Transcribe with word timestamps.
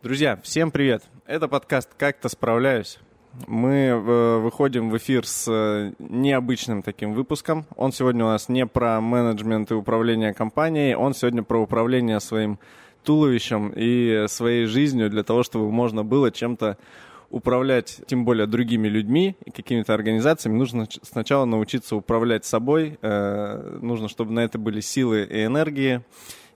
Друзья, 0.00 0.38
всем 0.44 0.70
привет! 0.70 1.02
Это 1.26 1.48
подкаст 1.48 1.90
«Как-то 1.98 2.28
справляюсь». 2.28 3.00
Мы 3.48 3.88
э, 3.88 4.38
выходим 4.38 4.90
в 4.90 4.96
эфир 4.96 5.26
с 5.26 5.50
э, 5.50 5.92
необычным 5.98 6.82
таким 6.82 7.14
выпуском. 7.14 7.66
Он 7.74 7.90
сегодня 7.90 8.24
у 8.24 8.28
нас 8.28 8.48
не 8.48 8.64
про 8.64 9.00
менеджмент 9.00 9.72
и 9.72 9.74
управление 9.74 10.32
компанией, 10.34 10.94
он 10.94 11.14
сегодня 11.14 11.42
про 11.42 11.60
управление 11.60 12.20
своим 12.20 12.60
туловищем 13.02 13.72
и 13.74 14.26
своей 14.28 14.66
жизнью 14.66 15.10
для 15.10 15.24
того, 15.24 15.42
чтобы 15.42 15.68
можно 15.72 16.04
было 16.04 16.30
чем-то 16.30 16.78
управлять, 17.30 18.00
тем 18.06 18.24
более 18.24 18.46
другими 18.46 18.86
людьми 18.86 19.36
и 19.44 19.50
какими-то 19.50 19.94
организациями, 19.94 20.56
нужно 20.56 20.86
сначала 21.02 21.44
научиться 21.44 21.96
управлять 21.96 22.44
собой, 22.44 22.98
э, 23.02 23.78
нужно, 23.82 24.08
чтобы 24.08 24.32
на 24.32 24.40
это 24.40 24.58
были 24.58 24.78
силы 24.78 25.24
и 25.24 25.44
энергии, 25.44 26.02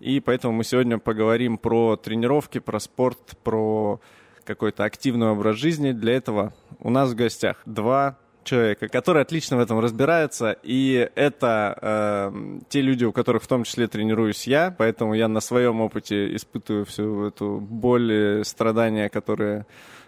и 0.02 0.18
поэтому 0.20 0.52
мы 0.52 0.64
сегодня 0.64 0.98
поговорим 0.98 1.58
про 1.58 1.96
тренировки, 1.96 2.58
про 2.58 2.80
спорт, 2.80 3.36
про 3.44 4.00
какой-то 4.44 4.82
активный 4.84 5.28
образ 5.28 5.56
жизни. 5.56 5.92
Для 5.92 6.14
этого 6.14 6.52
у 6.80 6.90
нас 6.90 7.10
в 7.10 7.14
гостях 7.14 7.62
два 7.66 8.18
человека, 8.42 8.88
которые 8.88 9.22
отлично 9.22 9.56
в 9.56 9.60
этом 9.60 9.78
разбираются, 9.78 10.56
и 10.64 11.08
это 11.14 11.78
э, 11.80 12.58
те 12.68 12.80
люди, 12.80 13.04
у 13.04 13.12
которых 13.12 13.44
в 13.44 13.46
том 13.46 13.62
числе 13.62 13.86
тренируюсь 13.86 14.48
я, 14.48 14.74
поэтому 14.76 15.14
я 15.14 15.28
на 15.28 15.38
своем 15.38 15.80
опыте 15.80 16.34
испытываю 16.34 16.84
всю 16.84 17.26
эту 17.26 17.60
боль 17.60 18.42
страдания, 18.44 19.08
которые 19.08 19.66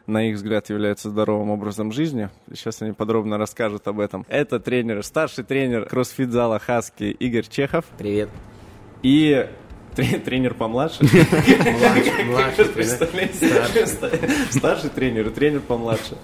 на 0.09 0.29
их 0.29 0.35
взгляд 0.35 0.69
являются 0.69 1.11
здоровым 1.11 1.51
образом 1.51 1.93
жизни. 1.93 2.29
Сейчас 2.53 2.83
они 2.83 2.91
подробно 2.93 3.39
расскажут 3.39 3.87
об 3.87 4.01
этом. 4.01 4.27
Это 4.29 4.59
тренер, 4.59 5.05
старший 5.05 5.45
тренер 5.45 5.87
кроссфит-зала 5.87 6.59
Хаски 6.59 7.05
Игорь 7.05 7.47
Чехов. 7.49 7.85
Привет. 7.97 8.29
И 9.05 9.47
Тренер 9.95 10.55
помладше? 10.55 11.05
Старший 14.51 14.91
тренер 14.91 15.29
и 15.29 15.31
тренер 15.31 15.61
помладше. 15.61 16.17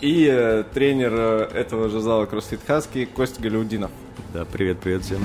И 0.00 0.28
э, 0.30 0.64
тренер 0.74 1.12
э, 1.14 1.48
этого 1.54 1.88
же 1.88 2.00
зала 2.00 2.26
CrossFit 2.26 2.60
Husky 2.66 3.06
Костя 3.06 3.40
Галиудинов. 3.40 3.90
Да, 4.32 4.44
привет, 4.44 4.80
привет 4.80 5.02
всем. 5.02 5.24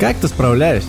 Как-то 0.00 0.28
справляюсь. 0.28 0.86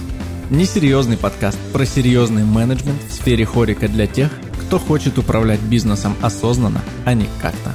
Несерьезный 0.50 1.18
подкаст 1.18 1.60
про 1.72 1.86
серьезный 1.86 2.44
менеджмент 2.44 3.02
в 3.04 3.14
сфере 3.14 3.46
хорика 3.46 3.88
для 3.88 4.08
тех, 4.08 4.32
кто 4.66 4.80
хочет 4.80 5.18
управлять 5.18 5.62
бизнесом 5.62 6.16
осознанно, 6.22 6.82
а 7.06 7.14
не 7.14 7.28
как-то. 7.42 7.74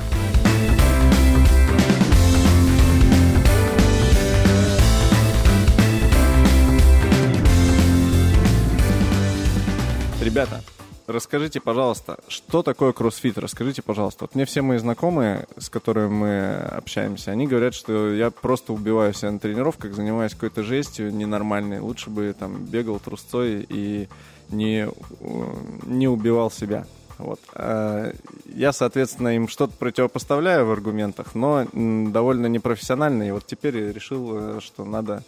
Ребята, 10.26 10.60
расскажите, 11.06 11.60
пожалуйста, 11.60 12.18
что 12.26 12.64
такое 12.64 12.92
кроссфит? 12.92 13.38
Расскажите, 13.38 13.80
пожалуйста. 13.80 14.24
Вот 14.24 14.34
мне 14.34 14.44
все 14.44 14.60
мои 14.60 14.76
знакомые, 14.76 15.46
с 15.56 15.68
которыми 15.68 16.08
мы 16.08 16.54
общаемся, 16.56 17.30
они 17.30 17.46
говорят, 17.46 17.74
что 17.74 18.12
я 18.12 18.32
просто 18.32 18.72
убиваю 18.72 19.14
себя 19.14 19.30
на 19.30 19.38
тренировках, 19.38 19.94
занимаюсь 19.94 20.32
какой-то 20.32 20.64
жестью 20.64 21.14
ненормальной. 21.14 21.78
Лучше 21.78 22.10
бы 22.10 22.34
там 22.36 22.64
бегал 22.64 22.98
трусцой 22.98 23.64
и 23.68 24.08
не, 24.48 24.88
не 25.84 26.08
убивал 26.08 26.50
себя. 26.50 26.88
Вот. 27.18 27.38
А 27.54 28.12
я, 28.46 28.72
соответственно, 28.72 29.36
им 29.36 29.46
что-то 29.46 29.74
противопоставляю 29.78 30.66
в 30.66 30.72
аргументах, 30.72 31.36
но 31.36 31.68
довольно 31.72 32.48
непрофессионально. 32.48 33.28
И 33.28 33.30
вот 33.30 33.46
теперь 33.46 33.76
решил, 33.92 34.60
что 34.60 34.84
надо 34.84 35.22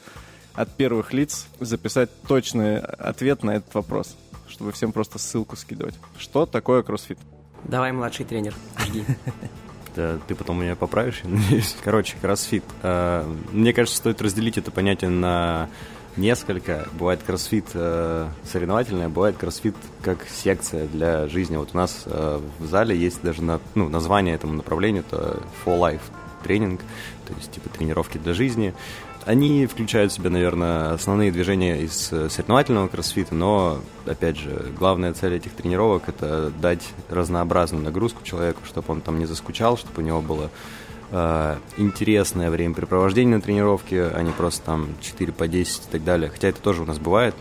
от 0.55 0.71
первых 0.77 1.13
лиц 1.13 1.47
записать 1.61 2.11
точный 2.27 2.81
ответ 2.81 3.45
на 3.45 3.53
этот 3.53 3.73
вопрос 3.75 4.17
чтобы 4.49 4.73
всем 4.73 4.93
просто 4.93 5.19
ссылку 5.19 5.57
скидывать. 5.57 5.95
Что 6.19 6.47
такое 6.47 6.83
кроссфит? 6.83 7.19
Давай, 7.65 7.93
младший 7.93 8.25
тренер, 8.25 8.55
жди. 8.79 9.05
Да, 9.97 10.17
ты 10.29 10.37
потом 10.37 10.61
меня 10.61 10.77
поправишь, 10.77 11.23
я 11.25 11.31
надеюсь. 11.31 11.75
Короче, 11.83 12.17
кроссфит. 12.21 12.63
А, 12.83 13.29
мне 13.51 13.73
кажется, 13.73 13.97
стоит 13.99 14.23
разделить 14.23 14.57
это 14.57 14.71
понятие 14.71 15.11
на 15.11 15.69
несколько. 16.17 16.87
Бывает 16.93 17.21
кроссфит 17.25 17.65
э, 17.75 18.29
соревновательный, 18.45 19.07
а 19.07 19.09
бывает 19.09 19.37
кроссфит 19.37 19.75
как 20.03 20.27
секция 20.29 20.87
для 20.87 21.27
жизни. 21.27 21.57
Вот 21.57 21.71
у 21.73 21.77
нас 21.77 22.05
э, 22.07 22.41
в 22.59 22.67
зале 22.67 22.97
есть 22.97 23.23
даже 23.23 23.43
на, 23.43 23.61
ну, 23.75 23.89
название 23.89 24.35
этому 24.35 24.53
направлению, 24.53 25.05
это 25.09 25.41
For 25.65 25.79
Life 25.79 26.03
тренинг, 26.43 26.81
то 27.27 27.35
есть 27.35 27.51
типа 27.53 27.69
тренировки 27.69 28.19
для 28.19 28.35
жизни. 28.35 28.75
Они 29.29 29.67
включают 29.67 30.11
в 30.11 30.15
себя, 30.15 30.31
наверное, 30.31 30.95
основные 30.95 31.31
движения 31.31 31.83
из 31.83 32.11
э, 32.15 32.31
соревновательного 32.31 32.89
кроссфита, 32.89 33.35
но, 33.35 33.79
опять 34.07 34.39
же, 34.39 34.73
главная 34.79 35.13
цель 35.13 35.35
этих 35.35 35.53
тренировок– 35.53 36.05
это 36.07 36.51
дать 36.63 36.95
разнообразную 37.11 37.85
нагрузку 37.85 38.25
человеку, 38.25 38.63
чтобы 38.65 38.91
он 38.91 39.03
там 39.03 39.19
не 39.19 39.27
заскучал, 39.27 39.77
чтобы 39.77 40.01
у 40.01 40.07
него 40.07 40.23
было 40.23 40.51
э, 41.11 41.57
интересное 41.77 42.49
времяпрепровождение 42.49 43.37
на 43.37 43.43
тренировке, 43.43 44.05
а 44.05 44.23
не 44.23 44.31
просто 44.31 44.65
там 44.65 44.95
4 45.03 45.31
по 45.35 45.47
10 45.47 45.77
и 45.77 45.91
так 45.93 46.05
далее. 46.05 46.31
Хотя 46.31 46.49
это 46.49 46.63
тоже 46.63 46.81
у 46.81 46.87
нас 46.87 46.99
бывает, 46.99 47.35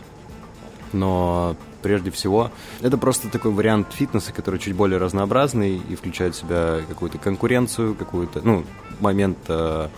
но 0.92 1.56
прежде 1.80 2.10
всего 2.10 2.50
это 2.82 2.98
просто 2.98 3.30
такой 3.30 3.52
вариант 3.52 3.94
фитнеса, 3.94 4.34
который 4.34 4.60
чуть 4.60 4.74
более 4.74 4.98
разнообразный 4.98 5.78
и 5.78 5.96
включает 5.96 6.34
в 6.34 6.38
себя 6.38 6.80
какую-то 6.86 7.16
конкуренцию, 7.16 7.94
какую-то, 7.94 8.42
ну, 8.44 8.66
момент 9.00 9.38
э, 9.48 9.88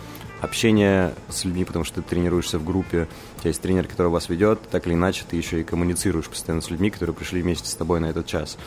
общение 0.41 1.13
с 1.29 1.45
людьми, 1.45 1.63
потому 1.65 1.85
что 1.85 2.01
ты 2.01 2.09
тренируешься 2.09 2.59
в 2.59 2.65
группе, 2.65 3.07
у 3.37 3.39
тебя 3.39 3.49
есть 3.49 3.61
тренер, 3.61 3.87
который 3.87 4.07
вас 4.07 4.27
ведет, 4.29 4.59
так 4.69 4.87
или 4.87 4.93
иначе 4.93 5.23
ты 5.29 5.35
еще 5.35 5.61
и 5.61 5.63
коммуницируешь 5.63 6.27
постоянно 6.27 6.61
с 6.61 6.69
людьми, 6.69 6.89
которые 6.89 7.15
пришли 7.15 7.41
вместе 7.41 7.69
с 7.69 7.75
тобой 7.75 7.99
на 7.99 8.07
этот 8.07 8.25
час. 8.25 8.57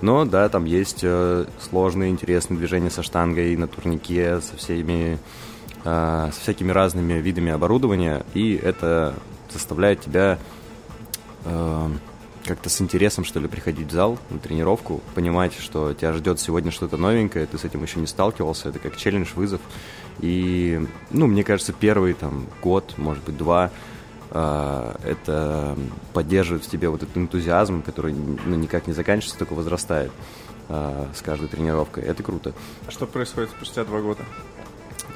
Но 0.00 0.24
да, 0.24 0.48
там 0.48 0.64
есть 0.64 1.00
э, 1.02 1.46
сложные, 1.60 2.10
интересные 2.10 2.58
движения 2.58 2.90
со 2.90 3.04
штангой 3.04 3.54
на 3.56 3.68
турнике, 3.68 4.40
со 4.40 4.56
всеми, 4.56 5.18
э, 5.84 6.30
со 6.32 6.40
всякими 6.40 6.72
разными 6.72 7.14
видами 7.14 7.52
оборудования, 7.52 8.26
и 8.34 8.56
это 8.56 9.14
заставляет 9.52 10.00
тебя 10.00 10.40
э, 11.44 11.88
как-то 12.44 12.68
с 12.68 12.80
интересом, 12.80 13.24
что 13.24 13.38
ли, 13.38 13.46
приходить 13.46 13.88
в 13.88 13.92
зал 13.92 14.18
на 14.30 14.38
тренировку, 14.38 15.00
понимать, 15.14 15.54
что 15.58 15.94
тебя 15.94 16.12
ждет 16.12 16.40
сегодня 16.40 16.72
что-то 16.72 16.96
новенькое, 16.96 17.46
ты 17.46 17.56
с 17.58 17.64
этим 17.64 17.82
еще 17.82 18.00
не 18.00 18.06
сталкивался, 18.06 18.70
это 18.70 18.78
как 18.78 18.96
челлендж, 18.96 19.28
вызов. 19.34 19.60
И, 20.22 20.80
ну, 21.10 21.26
мне 21.26 21.44
кажется, 21.44 21.72
первый 21.72 22.14
там 22.14 22.46
год, 22.62 22.94
может 22.96 23.24
быть, 23.24 23.36
два, 23.36 23.70
э, 24.30 24.94
это 25.04 25.76
поддерживает 26.14 26.64
в 26.64 26.70
тебе 26.70 26.88
вот 26.88 27.02
этот 27.02 27.16
энтузиазм, 27.16 27.82
который 27.82 28.14
ну, 28.14 28.54
никак 28.54 28.86
не 28.86 28.92
заканчивается, 28.92 29.38
только 29.38 29.54
возрастает 29.54 30.12
э, 30.68 31.06
с 31.14 31.20
каждой 31.22 31.48
тренировкой. 31.48 32.04
Это 32.04 32.22
круто. 32.22 32.54
А 32.86 32.90
что 32.92 33.06
происходит 33.06 33.50
спустя 33.50 33.84
два 33.84 34.00
года? 34.00 34.22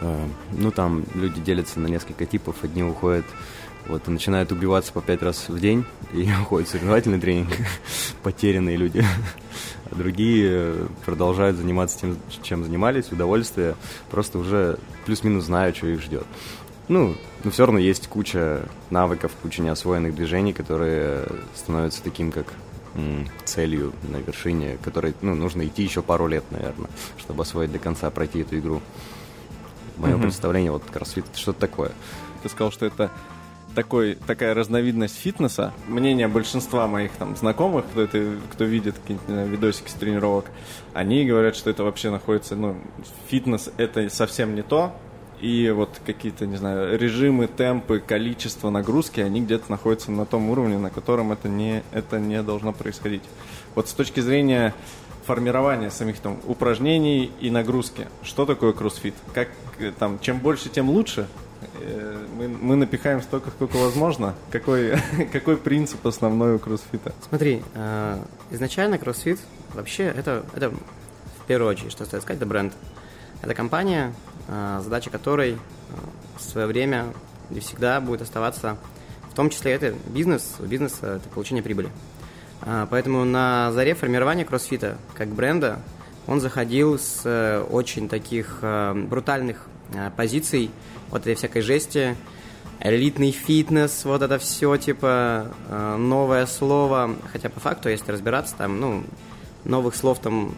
Э, 0.00 0.26
ну, 0.52 0.72
там 0.72 1.04
люди 1.14 1.40
делятся 1.40 1.78
на 1.78 1.86
несколько 1.86 2.26
типов. 2.26 2.56
Одни 2.62 2.82
уходят 2.82 3.26
вот, 3.88 4.06
и 4.08 4.10
начинают 4.10 4.52
убиваться 4.52 4.92
по 4.92 5.00
пять 5.00 5.22
раз 5.22 5.48
в 5.48 5.58
день, 5.58 5.84
и 6.12 6.28
уходят 6.42 6.68
в 6.68 6.72
соревновательный 6.72 7.20
тренинг, 7.20 7.50
потерянные 8.22 8.76
люди. 8.76 9.04
А 9.90 9.94
другие 9.94 10.74
продолжают 11.04 11.56
заниматься 11.56 12.00
тем, 12.00 12.16
чем 12.42 12.64
занимались, 12.64 13.12
удовольствие, 13.12 13.76
просто 14.10 14.38
уже 14.38 14.78
плюс-минус 15.04 15.44
знают, 15.44 15.76
что 15.76 15.86
их 15.86 16.00
ждет. 16.00 16.26
Ну, 16.88 17.16
но 17.42 17.50
все 17.50 17.66
равно 17.66 17.80
есть 17.80 18.08
куча 18.08 18.68
навыков, 18.90 19.32
куча 19.42 19.62
неосвоенных 19.62 20.14
движений, 20.14 20.52
которые 20.52 21.26
становятся 21.54 22.02
таким, 22.02 22.30
как 22.30 22.46
целью 23.44 23.92
на 24.10 24.16
вершине, 24.16 24.78
которой 24.82 25.14
ну, 25.20 25.34
нужно 25.34 25.66
идти 25.66 25.82
еще 25.82 26.02
пару 26.02 26.26
лет, 26.26 26.44
наверное, 26.50 26.88
чтобы 27.18 27.42
освоить 27.42 27.72
до 27.72 27.78
конца, 27.78 28.10
пройти 28.10 28.40
эту 28.40 28.58
игру. 28.58 28.80
Мое 29.96 30.14
mm-hmm. 30.14 30.22
представление, 30.22 30.72
вот 30.72 30.82
кроссфит, 30.90 31.24
это 31.26 31.38
что-то 31.38 31.60
такое. 31.60 31.92
Ты 32.42 32.48
сказал, 32.48 32.70
что 32.70 32.86
это 32.86 33.10
такой, 33.76 34.16
такая 34.26 34.54
разновидность 34.54 35.16
фитнеса. 35.16 35.72
Мнение 35.86 36.26
большинства 36.26 36.88
моих 36.88 37.12
там 37.12 37.36
знакомых, 37.36 37.84
кто, 37.84 38.02
это, 38.02 38.36
кто 38.52 38.64
видит 38.64 38.96
какие-нибудь 38.98 39.52
видосики 39.52 39.88
с 39.88 39.92
тренировок, 39.92 40.46
они 40.94 41.24
говорят, 41.24 41.54
что 41.54 41.70
это 41.70 41.84
вообще 41.84 42.10
находится, 42.10 42.56
ну, 42.56 42.76
фитнес 43.28 43.70
это 43.76 44.08
совсем 44.08 44.56
не 44.56 44.62
то, 44.62 44.92
и 45.40 45.70
вот 45.70 46.00
какие-то, 46.04 46.46
не 46.46 46.56
знаю, 46.56 46.98
режимы, 46.98 47.46
темпы, 47.46 48.02
количество 48.04 48.70
нагрузки, 48.70 49.20
они 49.20 49.42
где-то 49.42 49.70
находятся 49.70 50.10
на 50.10 50.24
том 50.24 50.48
уровне, 50.48 50.78
на 50.78 50.90
котором 50.90 51.30
это 51.30 51.48
не, 51.48 51.82
это 51.92 52.18
не 52.18 52.42
должно 52.42 52.72
происходить. 52.72 53.22
Вот 53.74 53.88
с 53.88 53.92
точки 53.92 54.20
зрения 54.20 54.74
формирования 55.26 55.90
самих 55.90 56.18
там 56.20 56.38
упражнений 56.46 57.30
и 57.40 57.50
нагрузки, 57.50 58.06
что 58.22 58.46
такое 58.46 58.72
кроссфит? 58.72 59.14
Как 59.34 59.48
там, 59.98 60.18
чем 60.20 60.38
больше, 60.38 60.70
тем 60.70 60.88
лучше? 60.88 61.26
Э, 61.80 62.26
мы, 62.36 62.48
мы 62.48 62.76
напихаем 62.76 63.22
столько, 63.22 63.50
сколько 63.50 63.76
возможно. 63.76 64.34
Какой, 64.50 64.94
какой 65.32 65.56
принцип 65.56 66.06
основной 66.06 66.56
у 66.56 66.58
кроссфита? 66.58 67.12
Смотри, 67.28 67.62
э, 67.74 68.18
изначально 68.50 68.98
кроссфит 68.98 69.38
вообще 69.74 70.04
это, 70.04 70.44
это 70.54 70.70
в 70.70 71.46
первую 71.46 71.70
очередь, 71.70 71.92
что 71.92 72.04
стоит 72.04 72.22
сказать, 72.22 72.38
это 72.38 72.46
бренд. 72.46 72.72
Это 73.42 73.54
компания, 73.54 74.12
э, 74.48 74.80
задача 74.82 75.10
которой 75.10 75.58
в 76.36 76.42
свое 76.42 76.66
время 76.66 77.06
и 77.50 77.60
всегда 77.60 78.00
будет 78.00 78.22
оставаться, 78.22 78.76
в 79.30 79.34
том 79.34 79.50
числе 79.50 79.72
это 79.72 79.94
бизнес, 80.06 80.56
бизнес 80.60 80.98
это 81.02 81.28
получение 81.32 81.62
прибыли. 81.62 81.90
Поэтому 82.90 83.24
на 83.24 83.70
заре 83.72 83.94
формирования 83.94 84.44
кроссфита 84.44 84.96
как 85.14 85.28
бренда 85.28 85.78
он 86.26 86.40
заходил 86.40 86.98
с 86.98 87.22
э, 87.24 87.60
очень 87.70 88.08
таких 88.08 88.58
э, 88.62 88.94
брутальных 88.94 89.66
э, 89.92 90.10
позиций, 90.16 90.70
вот 91.10 91.22
этой 91.22 91.34
всякой 91.34 91.62
жести, 91.62 92.16
элитный 92.80 93.30
фитнес, 93.30 94.04
вот 94.04 94.22
это 94.22 94.38
все, 94.38 94.76
типа, 94.76 95.52
новое 95.70 96.44
слово. 96.46 97.14
Хотя 97.32 97.48
по 97.48 97.60
факту, 97.60 97.88
если 97.88 98.10
разбираться, 98.10 98.54
там, 98.56 98.80
ну, 98.80 99.04
новых 99.64 99.94
слов 99.94 100.18
там 100.18 100.54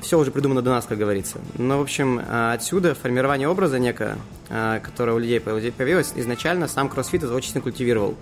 все 0.00 0.18
уже 0.18 0.30
придумано 0.30 0.62
до 0.62 0.70
нас, 0.70 0.86
как 0.86 0.98
говорится. 0.98 1.38
Но, 1.56 1.78
в 1.78 1.82
общем, 1.82 2.20
отсюда 2.28 2.94
формирование 2.94 3.46
образа 3.48 3.78
некое, 3.78 4.16
которое 4.48 5.12
у 5.12 5.18
людей 5.18 5.40
появилось, 5.40 6.12
изначально 6.16 6.66
сам 6.66 6.88
кроссфит 6.88 7.22
это 7.22 7.34
очень 7.34 7.50
сильно 7.50 7.62
культивировал. 7.62 8.16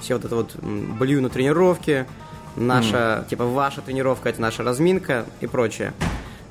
Все 0.00 0.14
вот 0.14 0.24
это 0.24 0.34
вот 0.34 0.56
м, 0.60 0.96
блю 0.98 1.22
на 1.22 1.30
тренировке, 1.30 2.06
наша, 2.56 3.24
типа, 3.28 3.44
ваша 3.44 3.80
тренировка, 3.80 4.28
это 4.28 4.40
наша 4.40 4.62
разминка 4.62 5.26
и 5.40 5.46
прочее. 5.46 5.92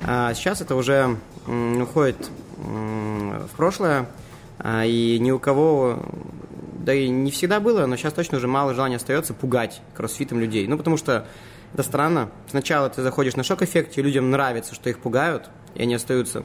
А 0.02 0.32
сейчас 0.34 0.60
это 0.60 0.74
уже 0.74 1.16
уходит 1.46 2.30
в 2.56 3.56
прошлое, 3.56 4.06
а, 4.58 4.84
и 4.84 5.18
ни 5.18 5.30
у 5.30 5.38
кого, 5.38 6.02
да 6.78 6.92
и 6.94 7.08
не 7.08 7.30
всегда 7.30 7.60
было, 7.60 7.86
но 7.86 7.96
сейчас 7.96 8.12
точно 8.12 8.38
уже 8.38 8.48
мало 8.48 8.74
желания 8.74 8.96
остается 8.96 9.34
пугать 9.34 9.80
кроссфитом 9.94 10.38
людей. 10.40 10.66
Ну, 10.66 10.76
потому 10.76 10.96
что 10.96 11.26
это 11.72 11.82
странно. 11.82 12.30
Сначала 12.48 12.88
ты 12.90 13.02
заходишь 13.02 13.36
на 13.36 13.42
шок-эффекте, 13.42 14.02
людям 14.02 14.30
нравится, 14.30 14.74
что 14.74 14.90
их 14.90 14.98
пугают, 14.98 15.48
и 15.74 15.82
они 15.82 15.94
остаются. 15.94 16.44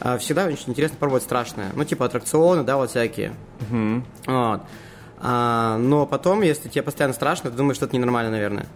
А 0.00 0.18
всегда 0.18 0.46
очень 0.46 0.70
интересно 0.70 0.96
пробовать 0.98 1.22
страшное. 1.22 1.70
Ну, 1.74 1.84
типа 1.84 2.06
аттракционы, 2.06 2.62
да, 2.64 2.76
вот 2.76 2.90
всякие. 2.90 3.34
Вот. 4.26 4.62
А, 5.24 5.78
но 5.78 6.04
потом, 6.04 6.42
если 6.42 6.68
тебе 6.68 6.82
постоянно 6.82 7.14
страшно, 7.14 7.50
ты 7.50 7.56
думаешь, 7.56 7.76
что 7.76 7.86
это 7.86 7.94
ненормально, 7.94 8.32
наверное. 8.32 8.66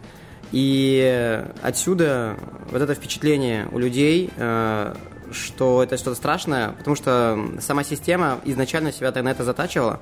И 0.53 1.43
отсюда 1.61 2.37
вот 2.71 2.81
это 2.81 2.95
впечатление 2.95 3.67
у 3.73 3.79
людей, 3.81 4.31
э, 4.37 4.95
что 5.33 5.83
это 5.83 5.97
что-то 5.97 6.15
страшное, 6.15 6.71
потому 6.79 6.95
что 6.95 7.37
сама 7.61 7.83
система 7.83 8.39
изначально 8.45 8.93
себя 8.93 9.11
на 9.23 9.29
это 9.31 9.43
затачивала. 9.43 9.99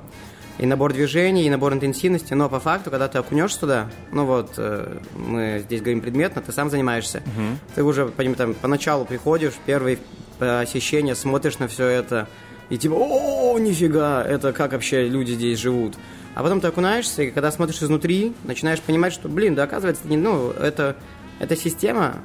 И 0.58 0.66
набор 0.66 0.92
движений, 0.92 1.46
и 1.46 1.50
набор 1.50 1.72
интенсивности, 1.72 2.34
но 2.34 2.48
по 2.48 2.60
факту, 2.60 2.90
когда 2.90 3.08
ты 3.08 3.18
окунешься 3.18 3.60
туда, 3.60 3.86
ну 4.12 4.26
вот, 4.26 4.52
э, 4.58 4.98
мы 5.16 5.62
здесь 5.64 5.80
говорим 5.80 6.02
предметно, 6.02 6.42
ты 6.42 6.52
сам 6.52 6.68
занимаешься, 6.70 7.22
ты 7.74 7.82
уже 7.82 8.04
поним- 8.06 8.34
там, 8.36 8.52
поначалу 8.54 9.04
приходишь, 9.06 9.54
первые 9.64 9.98
посещения, 10.38 11.14
смотришь 11.16 11.58
на 11.58 11.68
все 11.68 11.86
это, 11.86 12.28
и 12.70 12.78
типа, 12.78 12.94
о, 12.94 13.58
нифига, 13.58 14.22
это 14.22 14.52
как 14.52 14.72
вообще 14.72 15.08
люди 15.08 15.32
здесь 15.32 15.58
живут. 15.58 15.94
А 16.34 16.42
потом 16.42 16.60
ты 16.60 16.68
окунаешься, 16.68 17.22
и 17.22 17.30
когда 17.30 17.50
смотришь 17.52 17.82
изнутри, 17.82 18.34
начинаешь 18.44 18.80
понимать, 18.80 19.12
что, 19.12 19.28
блин, 19.28 19.54
да 19.54 19.64
оказывается, 19.64 20.06
не, 20.08 20.16
ну, 20.16 20.50
это, 20.50 20.96
эта 21.38 21.56
система, 21.56 22.16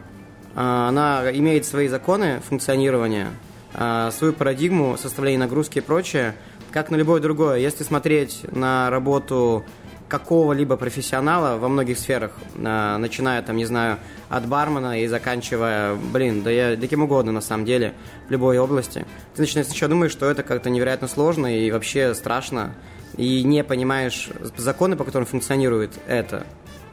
а, 0.56 0.90
она 0.90 1.24
имеет 1.34 1.66
свои 1.66 1.88
законы 1.88 2.42
функционирования, 2.48 3.28
а, 3.74 4.12
свою 4.12 4.34
парадигму 4.34 4.98
составления 4.98 5.40
нагрузки 5.40 5.78
и 5.78 5.82
прочее, 5.82 6.36
как 6.72 6.90
на 6.90 6.96
любое 6.96 7.22
другое. 7.22 7.58
Если 7.60 7.84
смотреть 7.84 8.42
на 8.52 8.90
работу 8.90 9.64
какого-либо 10.10 10.76
профессионала 10.76 11.58
во 11.58 11.70
многих 11.70 11.98
сферах, 11.98 12.32
а, 12.58 12.98
начиная 12.98 13.42
там, 13.42 13.56
не 13.56 13.66
знаю, 13.66 14.00
от 14.28 14.48
бармена 14.48 15.02
и 15.02 15.08
заканчивая, 15.08 15.96
блин, 15.96 16.42
да 16.44 16.50
я 16.50 16.76
да 16.76 16.88
кем 16.88 17.04
угодно 17.04 17.32
на 17.32 17.42
самом 17.42 17.66
деле, 17.66 17.94
в 18.28 18.32
любой 18.32 18.58
области, 18.58 19.06
ты 19.36 19.44
начинаешь 19.44 19.68
сначала 19.68 19.92
думать, 19.92 20.12
что 20.12 20.30
это 20.30 20.44
как-то 20.44 20.70
невероятно 20.70 21.08
сложно 21.08 21.48
и 21.48 21.72
вообще 21.72 22.14
страшно, 22.16 22.74
и 23.16 23.44
не 23.44 23.64
понимаешь 23.64 24.30
законы, 24.58 24.96
по 24.96 25.04
которым 25.04 25.28
функционирует 25.28 25.92
это, 26.08 26.46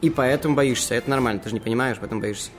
и 0.03 0.11
поэтому 0.11 0.55
боишься. 0.55 0.95
Это 0.95 1.09
нормально, 1.11 1.41
ты 1.41 1.49
же 1.49 1.55
не 1.55 1.61
понимаешь, 1.61 1.97
поэтому 1.99 2.21
боишься. 2.21 2.51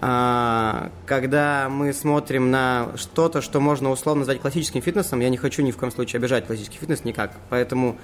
А, 0.00 0.90
когда 1.06 1.68
мы 1.68 1.92
смотрим 1.92 2.50
на 2.50 2.90
что-то, 2.96 3.40
что 3.40 3.60
можно 3.60 3.90
условно 3.90 4.20
назвать 4.20 4.40
классическим 4.40 4.80
фитнесом, 4.82 5.20
я 5.20 5.28
не 5.28 5.36
хочу 5.36 5.62
ни 5.62 5.72
в 5.72 5.76
коем 5.76 5.90
случае 5.90 6.18
обижать 6.18 6.46
классический 6.46 6.78
фитнес 6.78 7.04
никак, 7.04 7.32
поэтому 7.50 7.96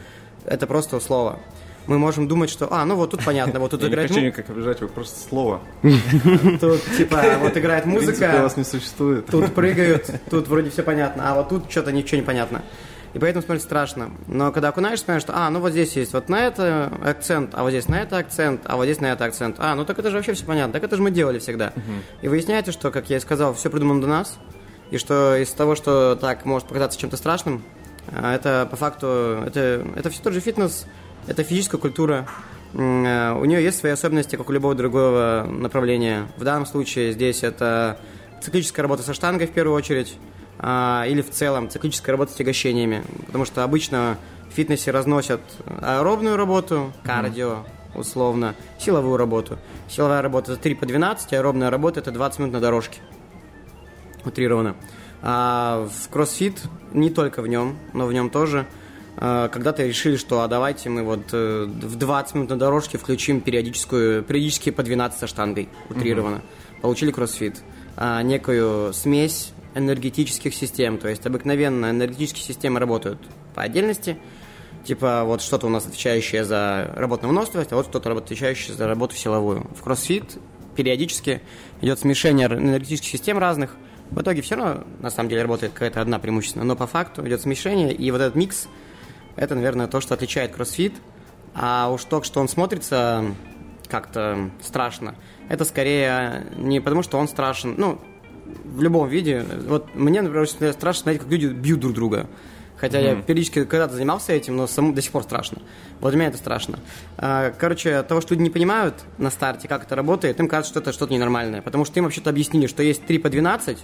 это 0.45 0.67
просто 0.67 0.99
слово. 1.01 1.39
Мы 1.87 1.99
можем 1.99 2.29
думать, 2.29 2.51
что, 2.51 2.73
а, 2.73 2.85
ну 2.85 2.95
вот 2.95 3.11
тут 3.11 3.25
понятно, 3.25 3.59
вот 3.59 3.73
тут 3.73 3.83
Я 3.83 3.89
не 3.89 3.93
играет 3.93 4.11
хочу 4.11 4.21
никак 4.25 4.49
обижать, 4.51 4.81
вы 4.81 4.89
просто 4.89 5.29
слово. 5.29 5.61
тут 6.61 6.81
типа 6.97 7.23
вот 7.41 7.57
играет 7.57 7.87
музыка, 7.87 8.43
вас 8.43 8.57
не 8.57 8.65
существует. 8.65 9.27
тут 9.27 9.53
прыгают, 9.55 10.09
тут 10.31 10.49
вроде 10.49 10.71
все 10.71 10.83
понятно, 10.83 11.31
а 11.31 11.35
вот 11.35 11.49
тут 11.49 11.71
что-то 11.71 11.93
ничего 11.93 12.21
не 12.21 12.27
понятно. 12.27 12.63
И 13.15 13.19
поэтому 13.19 13.43
смотреть 13.43 13.65
страшно. 13.65 14.11
Но 14.27 14.53
когда 14.53 14.69
окунаешься, 14.69 15.05
понимаешь, 15.05 15.23
что, 15.23 15.35
а, 15.37 15.51
ну 15.51 15.61
вот 15.61 15.73
здесь 15.73 15.95
есть 15.97 16.15
вот 16.15 16.29
на 16.29 16.47
это 16.47 16.91
акцент, 17.05 17.51
а 17.53 17.63
вот 17.63 17.71
здесь 17.71 17.89
на 17.89 18.01
это 18.01 18.17
акцент, 18.17 18.63
а 18.65 18.77
вот 18.77 18.85
здесь 18.85 19.01
на 19.01 19.13
это 19.13 19.25
акцент. 19.25 19.57
А, 19.59 19.75
ну 19.75 19.85
так 19.85 19.99
это 19.99 20.11
же 20.11 20.17
вообще 20.17 20.33
все 20.33 20.47
понятно, 20.47 20.73
так 20.73 20.85
это 20.85 20.97
же 20.97 21.03
мы 21.03 21.11
делали 21.11 21.39
всегда. 21.39 21.73
И 22.23 22.29
выясняется, 22.29 22.73
что, 22.73 22.91
как 22.91 23.11
я 23.11 23.19
и 23.19 23.21
сказал, 23.21 23.55
все 23.55 23.69
придумано 23.71 24.01
до 24.01 24.07
нас, 24.07 24.39
и 24.91 24.99
что 24.99 25.37
из 25.37 25.51
того, 25.51 25.75
что 25.75 26.17
так 26.17 26.45
может 26.45 26.69
показаться 26.69 26.99
чем-то 26.99 27.17
страшным, 27.17 27.63
а, 28.09 28.35
это 28.35 28.67
по 28.71 28.77
факту, 28.77 29.43
это, 29.47 29.87
это 29.97 30.11
все 30.11 30.23
тот 30.23 30.33
же 30.33 30.41
фитнес, 30.41 30.87
это 31.27 31.45
физическая 31.45 31.81
культура, 31.81 32.27
э, 32.75 33.33
у 33.33 33.45
нее 33.45 33.63
есть 33.63 33.79
свои 33.79 33.93
особенности, 33.93 34.37
как 34.37 34.49
у 34.49 34.53
любого 34.53 34.75
другого 34.75 35.47
направления. 35.49 36.29
В 36.37 36.45
данном 36.45 36.67
случае 36.67 37.13
здесь 37.13 37.43
это 37.43 37.99
циклическая 38.43 38.83
работа 38.83 39.03
со 39.03 39.15
штангой 39.15 39.47
в 39.47 39.53
первую 39.53 39.77
очередь, 39.77 40.17
а, 40.59 41.05
или 41.09 41.23
в 41.23 41.31
целом 41.31 41.69
циклическая 41.69 42.13
работа 42.13 42.33
с 42.33 42.35
тягощениями. 42.35 43.03
Потому 43.27 43.45
что 43.45 43.65
обычно 43.65 44.19
в 44.51 44.55
фитнесе 44.55 44.91
разносят 44.91 45.41
аэробную 45.81 46.37
работу, 46.37 46.93
кардио, 47.05 47.65
условно, 47.95 48.55
силовую 48.79 49.17
работу. 49.17 49.59
Силовая 49.89 50.23
работа 50.23 50.53
это 50.53 50.63
3 50.63 50.75
по 50.75 50.87
12, 50.87 51.33
аэробная 51.33 51.71
работа 51.71 52.01
это 52.01 52.11
20 52.11 52.39
минут 52.41 52.53
на 52.55 52.61
дорожке. 52.61 53.01
Утрированно. 54.25 54.77
А 55.21 55.89
в 55.89 56.09
кроссфит, 56.09 56.63
не 56.93 57.11
только 57.11 57.43
в 57.43 57.49
нем, 57.49 57.79
но 57.93 58.07
в 58.07 58.13
нем 58.13 58.29
тоже, 58.31 58.61
а, 58.61 58.82
когда-то 59.17 59.85
решили, 59.85 60.17
что 60.17 60.41
а 60.41 60.49
давайте 60.49 60.89
мы 60.89 61.03
вот 61.03 61.33
э, 61.33 61.65
в 61.67 61.97
20 61.97 62.35
минут 62.35 62.51
на 62.51 62.59
дорожке 62.59 62.99
включим 62.99 63.41
периодическую, 63.41 64.23
периодически 64.23 64.71
по 64.71 64.83
12 64.83 65.19
со 65.19 65.27
штангой, 65.27 65.69
утрированно. 65.91 66.43
Получили 66.81 67.11
кроссфит. 67.11 67.63
А, 67.97 68.23
некую 68.23 68.93
смесь 68.95 69.53
энергетических 69.75 70.55
систем, 70.55 70.99
то 70.99 71.09
есть 71.09 71.27
обыкновенно 71.27 71.91
энергетические 71.91 72.45
системы 72.45 72.81
работают 72.81 73.19
по 73.55 73.63
отдельности, 73.63 74.19
типа 74.85 75.25
вот 75.25 75.43
что-то 75.43 75.67
у 75.67 75.71
нас 75.71 75.87
отвечающее 75.87 76.45
за 76.45 76.91
работу 76.97 77.23
на 77.23 77.29
выносливость, 77.29 77.73
а 77.73 77.77
вот 77.77 77.87
что-то 77.87 78.11
отвечающее 78.13 78.75
за 78.75 78.87
работу 78.87 79.15
силовую. 79.15 79.67
В 79.77 79.83
кроссфит 79.83 80.39
периодически 80.75 81.43
идет 81.81 81.99
смешение 81.99 82.47
энергетических 82.47 83.11
систем 83.11 83.39
разных, 83.39 83.77
в 84.11 84.21
итоге 84.21 84.43
все 84.43 84.57
равно, 84.57 84.85
на 85.01 85.11
самом 85.11 85.31
деле, 85.31 85.43
работает 85.43 85.73
какая-то 85.73 86.01
одна 86.01 86.19
преимущественно, 86.19 86.65
но 86.65 86.77
по 86.77 86.87
факту 86.87 87.27
идет 87.27 87.41
смешение, 87.41 87.95
и 87.95 88.11
вот 88.11 88.21
этот 88.21 88.35
микс, 88.35 88.69
это, 89.37 89.55
наверное, 89.55 89.87
то, 89.87 90.01
что 90.01 90.15
отличает 90.15 90.53
кроссфит. 90.53 90.95
А 91.55 91.91
уж 91.93 92.05
то, 92.05 92.23
что 92.23 92.41
он 92.41 92.49
смотрится 92.49 93.25
как-то 93.89 94.51
страшно, 94.63 95.15
это 95.49 95.65
скорее 95.65 96.47
не 96.57 96.81
потому, 96.81 97.03
что 97.03 97.19
он 97.19 97.29
страшен, 97.29 97.75
ну, 97.77 98.01
в 98.65 98.81
любом 98.81 99.09
виде. 99.09 99.45
Вот 99.67 99.95
мне, 99.95 100.23
например, 100.23 100.43
очень 100.43 100.73
страшно 100.73 101.03
смотреть, 101.03 101.23
как 101.23 101.31
люди 101.31 101.47
бьют 101.47 101.81
друг 101.81 101.95
друга. 101.95 102.27
Хотя 102.77 102.99
я 102.99 103.15
периодически 103.15 103.65
когда-то 103.65 103.95
занимался 103.95 104.33
этим, 104.33 104.57
но 104.57 104.67
самому 104.67 104.93
до 104.93 105.01
сих 105.03 105.13
пор 105.13 105.23
страшно. 105.23 105.63
Вот 106.01 106.11
для 106.11 106.19
меня 106.19 106.31
это 106.31 106.39
страшно. 106.39 106.81
А, 107.17 107.53
Короче, 107.57 108.03
того, 108.03 108.21
что 108.21 108.35
люди 108.35 108.43
не 108.43 108.51
понимают 108.51 108.97
на 109.19 109.31
старте, 109.31 109.69
как 109.69 109.85
это 109.85 109.95
работает, 109.95 110.41
им 110.41 110.49
кажется, 110.49 110.73
что 110.73 110.81
это 110.81 110.93
что-то 110.93 111.13
ненормальное. 111.13 111.63
Потому 111.63 111.85
что 111.85 112.01
им 112.01 112.05
вообще-то 112.05 112.31
объяснили, 112.31 112.67
что 112.67 112.83
есть 112.83 113.07
3 113.07 113.19
по 113.19 113.31
12 113.31 113.79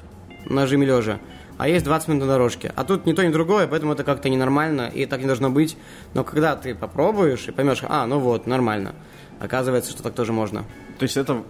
на 0.46 0.66
жиме 0.66 0.86
лежа, 0.86 1.20
а 1.58 1.68
есть 1.68 1.84
20 1.84 2.08
минут 2.08 2.22
на 2.22 2.28
дорожке. 2.28 2.72
А 2.76 2.84
тут 2.84 3.04
ни 3.04 3.12
то, 3.12 3.26
ни 3.26 3.30
другое, 3.30 3.66
поэтому 3.66 3.92
это 3.92 4.04
как-то 4.04 4.28
ненормально, 4.28 4.90
и 4.94 5.04
так 5.06 5.20
не 5.20 5.26
должно 5.26 5.50
быть. 5.50 5.76
Но 6.14 6.24
когда 6.24 6.56
ты 6.56 6.74
попробуешь 6.74 7.48
и 7.48 7.50
поймешь, 7.50 7.82
а, 7.82 8.06
ну 8.06 8.20
вот, 8.20 8.46
нормально. 8.46 8.94
Оказывается, 9.40 9.90
что 9.90 10.02
так 10.02 10.14
тоже 10.14 10.32
можно. 10.32 10.64
То 10.98 11.02
есть 11.02 11.16
это, 11.16 11.42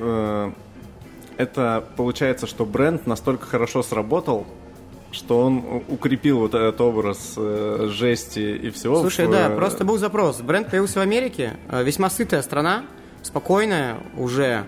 э, 0.00 0.52
это 1.38 1.84
получается, 1.96 2.46
что 2.46 2.66
бренд 2.66 3.06
настолько 3.06 3.46
хорошо 3.46 3.82
сработал, 3.82 4.46
что 5.12 5.40
он 5.40 5.82
укрепил 5.88 6.40
вот 6.40 6.54
этот 6.54 6.80
образ 6.80 7.34
э, 7.36 7.88
жести 7.90 8.56
и 8.56 8.70
всего. 8.70 9.00
Слушай, 9.00 9.26
в, 9.26 9.30
да, 9.30 9.48
э, 9.48 9.56
просто 9.56 9.84
был 9.84 9.96
запрос. 9.96 10.40
Бренд 10.40 10.70
появился 10.70 10.98
в 10.98 11.02
Америке, 11.02 11.56
э, 11.70 11.82
весьма 11.82 12.10
сытая 12.10 12.42
страна, 12.42 12.84
спокойная 13.22 13.96
уже. 14.16 14.64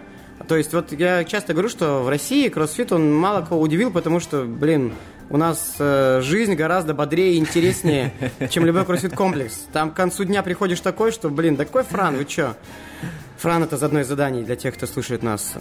То 0.49 0.57
есть 0.57 0.73
вот 0.73 0.93
я 0.93 1.25
часто 1.25 1.53
говорю, 1.53 1.69
что 1.69 2.03
в 2.03 2.09
России 2.09 2.49
кроссфит 2.49 2.93
он 2.93 3.12
мало 3.15 3.45
кого 3.45 3.61
удивил, 3.61 3.91
потому 3.91 4.21
что, 4.21 4.45
блин, 4.45 4.93
у 5.29 5.37
нас 5.37 5.75
э, 5.79 6.21
жизнь 6.23 6.55
гораздо 6.55 6.95
бодрее 6.95 7.35
и 7.35 7.38
интереснее, 7.38 8.12
чем 8.50 8.65
любой 8.65 8.85
кроссфит-комплекс. 8.85 9.67
Там 9.73 9.91
к 9.91 9.95
концу 9.95 10.25
дня 10.25 10.43
приходишь 10.43 10.81
такой, 10.81 11.11
что, 11.11 11.31
блин, 11.31 11.57
такой 11.57 11.83
фран, 11.83 12.17
вы 12.17 12.25
чё? 12.25 12.55
Фран 13.38 13.65
это 13.65 13.76
одно 13.85 14.00
из 14.00 14.07
заданий 14.09 14.45
для 14.45 14.57
тех, 14.57 14.75
кто 14.75 14.87
слушает 14.87 15.23
нас 15.23 15.55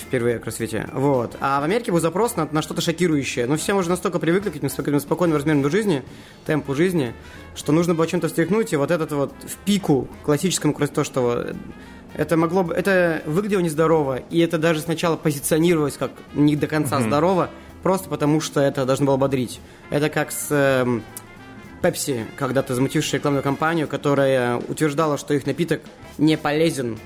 впервые 0.00 0.36
о 0.36 0.38
кроссфите. 0.40 0.88
Вот. 0.92 1.36
А 1.40 1.60
в 1.60 1.64
Америке 1.64 1.92
был 1.92 2.00
запрос 2.00 2.34
на, 2.34 2.48
на 2.50 2.62
что-то 2.62 2.80
шокирующее. 2.80 3.46
Но 3.46 3.56
все 3.56 3.74
уже 3.74 3.90
настолько 3.90 4.18
привыкли 4.18 4.50
к 4.50 4.56
этим 4.56 4.68
спок- 4.68 5.00
спокойному 5.00 5.38
размеру 5.38 5.70
жизни, 5.70 6.02
темпу 6.46 6.74
жизни, 6.74 7.14
что 7.54 7.70
нужно 7.70 7.94
было 7.94 8.08
чем-то 8.08 8.26
встряхнуть. 8.26 8.72
И 8.72 8.76
вот 8.76 8.90
этот 8.90 9.12
вот 9.12 9.32
в 9.46 9.56
пику 9.58 10.08
классическому 10.24 10.72
кросс- 10.72 10.90
то, 10.90 11.04
что 11.04 11.54
Это 12.14 12.36
могло 12.36 12.62
бы, 12.62 12.74
это 12.74 13.22
выглядело 13.26 13.60
нездорово, 13.60 14.16
и 14.16 14.38
это 14.38 14.58
даже 14.58 14.80
сначала 14.80 15.16
позиционировалось 15.16 15.96
как 15.96 16.12
не 16.34 16.56
до 16.56 16.66
конца 16.66 17.00
здорово, 17.00 17.50
просто 17.82 18.08
потому 18.08 18.40
что 18.40 18.60
это 18.60 18.84
должно 18.84 19.06
было 19.06 19.16
бодрить. 19.16 19.60
Это 19.90 20.10
как 20.10 20.30
с 20.30 20.48
эм, 20.50 21.02
Pepsi, 21.80 22.26
когда-то 22.36 22.74
замутившая 22.74 23.18
рекламную 23.18 23.42
кампанию, 23.42 23.88
которая 23.88 24.56
утверждала, 24.56 25.16
что 25.16 25.34
их 25.34 25.46
напиток 25.46 25.80
не 26.18 26.36
полезен, 26.36 26.98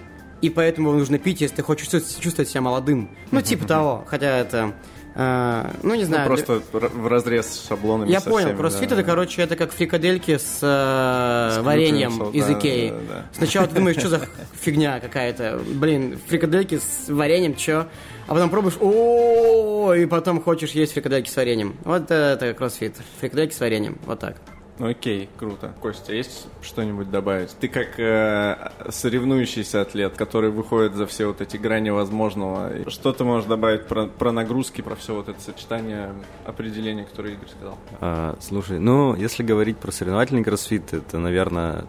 и 0.42 0.50
поэтому 0.50 0.92
нужно 0.92 1.18
пить, 1.18 1.40
если 1.40 1.56
ты 1.56 1.62
хочешь 1.62 1.88
чувствовать 1.88 2.48
себя 2.48 2.60
молодым. 2.60 3.10
Ну, 3.30 3.40
типа 3.40 3.66
того. 3.66 4.04
Хотя 4.06 4.36
это... 4.38 4.75
э, 5.16 5.70
ну, 5.82 5.94
не 5.94 6.02
Ну, 6.02 6.06
знаю. 6.06 6.26
просто 6.28 6.62
р- 6.73 6.88
в 6.94 7.06
разрез 7.08 7.46
с 7.46 7.66
шаблонами. 7.68 8.11
Я 8.11 8.20
понял, 8.20 8.46
всеми, 8.49 8.56
кроссфит 8.58 8.88
да. 8.90 8.94
это, 8.96 9.04
короче, 9.04 9.42
это 9.42 9.56
как 9.56 9.73
фрикадельки 9.73 10.37
с, 10.38 10.58
э, 10.62 11.58
С 11.61 11.62
вареньем 11.64 12.11
глютеном, 12.11 12.32
из 12.32 12.46
да, 12.46 12.52
Икеи. 12.52 12.90
да, 12.90 12.96
да. 13.08 13.26
Сначала 13.32 13.66
ты 13.66 13.75
думаешь, 13.76 13.96
что 13.96 14.08
за 14.08 14.20
фигня 14.61 15.00
какая-то. 15.00 15.61
Блин, 15.75 16.18
фрикадельки 16.28 16.78
с 16.78 17.08
вареньем, 17.08 17.54
чё? 17.56 17.87
А 18.28 18.35
потом 18.35 18.50
пробуешь, 18.50 18.76
о 18.80 19.94
и 19.94 20.04
потом 20.06 20.42
хочешь 20.42 20.70
есть 20.73 20.92
фрикадельки 20.94 21.30
с 21.30 21.37
вареньем. 21.37 21.76
Вот 21.85 22.11
это 22.11 22.54
кроссфит. 22.54 22.96
Фрикадельки 23.20 23.54
с 23.54 23.61
вареньем. 23.61 23.99
Вот 24.04 24.18
так. 24.20 24.37
Ну, 24.78 24.88
Окей, 24.88 25.30
круто. 25.38 25.73
Костя, 25.80 26.12
есть 26.14 26.47
что-нибудь 26.61 27.11
добавить? 27.11 27.50
Ты 27.59 27.68
как 27.68 27.99
э, 27.99 28.71
соревнующийся 28.90 29.80
атлет, 29.80 30.14
который 30.16 30.50
выходит 30.50 30.95
за 30.95 31.06
все 31.06 31.26
вот 31.26 31.40
эти 31.40 31.56
грани 31.56 31.90
возможного, 31.90 32.90
что 32.90 33.12
ты 33.12 33.25
можешь 33.25 33.49
добавить 33.49 33.87
про, 33.87 34.06
про 34.06 34.33
нагрузки, 34.33 34.83
про 34.83 34.95
все 34.95 35.14
вот 35.14 35.28
это 35.28 35.40
сочетание 35.40 36.12
определений, 36.45 37.04
которые 37.04 37.35
Игорь 37.37 37.49
сказал? 37.49 37.78
А, 38.00 38.37
слушай, 38.40 38.78
ну, 38.78 39.14
если 39.14 39.42
говорить 39.42 39.78
про 39.78 39.90
соревновательный 39.90 40.45
кроссфит, 40.45 40.92
это, 40.92 41.18
наверное, 41.18 41.87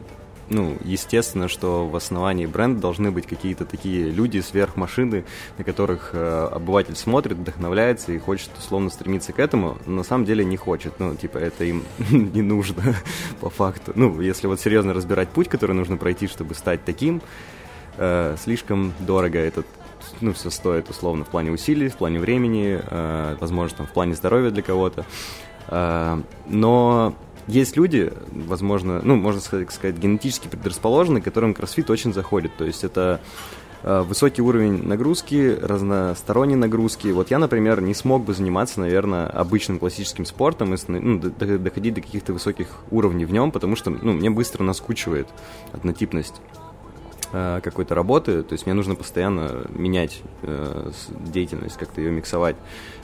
ну, 0.49 0.77
естественно, 0.83 1.47
что 1.47 1.87
в 1.87 1.95
основании 1.95 2.45
бренда 2.45 2.79
должны 2.79 3.11
быть 3.11 3.27
какие-то 3.27 3.65
такие 3.65 4.09
люди, 4.09 4.39
сверхмашины, 4.39 5.25
на 5.57 5.63
которых 5.63 6.11
э, 6.13 6.49
обыватель 6.51 6.95
смотрит, 6.95 7.37
вдохновляется 7.37 8.13
и 8.13 8.19
хочет 8.19 8.49
условно 8.57 8.89
стремиться 8.89 9.33
к 9.33 9.39
этому, 9.39 9.77
но 9.85 9.97
на 9.97 10.03
самом 10.03 10.25
деле 10.25 10.45
не 10.45 10.57
хочет. 10.57 10.99
Ну, 10.99 11.15
типа, 11.15 11.37
это 11.37 11.65
им 11.65 11.83
не 12.09 12.41
нужно 12.41 12.95
по 13.41 13.49
факту. 13.49 13.91
Ну, 13.95 14.21
если 14.21 14.47
вот 14.47 14.59
серьезно 14.59 14.93
разбирать 14.93 15.29
путь, 15.29 15.49
который 15.49 15.75
нужно 15.75 15.97
пройти, 15.97 16.27
чтобы 16.27 16.55
стать 16.55 16.85
таким, 16.85 17.21
э, 17.97 18.35
слишком 18.39 18.93
дорого 18.99 19.39
этот 19.39 19.65
ну, 20.21 20.33
все 20.33 20.49
стоит 20.49 20.89
условно 20.89 21.25
в 21.25 21.27
плане 21.27 21.51
усилий, 21.51 21.89
в 21.89 21.97
плане 21.97 22.19
времени, 22.19 22.79
э, 22.81 23.35
возможно, 23.39 23.77
там, 23.77 23.87
в 23.87 23.91
плане 23.91 24.15
здоровья 24.15 24.51
для 24.51 24.63
кого-то. 24.63 25.05
Э, 25.67 26.21
но 26.47 27.15
есть 27.47 27.77
люди, 27.77 28.11
возможно, 28.31 29.01
ну, 29.03 29.15
можно 29.15 29.39
сказать, 29.41 29.97
генетически 29.97 30.47
предрасположенные, 30.47 31.21
которым 31.21 31.53
кроссфит 31.53 31.89
очень 31.89 32.13
заходит. 32.13 32.55
То 32.57 32.65
есть 32.65 32.83
это 32.83 33.21
э, 33.83 34.01
высокий 34.01 34.41
уровень 34.41 34.83
нагрузки, 34.83 35.57
разносторонней 35.61 36.55
нагрузки. 36.55 37.07
Вот 37.07 37.31
я, 37.31 37.39
например, 37.39 37.81
не 37.81 37.93
смог 37.93 38.25
бы 38.25 38.33
заниматься, 38.33 38.81
наверное, 38.81 39.27
обычным 39.27 39.79
классическим 39.79 40.25
спортом 40.25 40.73
и 40.73 40.77
ну, 40.87 41.19
доходить 41.19 41.93
до 41.93 42.01
каких-то 42.01 42.33
высоких 42.33 42.67
уровней 42.91 43.23
в 43.23 43.31
нем, 43.31 43.51
потому 43.51 43.77
что 43.77 43.91
ну, 43.91 44.11
мне 44.11 44.29
быстро 44.29 44.63
наскучивает 44.63 45.29
однотипность 45.71 46.41
э, 47.31 47.61
какой-то 47.63 47.95
работы, 47.95 48.43
то 48.43 48.53
есть 48.53 48.65
мне 48.65 48.75
нужно 48.75 48.95
постоянно 48.95 49.67
менять 49.69 50.21
э, 50.41 50.91
деятельность, 51.31 51.77
как-то 51.77 52.01
ее 52.01 52.11
миксовать. 52.11 52.57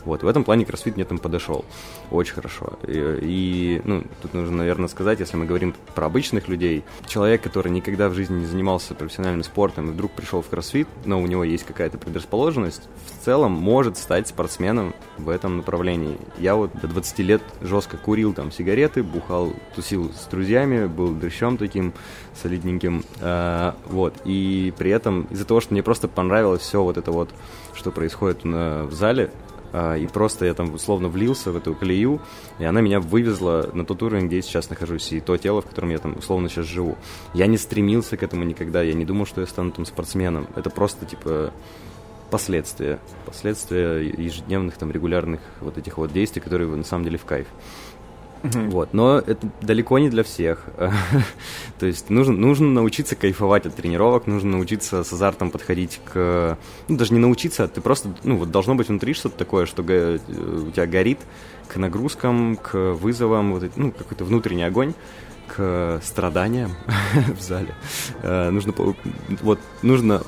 Вот, 0.05 0.24
в 0.24 0.27
этом 0.27 0.43
плане 0.43 0.65
кроссфит 0.65 0.95
мне 0.95 1.05
там 1.05 1.17
подошел 1.17 1.65
очень 2.12 2.33
хорошо. 2.33 2.74
И, 2.88 3.19
и, 3.22 3.81
ну, 3.86 4.03
тут 4.22 4.33
нужно, 4.33 4.57
наверное, 4.57 4.88
сказать, 4.88 5.19
если 5.19 5.38
мы 5.38 5.45
говорим 5.45 5.74
про 5.95 6.05
обычных 6.07 6.48
людей, 6.48 6.83
человек, 7.07 7.41
который 7.41 7.72
никогда 7.72 8.10
в 8.10 8.13
жизни 8.13 8.39
не 8.39 8.45
занимался 8.45 8.95
профессиональным 8.95 9.43
спортом 9.43 9.89
и 9.89 9.93
вдруг 9.93 10.12
пришел 10.12 10.41
в 10.41 10.48
кроссфит, 10.50 10.88
но 11.05 11.22
у 11.22 11.27
него 11.27 11.43
есть 11.43 11.63
какая-то 11.65 11.98
предрасположенность, 11.98 12.83
в 13.22 13.25
целом 13.25 13.51
может 13.53 13.98
стать 13.98 14.27
спортсменом 14.27 14.93
в 15.17 15.29
этом 15.29 15.57
направлении. 15.57 16.17
Я 16.38 16.55
вот 16.55 16.72
до 16.81 16.88
20 16.88 17.19
лет 17.19 17.41
жестко 17.62 17.98
курил 17.98 18.33
там 18.33 18.51
сигареты, 18.51 19.03
бухал, 19.03 19.53
тусил 19.75 20.12
с 20.13 20.25
друзьями, 20.27 20.86
был 20.88 21.13
дрыщом 21.13 21.57
таким 21.57 21.93
солидненьким, 22.41 23.03
А, 23.22 23.75
вот, 23.86 24.13
и 24.25 24.74
при 24.77 24.91
этом 24.91 25.24
из-за 25.29 25.45
того, 25.45 25.62
что 25.62 25.74
мне 25.74 25.83
просто 25.83 26.07
понравилось 26.07 26.62
все 26.62 26.83
вот 26.83 26.98
это 26.98 27.12
вот, 27.12 27.29
что 27.74 27.91
происходит 27.91 28.43
на- 28.43 28.83
в 28.86 28.93
зале, 28.93 29.31
и 29.74 30.08
просто 30.08 30.46
я 30.46 30.53
там 30.53 30.74
условно 30.74 31.10
влился 31.10 31.51
в 31.51 31.58
эту 31.58 31.74
колею, 31.74 32.22
и 32.60 32.63
она 32.63 32.82
меня 32.82 33.00
вывезла 33.00 33.70
на 33.74 33.86
тот 33.86 34.03
уровень, 34.03 34.27
где 34.27 34.38
я 34.38 34.42
сейчас 34.42 34.70
нахожусь, 34.70 35.12
и 35.12 35.20
то 35.20 35.36
тело, 35.38 35.62
в 35.62 35.65
котором 35.65 35.89
я 35.89 35.98
там 35.98 36.18
условно 36.18 36.50
сейчас 36.50 36.65
живу. 36.65 36.98
Я 37.34 37.48
не 37.48 37.58
стремился 37.58 38.15
к 38.18 38.24
этому 38.24 38.44
никогда, 38.44 38.82
я 38.84 38.94
не 38.94 39.06
думал, 39.06 39.25
что 39.25 39.42
я 39.42 39.48
стану 39.48 39.72
там 39.72 39.86
спортсменом. 39.86 40.48
Это 40.56 40.70
просто, 40.70 41.06
типа, 41.06 41.51
последствия. 42.30 43.00
Последствия 43.25 44.00
ежедневных, 44.01 44.77
там, 44.77 44.92
регулярных 44.92 45.39
вот 45.62 45.77
этих 45.77 45.98
вот 45.98 46.12
действий, 46.12 46.42
которые 46.42 46.68
на 46.70 46.84
самом 46.84 47.03
деле 47.03 47.18
в 47.18 47.25
кайф. 47.25 47.48
Вот, 48.43 48.93
но 48.93 49.19
это 49.19 49.47
далеко 49.62 50.00
не 50.00 50.09
для 50.09 50.23
всех. 50.23 50.65
То 51.79 51.85
есть 51.85 52.09
нужно, 52.09 52.35
нужно 52.35 52.67
научиться 52.67 53.15
кайфовать 53.15 53.65
от 53.65 53.75
тренировок, 53.75 54.27
нужно 54.27 54.51
научиться 54.51 55.03
с 55.03 55.13
азартом 55.13 55.50
подходить 55.50 56.01
к... 56.13 56.57
Ну, 56.89 56.97
даже 56.97 57.13
не 57.13 57.19
научиться, 57.19 57.63
а 57.63 57.67
ты 57.67 57.79
просто... 57.79 58.13
Ну, 58.23 58.35
вот 58.38 58.51
должно 58.51 58.75
быть 58.75 58.89
внутри 58.89 59.13
что-то 59.13 59.38
такое, 59.38 59.65
что 59.65 59.81
го- 59.81 60.19
у 60.67 60.71
тебя 60.71 60.85
горит 60.88 61.19
к 61.69 61.77
нагрузкам, 61.77 62.57
к 62.57 62.93
вызовам, 62.93 63.53
вот, 63.53 63.71
ну, 63.77 63.91
какой-то 63.91 64.25
внутренний 64.25 64.63
огонь 64.63 64.93
к 65.47 66.01
страданиям 66.03 66.71
в 67.38 67.41
зале. 67.41 67.73
Э, 68.23 68.50
Нужно, 68.50 68.73
вот, 69.41 69.59
нужно 69.81 70.21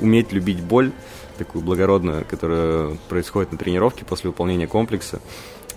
уметь 0.00 0.32
любить 0.32 0.60
боль, 0.60 0.90
такую 1.38 1.64
благородную, 1.64 2.24
которая 2.28 2.96
происходит 3.08 3.52
на 3.52 3.58
тренировке 3.58 4.04
после 4.04 4.30
выполнения 4.30 4.66
комплекса, 4.66 5.20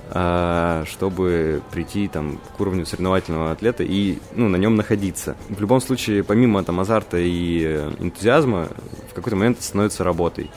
чтобы 0.09 1.61
прийти 1.71 2.07
там 2.07 2.39
к 2.55 2.59
уровню 2.61 2.85
соревновательного 2.85 3.51
атлета 3.51 3.83
и 3.83 4.19
ну, 4.35 4.49
на 4.49 4.55
нем 4.55 4.75
находиться. 4.75 5.35
В 5.49 5.59
любом 5.59 5.81
случае, 5.81 6.23
помимо 6.23 6.63
там 6.63 6.79
азарта 6.79 7.17
и 7.17 7.63
э, 7.63 7.91
энтузиазма, 7.99 8.69
в 9.09 9.13
какой-то 9.15 9.35
момент 9.35 9.57
это 9.57 9.65
становится 9.65 10.03
работой. 10.03 10.51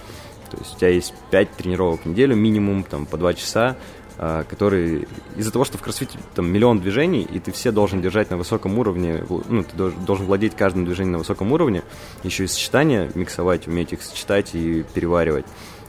То 0.50 0.58
есть 0.58 0.74
у 0.74 0.78
тебя 0.78 0.88
есть 0.88 1.14
5 1.30 1.52
тренировок 1.52 2.02
в 2.04 2.06
неделю 2.06 2.36
минимум, 2.36 2.82
там 2.84 3.06
по 3.06 3.16
2 3.16 3.34
часа, 3.34 3.76
а, 4.20 4.42
которые 4.42 5.06
из-за 5.36 5.52
того, 5.52 5.64
что 5.64 5.78
в 5.78 5.82
кроссфите 5.82 6.18
там 6.34 6.50
миллион 6.50 6.80
движений, 6.80 7.22
и 7.22 7.38
ты 7.38 7.52
все 7.52 7.70
должен 7.70 8.02
держать 8.02 8.30
на 8.30 8.36
высоком 8.36 8.76
уровне, 8.78 9.24
ну, 9.48 9.62
ты 9.62 9.76
должен 9.76 10.26
владеть 10.26 10.56
каждым 10.56 10.84
движением 10.84 11.12
на 11.12 11.18
высоком 11.18 11.52
уровне, 11.52 11.82
еще 12.24 12.44
и 12.44 12.46
сочетания 12.48 13.10
миксовать, 13.14 13.68
уметь 13.68 13.92
их 13.92 14.02
сочетать 14.02 14.56
и 14.56 14.84
переваривать. 14.92 15.46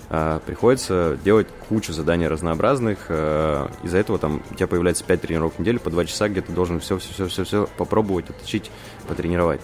А, 0.10 0.40
приходится 0.40 1.18
делать 1.24 1.48
кучу 1.68 1.94
заданий 1.94 2.28
разнообразных. 2.28 3.06
а, 3.10 3.70
из-за 3.84 4.00
этого 4.00 4.18
там 4.18 4.42
у 4.50 4.56
тебя 4.56 4.68
появляется 4.68 5.04
5 5.04 5.22
тренировок 5.22 5.56
в 5.56 5.60
неделю 5.60 5.80
по 5.80 5.90
2 5.90 6.06
часа, 6.06 6.30
где 6.30 6.42
ты 6.42 6.52
должен 6.52 6.80
все-все-все-все 6.80 7.70
попробовать, 7.78 8.30
отточить, 8.30 8.72
потренировать. 9.08 9.62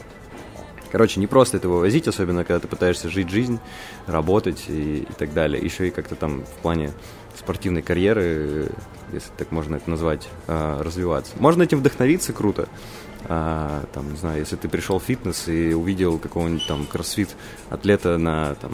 Короче, 0.92 1.20
не 1.20 1.28
просто 1.28 1.58
это 1.58 1.68
вывозить, 1.68 2.08
особенно 2.08 2.46
когда 2.46 2.60
ты 2.60 2.68
пытаешься 2.68 3.10
жить 3.10 3.30
жизнь, 3.30 3.60
работать 4.06 4.66
и, 4.70 5.00
и 5.00 5.14
так 5.18 5.34
далее. 5.34 5.62
Еще 5.62 5.88
и 5.88 5.92
как-то 5.92 6.16
там 6.16 6.44
в 6.46 6.62
плане 6.62 6.92
спортивной 7.38 7.82
карьеры, 7.82 8.70
если 9.12 9.30
так 9.36 9.52
можно 9.52 9.76
это 9.76 9.90
назвать, 9.90 10.30
а, 10.48 10.82
развиваться. 10.82 11.34
Можно 11.38 11.64
этим 11.64 11.80
вдохновиться, 11.80 12.34
круто. 12.34 12.70
А, 13.28 13.84
там, 13.94 14.12
не 14.12 14.18
знаю, 14.18 14.40
если 14.40 14.56
ты 14.56 14.70
пришел 14.70 15.00
в 15.00 15.04
фитнес 15.04 15.48
и 15.48 15.74
увидел 15.74 16.20
какого-нибудь 16.20 16.68
там 16.68 16.86
кроссфит 16.86 17.36
атлета 17.70 18.18
на 18.18 18.56
там, 18.56 18.74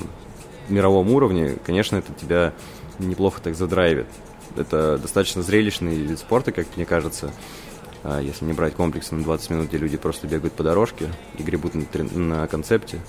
мировом 0.70 1.12
уровне, 1.12 1.58
конечно, 1.66 1.98
это 1.98 2.14
тебя 2.14 2.54
неплохо 3.00 3.42
так 3.42 3.56
задрайвит. 3.56 4.08
Это 4.56 4.98
достаточно 4.98 5.42
зрелищный 5.42 5.96
вид 5.96 6.20
спорта, 6.20 6.52
как 6.52 6.68
мне 6.76 6.86
кажется. 6.86 7.32
А 8.04 8.20
если 8.20 8.46
не 8.46 8.54
брать 8.54 8.74
комплексы 8.74 9.14
на 9.16 9.24
20 9.24 9.50
минут, 9.52 9.68
где 9.68 9.78
люди 9.78 9.98
просто 9.98 10.28
бегают 10.28 10.54
по 10.54 10.64
дорожке 10.64 11.10
и 11.38 11.44
гребут 11.44 11.74
на, 11.76 11.86
на 12.14 12.48
концепте. 12.48 13.00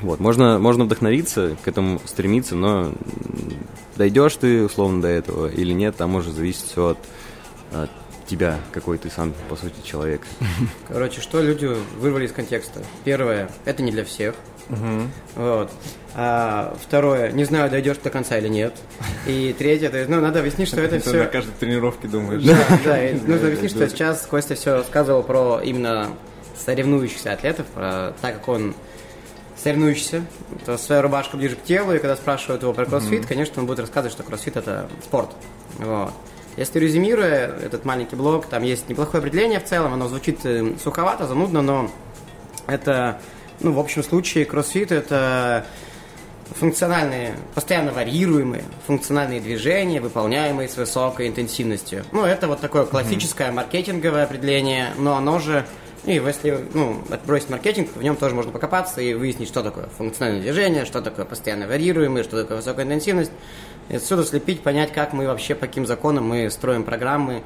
Вот, 0.00 0.20
можно, 0.20 0.58
можно 0.58 0.84
вдохновиться, 0.84 1.56
к 1.62 1.68
этому 1.68 2.00
стремиться, 2.04 2.56
но 2.56 2.92
дойдешь 3.96 4.34
ты 4.36 4.64
условно 4.64 5.00
до 5.00 5.08
этого 5.08 5.46
или 5.46 5.72
нет, 5.72 5.96
там 5.96 6.16
уже 6.16 6.32
зависит 6.32 6.64
все 6.64 6.88
от, 6.88 6.98
от 7.72 7.90
тебя, 8.32 8.58
какой 8.72 8.96
ты 8.96 9.10
сам, 9.10 9.34
по 9.50 9.56
сути, 9.56 9.74
человек. 9.84 10.22
Короче, 10.88 11.20
что 11.20 11.42
люди 11.42 11.66
вырвали 11.98 12.26
из 12.26 12.32
контекста? 12.32 12.80
Первое, 13.04 13.50
это 13.66 13.82
не 13.82 13.92
для 13.92 14.06
всех. 14.06 14.34
Вот. 15.34 15.70
А, 16.14 16.74
второе, 16.80 17.30
не 17.32 17.44
знаю, 17.44 17.70
дойдешь 17.70 17.98
до 17.98 18.08
конца 18.08 18.38
или 18.38 18.48
нет. 18.48 18.74
И 19.26 19.54
третье, 19.58 19.90
то 19.90 19.98
есть, 19.98 20.08
ну, 20.08 20.20
надо 20.20 20.40
объяснить, 20.40 20.68
что 20.68 20.80
это 20.80 20.98
Ты 20.98 21.10
на 21.10 21.24
все... 21.24 21.26
каждой 21.26 21.52
тренировке 21.60 22.08
думаешь. 22.08 22.42
Да, 22.42 22.56
да, 22.84 22.98
нужно 23.26 23.48
объяснить, 23.48 23.70
что 23.70 23.86
сейчас 23.88 24.26
Костя 24.26 24.54
все 24.54 24.76
рассказывал 24.76 25.22
про 25.22 25.60
именно 25.62 26.08
соревнующихся 26.64 27.32
атлетов, 27.32 27.66
про 27.66 28.14
так 28.22 28.36
как 28.36 28.48
он 28.48 28.74
соревнующийся, 29.62 30.24
то 30.64 30.78
своя 30.78 31.02
рубашка 31.02 31.36
ближе 31.36 31.56
к 31.56 31.64
телу, 31.64 31.92
и 31.92 31.98
когда 31.98 32.16
спрашивают 32.16 32.62
его 32.62 32.72
про 32.72 32.86
кроссфит, 32.86 33.26
конечно, 33.26 33.60
он 33.60 33.66
будет 33.66 33.80
рассказывать, 33.80 34.14
что 34.14 34.22
кроссфит 34.22 34.56
это 34.56 34.88
спорт. 35.04 35.30
Вот. 35.78 36.12
Если 36.56 36.78
резюмируя 36.78 37.46
этот 37.48 37.84
маленький 37.84 38.16
блок, 38.16 38.46
там 38.46 38.62
есть 38.62 38.88
неплохое 38.88 39.20
определение 39.20 39.58
в 39.58 39.64
целом, 39.64 39.94
оно 39.94 40.08
звучит 40.08 40.44
э, 40.44 40.74
суховато, 40.82 41.26
занудно, 41.26 41.62
но 41.62 41.90
это 42.66 43.18
Ну, 43.60 43.72
в 43.72 43.78
общем 43.78 44.02
случае, 44.02 44.44
кроссфит– 44.44 44.92
это 44.92 45.64
функциональные, 46.58 47.34
постоянно 47.54 47.92
варьируемые 47.92 48.64
функциональные 48.86 49.40
движения, 49.40 50.00
выполняемые 50.00 50.68
с 50.68 50.76
высокой 50.76 51.28
интенсивностью. 51.28 52.04
Ну, 52.12 52.24
это 52.24 52.48
вот 52.48 52.60
такое 52.60 52.84
классическое 52.84 53.50
маркетинговое 53.52 54.24
определение, 54.24 54.88
но 54.98 55.16
оно 55.16 55.38
же 55.38 55.64
и 56.04 56.14
если 56.14 56.58
ну, 56.74 57.00
отбросить 57.10 57.48
маркетинг, 57.48 57.90
в 57.94 58.02
нем 58.02 58.16
тоже 58.16 58.34
можно 58.34 58.50
покопаться 58.50 59.00
и 59.00 59.14
выяснить, 59.14 59.46
что 59.46 59.62
такое 59.62 59.86
функциональное 59.96 60.42
движение, 60.42 60.84
что 60.84 61.00
такое 61.00 61.24
постоянно 61.24 61.68
варьируемое, 61.68 62.24
что 62.24 62.42
такое 62.42 62.56
высокая 62.56 62.84
интенсивность. 62.84 63.30
И 63.92 63.96
отсюда 63.96 64.24
слепить, 64.24 64.62
понять, 64.62 64.90
как 64.90 65.12
мы 65.12 65.26
вообще, 65.26 65.54
по 65.54 65.66
каким 65.66 65.86
законам 65.86 66.26
мы 66.26 66.50
строим 66.50 66.82
программы. 66.82 67.42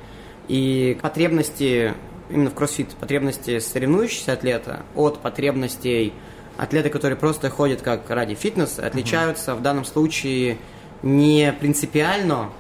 И 0.47 0.97
потребности, 1.03 1.93
именно 2.31 2.51
в 2.51 2.55
кроссфит, 2.55 2.91
потребности 2.91 3.59
соревнующегося 3.59 4.33
атлета 4.33 4.83
от 4.95 5.19
потребностей 5.19 6.13
атлеты, 6.57 6.89
которые 6.89 7.19
просто 7.19 7.51
ходят 7.51 7.83
как 7.83 8.09
ради 8.09 8.35
фитнеса, 8.35 8.87
отличаются 8.87 9.57
в 9.57 9.61
данном 9.61 9.85
случае 9.85 10.59
не 11.03 11.53
принципиально, 11.53 12.51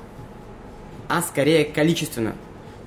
а 1.09 1.23
скорее 1.23 1.64
количественно. 1.64 2.35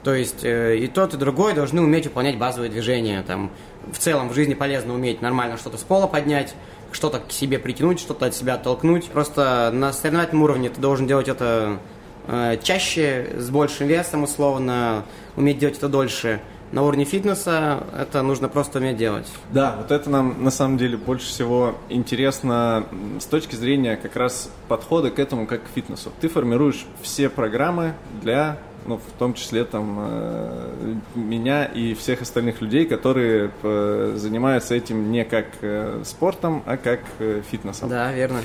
То 0.03 0.13
есть 0.13 0.43
э, 0.43 0.77
и 0.77 0.87
тот, 0.87 1.13
и 1.13 1.17
другой 1.17 1.53
должны 1.53 1.81
уметь 1.81 2.05
выполнять 2.05 2.37
базовые 2.37 2.69
движения. 2.69 3.23
Там, 3.23 3.51
в 3.91 3.97
целом 3.97 4.29
в 4.29 4.33
жизни 4.33 4.53
полезно 4.53 4.93
уметь 4.93 5.21
нормально 5.21 5.57
что-то 5.57 5.77
с 5.77 5.81
пола 5.81 6.07
поднять, 6.07 6.55
что-то 6.91 7.19
к 7.19 7.31
себе 7.31 7.59
притянуть, 7.59 7.99
что-то 7.99 8.27
от 8.27 8.35
себя 8.35 8.55
оттолкнуть. 8.55 9.07
Просто 9.07 9.71
на 9.73 9.93
соревновательном 9.93 10.43
уровне 10.43 10.69
ты 10.69 10.79
должен 10.79 11.07
делать 11.07 11.27
это 11.27 11.79
э, 12.27 12.57
чаще, 12.63 13.35
с 13.37 13.49
большим 13.49 13.87
весом 13.87 14.23
условно, 14.23 15.05
уметь 15.35 15.59
делать 15.59 15.77
это 15.77 15.89
дольше 15.89 16.41
на 16.71 16.83
уровне 16.83 17.05
фитнеса 17.05 17.83
это 17.97 18.21
нужно 18.21 18.47
просто 18.47 18.79
уметь 18.79 18.97
делать. 18.97 19.27
Да, 19.51 19.75
вот 19.77 19.91
это 19.91 20.09
нам 20.09 20.43
на 20.43 20.51
самом 20.51 20.77
деле 20.77 20.97
больше 20.97 21.27
всего 21.27 21.75
интересно 21.89 22.85
с 23.19 23.25
точки 23.25 23.55
зрения 23.55 23.97
как 23.97 24.15
раз 24.15 24.51
подхода 24.67 25.09
к 25.09 25.19
этому 25.19 25.47
как 25.47 25.63
к 25.63 25.67
фитнесу. 25.73 26.11
Ты 26.21 26.29
формируешь 26.29 26.85
все 27.01 27.29
программы 27.29 27.93
для 28.21 28.57
ну, 28.89 28.97
в 28.97 29.19
том 29.19 29.35
числе 29.35 29.65
там 29.65 29.97
э, 29.99 30.95
меня 31.13 31.65
и 31.65 31.93
всех 31.93 32.23
остальных 32.23 32.59
людей, 32.59 32.85
которые 32.85 33.51
э, 33.61 34.13
занимаются 34.15 34.73
этим 34.73 35.11
не 35.11 35.23
как 35.25 35.45
э, 35.61 36.01
спортом, 36.03 36.63
а 36.65 36.75
как 36.75 37.01
фитнесом. 37.51 37.87
Да, 37.87 38.11
верно. 38.11 38.39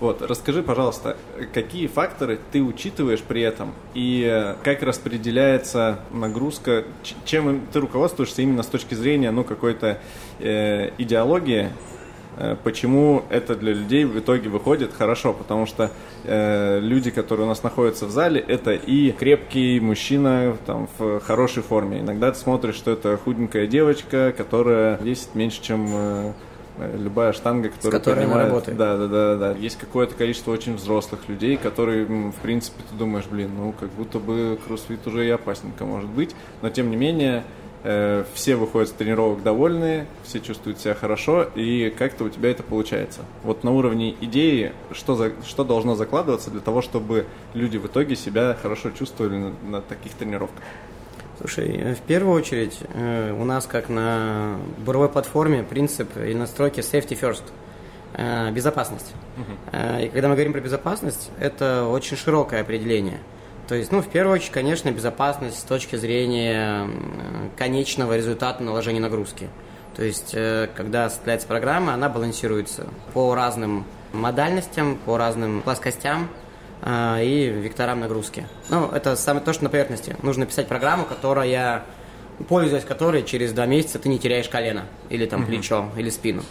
Вот, 0.00 0.22
расскажи, 0.22 0.62
пожалуйста, 0.62 1.18
какие 1.52 1.86
факторы 1.86 2.38
ты 2.50 2.62
учитываешь 2.62 3.20
при 3.20 3.42
этом 3.42 3.74
и 3.92 4.54
как 4.62 4.82
распределяется 4.82 6.00
нагрузка, 6.10 6.84
чем 7.26 7.66
ты 7.70 7.80
руководствуешься 7.80 8.40
именно 8.40 8.62
с 8.62 8.68
точки 8.68 8.94
зрения, 8.94 9.30
ну, 9.30 9.44
какой-то 9.44 9.98
э, 10.38 10.92
идеологии, 10.96 11.68
почему 12.62 13.24
это 13.30 13.54
для 13.54 13.72
людей 13.72 14.04
в 14.04 14.18
итоге 14.18 14.48
выходит 14.48 14.92
хорошо, 14.92 15.32
потому 15.32 15.66
что 15.66 15.90
э, 16.24 16.80
люди, 16.80 17.10
которые 17.10 17.46
у 17.46 17.48
нас 17.48 17.62
находятся 17.62 18.06
в 18.06 18.10
зале, 18.10 18.40
это 18.40 18.72
и 18.72 19.12
крепкий 19.12 19.80
мужчина 19.80 20.56
там 20.66 20.88
в 20.98 21.20
хорошей 21.20 21.62
форме. 21.62 22.00
Иногда 22.00 22.32
ты 22.32 22.38
смотришь, 22.38 22.74
что 22.74 22.90
это 22.90 23.16
худенькая 23.16 23.66
девочка, 23.66 24.32
которая 24.36 24.96
весит 24.98 25.34
меньше, 25.34 25.62
чем 25.62 25.86
э, 25.92 26.32
Э, 26.80 26.96
любая 26.96 27.32
штанга, 27.32 27.68
которая 27.68 28.00
С 28.00 28.04
которой 28.04 28.20
поднимает, 28.20 28.48
работает. 28.48 28.78
Да, 28.78 28.96
да, 28.96 29.06
да, 29.06 29.36
да. 29.36 29.52
Есть 29.52 29.78
какое-то 29.78 30.14
количество 30.14 30.52
очень 30.52 30.76
взрослых 30.76 31.28
людей, 31.28 31.56
которые, 31.56 32.04
в 32.06 32.36
принципе, 32.42 32.82
ты 32.90 32.96
думаешь, 32.96 33.26
блин, 33.30 33.50
ну 33.56 33.74
как 33.78 33.90
будто 33.90 34.18
бы 34.18 34.58
кроссфит 34.66 35.06
уже 35.06 35.26
и 35.26 35.30
опасненько 35.30 35.84
может 35.84 36.08
быть, 36.08 36.34
но 36.62 36.70
тем 36.70 36.90
не 36.90 36.96
менее 36.96 37.38
э, 37.38 37.42
все 37.82 38.56
выходят 38.56 38.88
с 38.88 38.92
тренировок 38.92 39.42
довольные, 39.42 40.06
все 40.22 40.40
чувствуют 40.40 40.78
себя 40.78 40.94
хорошо, 40.94 41.44
и 41.54 41.92
как-то 41.96 42.24
у 42.24 42.28
тебя 42.28 42.50
это 42.50 42.62
получается. 42.62 43.20
Вот 43.42 43.64
на 43.64 43.72
уровне 43.72 44.14
идеи, 44.20 44.72
что, 44.92 45.14
за, 45.14 45.32
что 45.46 45.64
должно 45.64 45.94
закладываться 45.94 46.50
для 46.50 46.60
того, 46.60 46.82
чтобы 46.82 47.26
люди 47.54 47.78
в 47.78 47.86
итоге 47.86 48.16
себя 48.16 48.56
хорошо 48.60 48.90
чувствовали 48.90 49.36
на, 49.36 49.52
на 49.68 49.80
таких 49.80 50.12
тренировках? 50.12 50.62
Слушай, 51.38 51.94
в 51.94 52.00
первую 52.00 52.34
очередь 52.34 52.78
э, 52.92 53.32
у 53.32 53.44
нас, 53.44 53.64
как 53.64 53.88
на 53.88 54.56
буровой 54.84 55.08
платформе, 55.08 55.62
принцип 55.62 56.14
и 56.18 56.34
настройки 56.34 56.80
safety 56.80 57.18
first 57.18 57.44
э,– 58.12 58.50
безопасность. 58.52 59.14
Uh-huh. 59.38 60.04
И 60.04 60.08
когда 60.10 60.28
мы 60.28 60.34
говорим 60.34 60.52
про 60.52 60.60
безопасность, 60.60 61.30
это 61.40 61.86
очень 61.86 62.18
широкое 62.18 62.60
определение. 62.60 63.20
То 63.70 63.74
есть, 63.76 63.90
ну, 63.90 64.02
в 64.02 64.08
первую 64.08 64.34
очередь, 64.34 64.52
конечно, 64.52 64.90
безопасность 64.90 65.58
с 65.58 65.62
точки 65.62 65.96
зрения 65.96 66.86
конечного 67.56 68.18
результата 68.18 68.62
наложения 68.62 69.00
нагрузки. 69.00 69.48
То 69.96 70.04
есть, 70.04 70.34
когда 70.74 71.08
составляется 71.08 71.46
программа, 71.46 71.94
она 71.94 72.10
балансируется 72.10 72.88
по 73.14 73.34
разным 73.34 73.86
модальностям, 74.12 74.98
по 75.06 75.16
разным 75.16 75.62
плоскостям– 75.62 76.28
а, 76.82 77.20
и 77.20 77.48
векторам 77.48 78.00
нагрузки. 78.00 78.46
Ну, 78.70 78.88
это 78.88 79.14
самое 79.16 79.44
то, 79.44 79.52
что 79.52 79.64
на 79.64 79.70
поверхности. 79.70 80.16
Нужно 80.22 80.46
писать 80.46 80.66
программу, 80.66 81.04
которая, 81.04 81.84
пользуясь 82.48 82.84
которой, 82.84 83.22
через 83.22 83.52
два 83.52 83.66
месяца 83.66 83.98
ты 83.98 84.08
не 84.08 84.18
теряешь 84.18 84.48
колено, 84.48 84.84
или 85.10 85.26
там 85.26 85.44
плечо, 85.44 85.90
или 85.96 86.08
спину. 86.08 86.42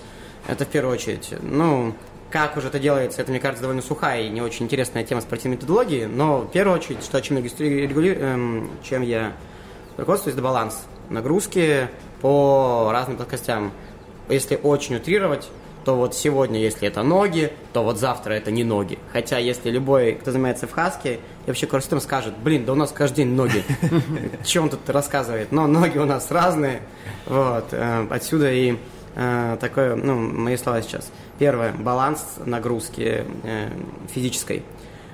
Это 0.47 0.65
в 0.65 0.67
первую 0.67 0.93
очередь. 0.93 1.33
Ну, 1.41 1.95
как 2.31 2.57
уже 2.57 2.67
это 2.67 2.79
делается, 2.79 3.21
это, 3.21 3.31
мне 3.31 3.39
кажется, 3.39 3.61
довольно 3.61 3.81
сухая 3.81 4.23
и 4.23 4.29
не 4.29 4.41
очень 4.41 4.65
интересная 4.65 5.03
тема 5.03 5.21
спортивной 5.21 5.57
методологии, 5.57 6.05
но 6.05 6.41
в 6.41 6.51
первую 6.51 6.77
очередь, 6.77 7.03
что, 7.03 7.21
чем, 7.21 7.37
я 7.37 7.43
регули... 7.43 8.15
эм, 8.15 8.69
чем 8.83 9.01
я 9.01 9.33
руководствуюсь, 9.97 10.35
это 10.35 10.43
баланс 10.43 10.85
нагрузки 11.09 11.89
по 12.21 12.89
разным 12.91 13.17
плоскостям. 13.17 13.71
Если 14.29 14.59
очень 14.61 14.95
утрировать, 14.95 15.49
то 15.85 15.95
вот 15.95 16.13
сегодня, 16.13 16.59
если 16.59 16.87
это 16.87 17.03
ноги, 17.03 17.51
то 17.73 17.83
вот 17.83 17.97
завтра 17.97 18.33
это 18.33 18.51
не 18.51 18.63
ноги. 18.63 18.99
Хотя, 19.11 19.37
если 19.37 19.71
любой, 19.71 20.13
кто 20.13 20.31
занимается 20.31 20.67
в 20.67 20.71
хаске, 20.71 21.15
и 21.15 21.47
вообще 21.47 21.67
кроссфитом 21.67 21.99
скажет, 22.01 22.37
блин, 22.37 22.65
да 22.65 22.73
у 22.73 22.75
нас 22.75 22.91
каждый 22.91 23.23
день 23.23 23.33
ноги. 23.33 23.63
Чем 24.45 24.65
он 24.65 24.69
тут 24.69 24.87
рассказывает? 24.89 25.51
Но 25.51 25.67
ноги 25.67 25.97
у 25.97 26.05
нас 26.05 26.29
разные. 26.29 26.81
Вот. 27.25 27.69
Э, 27.71 28.05
отсюда 28.09 28.51
и 28.51 28.77
э, 29.15 29.57
такое, 29.59 29.95
ну, 29.95 30.15
мои 30.15 30.57
слова 30.57 30.81
сейчас. 30.81 31.11
Первое, 31.39 31.71
баланс 31.71 32.35
нагрузки 32.45 33.25
э, 33.43 33.69
физической. 34.13 34.63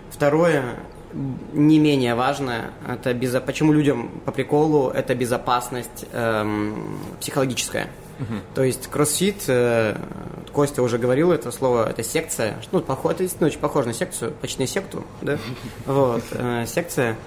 Второе, 0.09 0.75
не 1.53 1.77
менее 1.77 2.15
важное, 2.15 2.71
это 2.87 3.13
безо... 3.13 3.39
почему 3.39 3.71
людям 3.73 4.09
по 4.25 4.31
приколу 4.31 4.89
это 4.89 5.13
безопасность 5.13 6.05
эм, 6.11 6.97
психологическая. 7.19 7.87
Угу. 8.19 8.33
То 8.55 8.63
есть 8.63 8.87
кроссфит, 8.87 9.43
э, 9.47 9.97
Костя 10.51 10.81
уже 10.81 10.97
говорил 10.97 11.31
это 11.31 11.51
слово, 11.51 11.87
это 11.89 12.01
секция, 12.01 12.55
ну, 12.71 12.81
похоже, 12.81 13.25
это 13.25 13.35
ну, 13.39 13.47
очень 13.47 13.59
похоже 13.59 13.89
на 13.89 13.93
секцию, 13.93 14.31
почти 14.41 14.61
на 14.61 14.67
секту, 14.67 15.03
да, 15.21 15.37
вот, 15.85 16.23
э, 16.31 16.65
секция. 16.65 17.17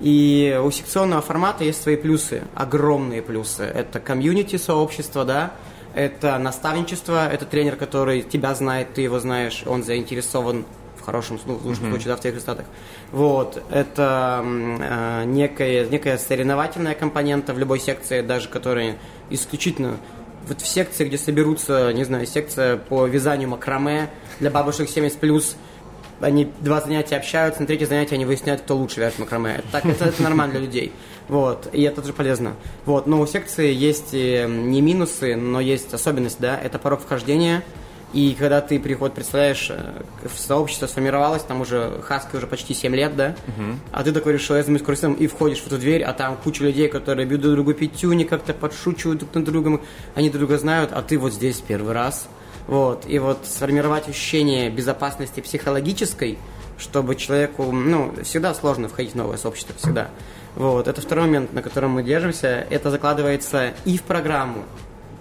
И 0.00 0.60
у 0.62 0.70
секционного 0.70 1.22
формата 1.22 1.64
есть 1.64 1.82
свои 1.82 1.96
плюсы, 1.96 2.42
огромные 2.54 3.22
плюсы. 3.22 3.62
Это 3.62 4.00
комьюнити 4.00 4.56
сообщество, 4.56 5.24
да, 5.24 5.52
это 5.94 6.38
наставничество, 6.38 7.28
это 7.28 7.44
тренер, 7.44 7.76
который 7.76 8.22
тебя 8.22 8.54
знает, 8.54 8.94
ты 8.94 9.02
его 9.02 9.18
знаешь, 9.18 9.62
он 9.66 9.82
заинтересован 9.82 10.64
в 10.96 11.02
хорошем, 11.04 11.38
ну, 11.46 11.54
в 11.54 11.66
лучшем 11.66 11.86
mm-hmm. 11.86 11.90
случае, 11.90 12.08
да, 12.08 12.16
в 12.16 12.20
твоих 12.20 12.36
результатах. 12.36 12.66
Вот, 13.12 13.62
это 13.70 14.44
э, 14.44 15.24
некая, 15.24 15.86
некая 15.86 16.18
соревновательная 16.18 16.94
компонента 16.94 17.54
в 17.54 17.58
любой 17.58 17.80
секции, 17.80 18.20
даже 18.20 18.48
которая 18.48 18.96
исключительно 19.30 19.96
вот 20.46 20.60
в 20.60 20.66
секции, 20.66 21.04
где 21.04 21.18
соберутся, 21.18 21.92
не 21.92 22.04
знаю, 22.04 22.26
секция 22.26 22.76
по 22.76 23.06
вязанию 23.06 23.48
макраме 23.48 24.10
для 24.40 24.50
бабушек 24.50 24.88
70+, 24.88 25.44
они 26.20 26.50
два 26.60 26.80
занятия 26.80 27.16
общаются, 27.16 27.60
на 27.60 27.66
третье 27.66 27.86
занятие 27.86 28.16
они 28.16 28.24
выясняют, 28.24 28.62
кто 28.62 28.76
лучше 28.76 29.00
вяжет 29.00 29.18
макраме. 29.18 29.62
Так, 29.70 29.86
это, 29.86 30.06
это 30.06 30.22
нормально 30.22 30.54
для 30.54 30.62
людей. 30.62 30.92
Вот, 31.28 31.68
и 31.72 31.82
это 31.82 32.00
тоже 32.00 32.14
полезно. 32.14 32.54
Вот, 32.86 33.06
но 33.06 33.20
у 33.20 33.26
секции 33.26 33.72
есть 33.72 34.12
не 34.12 34.80
минусы, 34.80 35.36
но 35.36 35.60
есть 35.60 35.92
особенность, 35.92 36.40
да, 36.40 36.58
это 36.58 36.78
порог 36.78 37.00
вхождения– 37.00 37.62
и 38.14 38.34
когда 38.38 38.62
ты 38.62 38.80
приход 38.80 39.12
представляешь, 39.12 39.68
э, 39.70 40.02
сообщество 40.34 40.86
сформировалось, 40.86 41.42
там 41.42 41.60
уже 41.60 42.00
Хаски 42.02 42.36
уже 42.36 42.46
почти 42.46 42.72
7 42.72 42.94
лет, 42.94 43.14
да, 43.16 43.36
uh-huh. 43.46 43.74
а 43.92 44.02
ты 44.02 44.12
такой 44.12 44.32
решил, 44.32 44.56
я 44.56 44.62
займусь 44.62 44.82
курсом, 44.82 45.12
и 45.12 45.26
входишь 45.26 45.58
в 45.58 45.66
эту 45.66 45.76
дверь, 45.76 46.02
а 46.04 46.14
там 46.14 46.38
куча 46.38 46.64
людей, 46.64 46.88
которые 46.88 47.26
бьют 47.26 47.42
друг 47.42 47.54
другу 47.54 47.74
пятюни, 47.74 48.24
как-то 48.24 48.54
подшучивают 48.54 49.20
друг 49.20 49.34
над 49.34 49.44
другом, 49.44 49.82
они 50.14 50.30
друг 50.30 50.40
друга 50.40 50.58
знают, 50.58 50.90
а 50.94 51.02
ты 51.02 51.18
вот 51.18 51.34
здесь 51.34 51.56
первый 51.58 51.92
раз. 51.92 52.28
Вот, 52.66 53.04
и 53.06 53.18
вот 53.18 53.40
сформировать 53.44 54.08
ощущение 54.08 54.70
безопасности 54.70 55.40
психологической, 55.40 56.38
чтобы 56.78 57.14
человеку, 57.14 57.72
ну, 57.72 58.14
всегда 58.22 58.54
сложно 58.54 58.88
входить 58.88 59.12
в 59.12 59.16
новое 59.16 59.36
сообщество, 59.36 59.74
всегда. 59.76 60.08
Вот, 60.56 60.88
это 60.88 61.00
второй 61.00 61.26
момент, 61.26 61.52
на 61.52 61.62
котором 61.62 61.92
мы 61.92 62.02
держимся. 62.02 62.66
Это 62.70 62.90
закладывается 62.90 63.74
и 63.84 63.98
в 63.98 64.02
программу. 64.02 64.64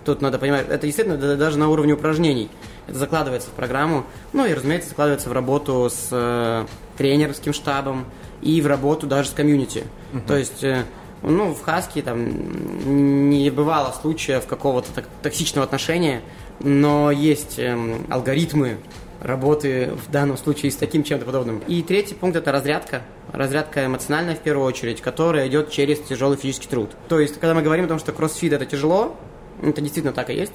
Тут 0.05 0.21
надо 0.21 0.39
понимать, 0.39 0.67
это 0.69 0.85
действительно 0.85 1.17
даже 1.35 1.59
на 1.59 1.69
уровне 1.69 1.93
упражнений. 1.93 2.49
Это 2.87 2.97
закладывается 2.97 3.49
в 3.49 3.53
программу, 3.53 4.05
ну 4.31 4.45
и, 4.45 4.53
разумеется, 4.53 4.89
закладывается 4.89 5.29
в 5.29 5.33
работу 5.33 5.89
с 5.91 6.07
э, 6.11 6.65
тренерским 6.97 7.51
штабом 7.51 8.05
и 8.41 8.61
в 8.61 8.67
работу 8.67 9.05
даже 9.07 9.29
с 9.29 9.33
комьюнити. 9.33 9.83
Uh-huh. 10.13 10.25
То 10.25 10.37
есть 10.37 10.63
э, 10.63 10.85
Ну, 11.23 11.53
в 11.53 11.61
Хаске 11.61 12.01
там 12.01 13.27
не 13.27 13.49
бывало 13.49 13.91
случаев 13.91 14.45
какого-то 14.45 15.03
токсичного 15.21 15.65
отношения, 15.65 16.21
но 16.59 17.11
есть 17.11 17.59
эм, 17.59 18.05
алгоритмы 18.09 18.77
работы 19.21 19.91
в 20.07 20.11
данном 20.11 20.37
случае 20.37 20.71
с 20.71 20.75
таким 20.75 21.03
чем-то 21.03 21.25
подобным. 21.25 21.59
И 21.67 21.81
третий 21.81 22.15
пункт– 22.15 22.37
это 22.37 22.51
разрядка. 22.51 23.01
Разрядка 23.31 23.85
эмоциональная 23.85 24.35
в 24.35 24.39
первую 24.39 24.65
очередь, 24.65 25.01
которая 25.01 25.47
идет 25.47 25.71
через 25.71 25.99
тяжелый 25.99 26.37
физический 26.37 26.67
труд. 26.67 26.91
То 27.07 27.19
есть, 27.19 27.39
когда 27.39 27.53
мы 27.53 27.61
говорим 27.61 27.85
о 27.85 27.87
том, 27.87 27.99
что 27.99 28.11
кроссфит– 28.11 28.53
это 28.53 28.65
тяжело, 28.65 29.15
это 29.61 29.81
действительно 29.81 30.13
так 30.13 30.29
и 30.29 30.33
есть, 30.33 30.53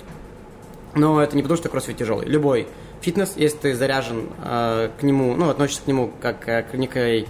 но 0.95 1.23
это 1.23 1.37
не 1.37 1.43
потому, 1.43 1.57
что 1.59 1.69
кроссфит 1.69 1.97
тяжелый. 1.97 2.27
Любой 2.27 2.69
фитнес, 3.01 3.33
если 3.37 3.57
ты 3.59 3.75
заряжен 3.75 4.29
э, 4.45 4.91
к 4.99 5.03
нему, 5.03 5.35
ну, 5.35 5.49
относишься 5.49 5.83
к 5.83 5.87
нему 5.87 6.11
как 6.21 6.49
э, 6.49 6.63
к 6.63 6.75
некой 6.75 7.27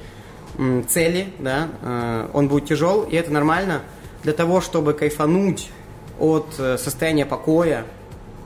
э, 0.59 0.83
цели, 0.89 1.29
да, 1.39 1.69
э, 1.83 2.29
он 2.33 2.49
будет 2.49 2.67
тяжел, 2.67 3.03
и 3.03 3.17
это 3.17 3.33
нормально. 3.33 3.83
Для 4.23 4.33
того, 4.33 4.61
чтобы 4.61 4.93
кайфануть 4.93 5.71
от 6.19 6.55
э, 6.59 6.77
состояния 6.79 7.27
покоя, 7.27 7.85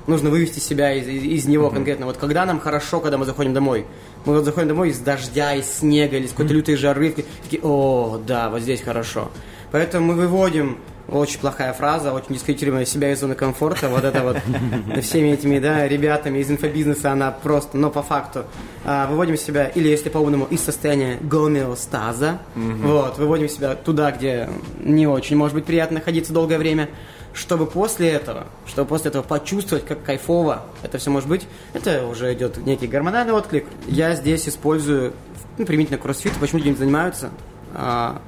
нужно 0.06 0.30
вывести 0.30 0.58
себя 0.58 0.92
из, 0.92 1.06
из, 1.08 1.22
из 1.22 1.46
него 1.46 1.68
mm-hmm. 1.68 1.74
конкретно. 1.74 2.06
Вот 2.06 2.16
когда 2.16 2.44
нам 2.46 2.60
хорошо, 2.60 3.00
когда 3.00 3.18
мы 3.18 3.24
заходим 3.24 3.54
домой, 3.54 3.86
мы 4.24 4.34
вот 4.34 4.44
заходим 4.44 4.68
домой 4.68 4.90
из 4.90 4.98
дождя, 4.98 5.54
из 5.54 5.66
снега 5.66 6.16
или 6.16 6.26
из 6.26 6.30
какой-то 6.30 6.52
mm-hmm. 6.52 6.56
лютой 6.56 6.76
жары, 6.76 7.14
такие, 7.42 7.62
о, 7.62 8.20
да, 8.26 8.50
вот 8.50 8.60
здесь 8.60 8.82
хорошо. 8.82 9.30
Поэтому 9.72 10.06
мы 10.06 10.14
выводим 10.14 10.78
очень 11.08 11.38
плохая 11.38 11.72
фраза, 11.72 12.12
очень 12.12 12.34
дискредитируем 12.34 12.84
себя 12.84 13.12
из 13.12 13.20
зоны 13.20 13.34
комфорта. 13.34 13.88
Вот 13.88 14.04
это 14.04 14.22
вот 14.22 14.38
всеми 15.02 15.28
этими 15.28 15.58
да, 15.58 15.86
ребятами 15.86 16.38
из 16.38 16.50
инфобизнеса, 16.50 17.12
она 17.12 17.30
просто, 17.30 17.76
но 17.76 17.90
по 17.90 18.02
факту, 18.02 18.44
а, 18.84 19.06
выводим 19.06 19.36
себя, 19.36 19.66
или 19.66 19.88
если 19.88 20.08
по-умному, 20.08 20.46
из 20.46 20.60
состояния 20.62 21.18
гомеостаза. 21.20 22.38
Вот, 22.54 23.18
выводим 23.18 23.48
себя 23.48 23.74
туда, 23.74 24.10
где 24.10 24.48
не 24.80 25.06
очень 25.06 25.36
может 25.36 25.54
быть 25.54 25.64
приятно 25.64 25.98
находиться 25.98 26.32
долгое 26.32 26.58
время 26.58 26.88
чтобы 27.36 27.66
после 27.66 28.08
этого, 28.08 28.46
чтобы 28.66 28.88
после 28.88 29.10
этого 29.10 29.22
почувствовать, 29.22 29.84
как 29.84 30.02
кайфово 30.02 30.64
это 30.82 30.96
все 30.96 31.10
может 31.10 31.28
быть, 31.28 31.46
это 31.74 32.06
уже 32.06 32.32
идет 32.32 32.56
некий 32.64 32.86
гормональный 32.86 33.34
отклик. 33.34 33.66
Я 33.86 34.14
здесь 34.14 34.48
использую, 34.48 35.12
ну, 35.58 35.66
применительно 35.66 35.98
кроссфит, 35.98 36.32
почему 36.40 36.62
люди 36.62 36.76
занимаются, 36.76 37.30
а, 37.74 38.22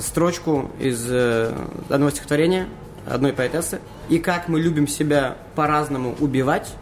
строчку 0.00 0.70
из 0.80 1.06
э, 1.10 1.52
одного 1.90 2.10
стихотворения, 2.10 2.68
одной 3.06 3.34
поэтессы, 3.34 3.80
и 4.08 4.18
как 4.18 4.48
мы 4.48 4.60
любим 4.60 4.88
себя 4.88 5.36
по-разному 5.54 6.16
убивать, 6.18 6.74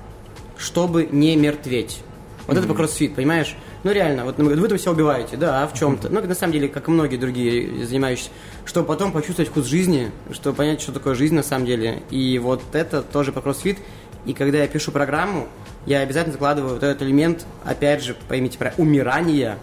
чтобы 0.57 1.07
не 1.11 1.35
мертветь. 1.37 2.01
Вот 2.47 2.55
mm-hmm. 2.55 2.59
это 2.61 2.69
по 2.69 2.75
кроссфит, 2.75 3.15
понимаешь? 3.17 3.57
Ну 3.87 3.93
реально, 3.93 4.25
вот 4.25 4.37
вы 4.37 4.69
там 4.69 4.79
себя 4.81 4.91
убиваете, 4.91 5.37
да, 5.37 5.63
а 5.63 5.69
в 5.69 5.73
чем-то. 5.73 6.09
Ну, 6.09 6.21
на 6.21 6.35
самом 6.35 6.53
деле, 6.53 6.67
как 6.67 6.89
и 6.89 6.91
многие 6.91 7.19
другие 7.19 7.87
занимающиеся, 7.87 8.31
чтобы 8.65 8.89
потом 8.89 9.13
почувствовать 9.13 9.49
вкус 9.49 9.67
жизни, 9.67 10.11
чтобы 10.33 10.57
понять, 10.57 10.81
что 10.81 10.91
такое 10.91 11.15
жизнь 11.15 11.37
на 11.37 11.45
самом 11.45 11.67
деле. 11.67 12.03
И 12.11 12.37
вот 12.41 12.61
это 12.73 13.01
тоже 13.01 13.31
по 13.31 13.41
кроссфит. 13.41 13.79
И 14.25 14.33
когда 14.33 14.59
я 14.59 14.67
пишу 14.67 14.91
программу, 14.91 15.47
я 15.87 16.01
обязательно 16.01 16.33
закладываю 16.33 16.75
вот 16.75 16.83
этот 16.83 17.01
элемент, 17.03 17.47
опять 17.65 18.03
же, 18.03 18.17
поймите 18.27 18.59
про 18.59 18.75
умирание, 18.77 19.57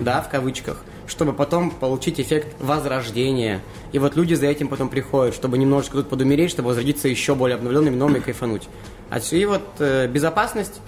да, 0.00 0.22
в 0.22 0.28
кавычках, 0.28 0.82
чтобы 1.06 1.32
потом 1.32 1.70
получить 1.70 2.18
эффект 2.18 2.56
возрождения. 2.58 3.60
И 3.92 4.00
вот 4.00 4.16
люди 4.16 4.34
за 4.34 4.46
этим 4.46 4.66
потом 4.66 4.88
приходят, 4.88 5.36
чтобы 5.36 5.56
немножечко 5.56 5.98
тут 5.98 6.08
подумереть, 6.08 6.50
чтобы 6.50 6.70
возродиться 6.70 7.06
еще 7.06 7.36
более 7.36 7.54
обновленными, 7.54 7.94
новыми 7.94 8.18
и 8.18 8.22
кайфануть. 8.22 8.68
А 9.08 9.20
и 9.20 9.44
вот 9.44 9.62
э, 9.78 10.08
безопасность 10.08 10.80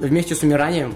вместе 0.00 0.34
с 0.34 0.42
умиранием. 0.42 0.94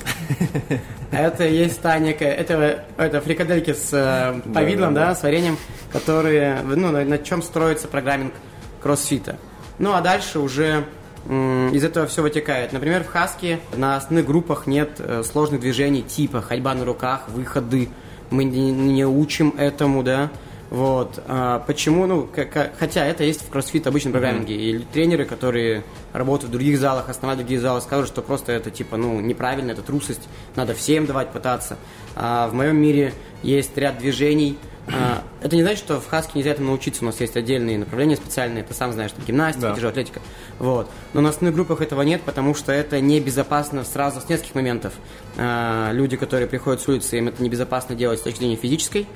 Это 1.10 1.44
есть 1.44 1.80
та 1.82 1.98
некая, 1.98 2.32
это, 2.32 2.86
это 2.96 3.20
фрикадельки 3.20 3.74
с 3.74 3.90
э, 3.92 4.40
повидлом, 4.50 4.94
да, 4.94 5.14
с 5.14 5.22
вареньем, 5.22 5.58
которые, 5.92 6.62
ну, 6.62 6.90
на, 6.90 7.18
чем 7.18 7.42
строится 7.42 7.86
программинг 7.86 8.32
кроссфита. 8.80 9.36
Ну, 9.78 9.92
а 9.92 10.00
дальше 10.00 10.38
уже 10.38 10.86
из 11.26 11.84
этого 11.84 12.06
все 12.06 12.22
вытекает. 12.22 12.72
Например, 12.72 13.04
в 13.04 13.08
Хаске 13.08 13.60
на 13.76 13.96
основных 13.96 14.26
группах 14.26 14.66
нет 14.66 14.92
э, 14.98 15.22
сложных 15.22 15.60
движений 15.60 16.02
типа 16.02 16.40
ходьба 16.40 16.74
на 16.74 16.86
руках, 16.86 17.28
выходы. 17.28 17.90
Мы 18.30 18.44
не 18.44 19.04
учим 19.04 19.54
этому, 19.58 20.02
да. 20.02 20.30
Вот. 20.72 21.22
А 21.28 21.58
почему? 21.66 22.06
Ну, 22.06 22.26
как, 22.34 22.72
хотя 22.78 23.04
это 23.04 23.24
есть 23.24 23.42
в 23.42 23.50
кроссфит 23.50 23.86
обычном 23.86 24.12
программинге. 24.12 24.54
Mm-hmm. 24.54 24.80
И 24.80 24.86
тренеры, 24.90 25.26
которые 25.26 25.84
работают 26.14 26.48
в 26.48 26.52
других 26.52 26.78
залах, 26.78 27.10
основают 27.10 27.40
другие 27.40 27.60
залы, 27.60 27.82
скажут, 27.82 28.08
что 28.08 28.22
просто 28.22 28.52
это 28.52 28.70
типа, 28.70 28.96
ну, 28.96 29.20
неправильно, 29.20 29.72
это 29.72 29.82
трусость, 29.82 30.26
надо 30.56 30.72
всем 30.72 31.04
давать 31.04 31.28
пытаться. 31.30 31.76
А 32.16 32.48
в 32.48 32.54
моем 32.54 32.78
мире 32.78 33.12
есть 33.42 33.76
ряд 33.76 33.98
движений. 33.98 34.56
А, 34.86 35.22
это 35.42 35.56
не 35.56 35.62
значит, 35.62 35.80
что 35.80 36.00
в 36.00 36.06
Хаске 36.06 36.32
нельзя 36.36 36.52
этому 36.52 36.68
научиться. 36.68 37.02
У 37.02 37.04
нас 37.04 37.20
есть 37.20 37.36
отдельные 37.36 37.76
направления 37.76 38.16
специальные, 38.16 38.64
ты 38.64 38.72
сам 38.72 38.94
знаешь, 38.94 39.12
там 39.12 39.26
гимнастика, 39.26 39.68
да. 39.68 39.74
тяжелая 39.74 39.92
атлетика. 39.92 40.22
Вот. 40.58 40.88
Но 41.12 41.20
на 41.20 41.28
основных 41.28 41.54
группах 41.54 41.82
этого 41.82 42.00
нет, 42.00 42.22
потому 42.22 42.54
что 42.54 42.72
это 42.72 42.98
небезопасно 42.98 43.84
сразу 43.84 44.22
с 44.22 44.28
нескольких 44.30 44.54
моментов. 44.54 44.94
А, 45.36 45.90
люди, 45.92 46.16
которые 46.16 46.48
приходят 46.48 46.80
с 46.80 46.88
улицы, 46.88 47.18
им 47.18 47.28
это 47.28 47.42
небезопасно 47.42 47.94
делать 47.94 48.20
с 48.20 48.22
точки 48.22 48.38
зрения 48.38 48.56
физической 48.56 49.06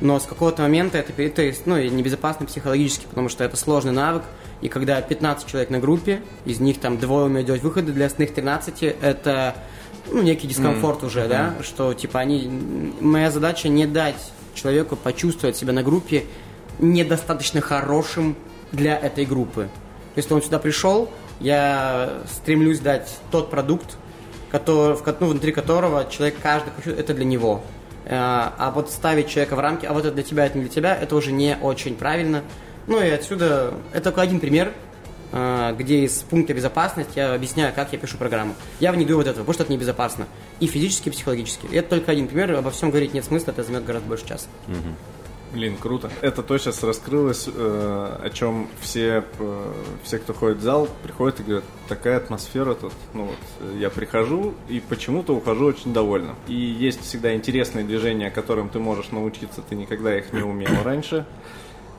но 0.00 0.18
с 0.18 0.24
какого-то 0.24 0.62
момента 0.62 0.98
это, 0.98 1.12
это 1.22 1.54
ну, 1.64 1.78
небезопасно 1.78 2.46
психологически, 2.46 3.06
потому 3.06 3.28
что 3.28 3.44
это 3.44 3.56
сложный 3.56 3.92
навык, 3.92 4.22
и 4.60 4.68
когда 4.68 5.00
15 5.00 5.46
человек 5.46 5.70
на 5.70 5.78
группе, 5.78 6.22
из 6.44 6.60
них 6.60 6.80
там 6.80 6.98
двое 6.98 7.26
умеют 7.26 7.46
делать 7.46 7.62
выходы, 7.62 7.92
для 7.92 8.06
остальных 8.06 8.34
13 8.34 8.82
это 8.82 9.56
ну, 10.10 10.22
некий 10.22 10.46
дискомфорт 10.46 11.02
mm. 11.02 11.06
уже, 11.06 11.20
mm-hmm. 11.20 11.28
да, 11.28 11.54
что 11.62 11.94
типа 11.94 12.20
они... 12.20 12.48
Моя 13.00 13.30
задача 13.30 13.68
не 13.68 13.86
дать 13.86 14.32
человеку 14.54 14.96
почувствовать 14.96 15.56
себя 15.56 15.72
на 15.72 15.82
группе 15.82 16.24
недостаточно 16.78 17.60
хорошим 17.60 18.36
для 18.72 18.96
этой 18.96 19.24
группы. 19.24 19.68
Если 20.14 20.32
он 20.32 20.42
сюда 20.42 20.58
пришел, 20.58 21.10
я 21.40 22.22
стремлюсь 22.30 22.80
дать 22.80 23.18
тот 23.30 23.50
продукт, 23.50 23.96
который, 24.50 24.96
ну, 25.20 25.28
внутри 25.28 25.52
которого 25.52 26.06
человек 26.10 26.36
каждый 26.42 26.70
это 26.86 27.14
для 27.14 27.24
него. 27.24 27.62
Э, 28.06 28.10
а 28.56 28.70
вот 28.72 28.90
ставить 28.90 29.28
человека 29.28 29.56
в 29.56 29.58
рамки, 29.58 29.84
а 29.84 29.92
вот 29.92 30.04
это 30.04 30.14
для 30.14 30.22
тебя, 30.22 30.46
это 30.46 30.56
не 30.56 30.64
для 30.64 30.72
тебя, 30.72 30.94
это 30.96 31.16
уже 31.16 31.32
не 31.32 31.56
очень 31.60 31.96
правильно. 31.96 32.42
Ну 32.86 33.02
и 33.02 33.08
отсюда, 33.10 33.74
это 33.92 34.04
только 34.04 34.22
один 34.22 34.38
пример, 34.38 34.72
э, 35.32 35.74
где 35.76 36.04
из 36.04 36.22
пункта 36.22 36.54
безопасности 36.54 37.18
я 37.18 37.34
объясняю, 37.34 37.74
как 37.74 37.92
я 37.92 37.98
пишу 37.98 38.16
программу. 38.16 38.54
Я 38.78 38.92
в 38.92 38.96
ней 38.96 39.06
вот 39.06 39.26
этого, 39.26 39.40
потому 39.40 39.54
что 39.54 39.64
это 39.64 39.72
небезопасно. 39.72 40.26
И 40.60 40.68
физически, 40.68 41.08
и 41.08 41.10
психологически. 41.10 41.66
И 41.66 41.76
это 41.76 41.90
только 41.90 42.12
один 42.12 42.28
пример, 42.28 42.52
обо 42.52 42.70
всем 42.70 42.90
говорить 42.90 43.12
нет 43.12 43.24
смысла, 43.24 43.50
это 43.50 43.64
займет 43.64 43.84
гораздо 43.84 44.08
больше 44.08 44.26
часа. 44.26 44.46
Угу. 44.68 45.15
Блин, 45.52 45.76
круто. 45.76 46.10
Это 46.20 46.42
то 46.42 46.58
сейчас 46.58 46.82
раскрылось, 46.82 47.48
э, 47.48 48.18
о 48.22 48.30
чем 48.30 48.68
все, 48.80 49.24
э, 49.38 49.72
все, 50.02 50.18
кто 50.18 50.34
ходит 50.34 50.58
в 50.58 50.62
зал, 50.62 50.88
приходят 51.02 51.40
и 51.40 51.44
говорят, 51.44 51.64
такая 51.88 52.16
атмосфера 52.16 52.74
тут. 52.74 52.92
Ну 53.14 53.26
вот, 53.26 53.36
э, 53.60 53.78
я 53.78 53.88
прихожу 53.88 54.54
и 54.68 54.80
почему-то 54.80 55.34
ухожу 55.34 55.66
очень 55.66 55.92
довольным. 55.92 56.34
И 56.48 56.54
есть 56.54 57.02
всегда 57.02 57.34
интересные 57.34 57.84
движения, 57.84 58.30
которым 58.30 58.68
ты 58.68 58.80
можешь 58.80 59.12
научиться, 59.12 59.62
ты 59.62 59.76
никогда 59.76 60.18
их 60.18 60.32
не 60.32 60.42
умел 60.42 60.82
раньше 60.84 61.24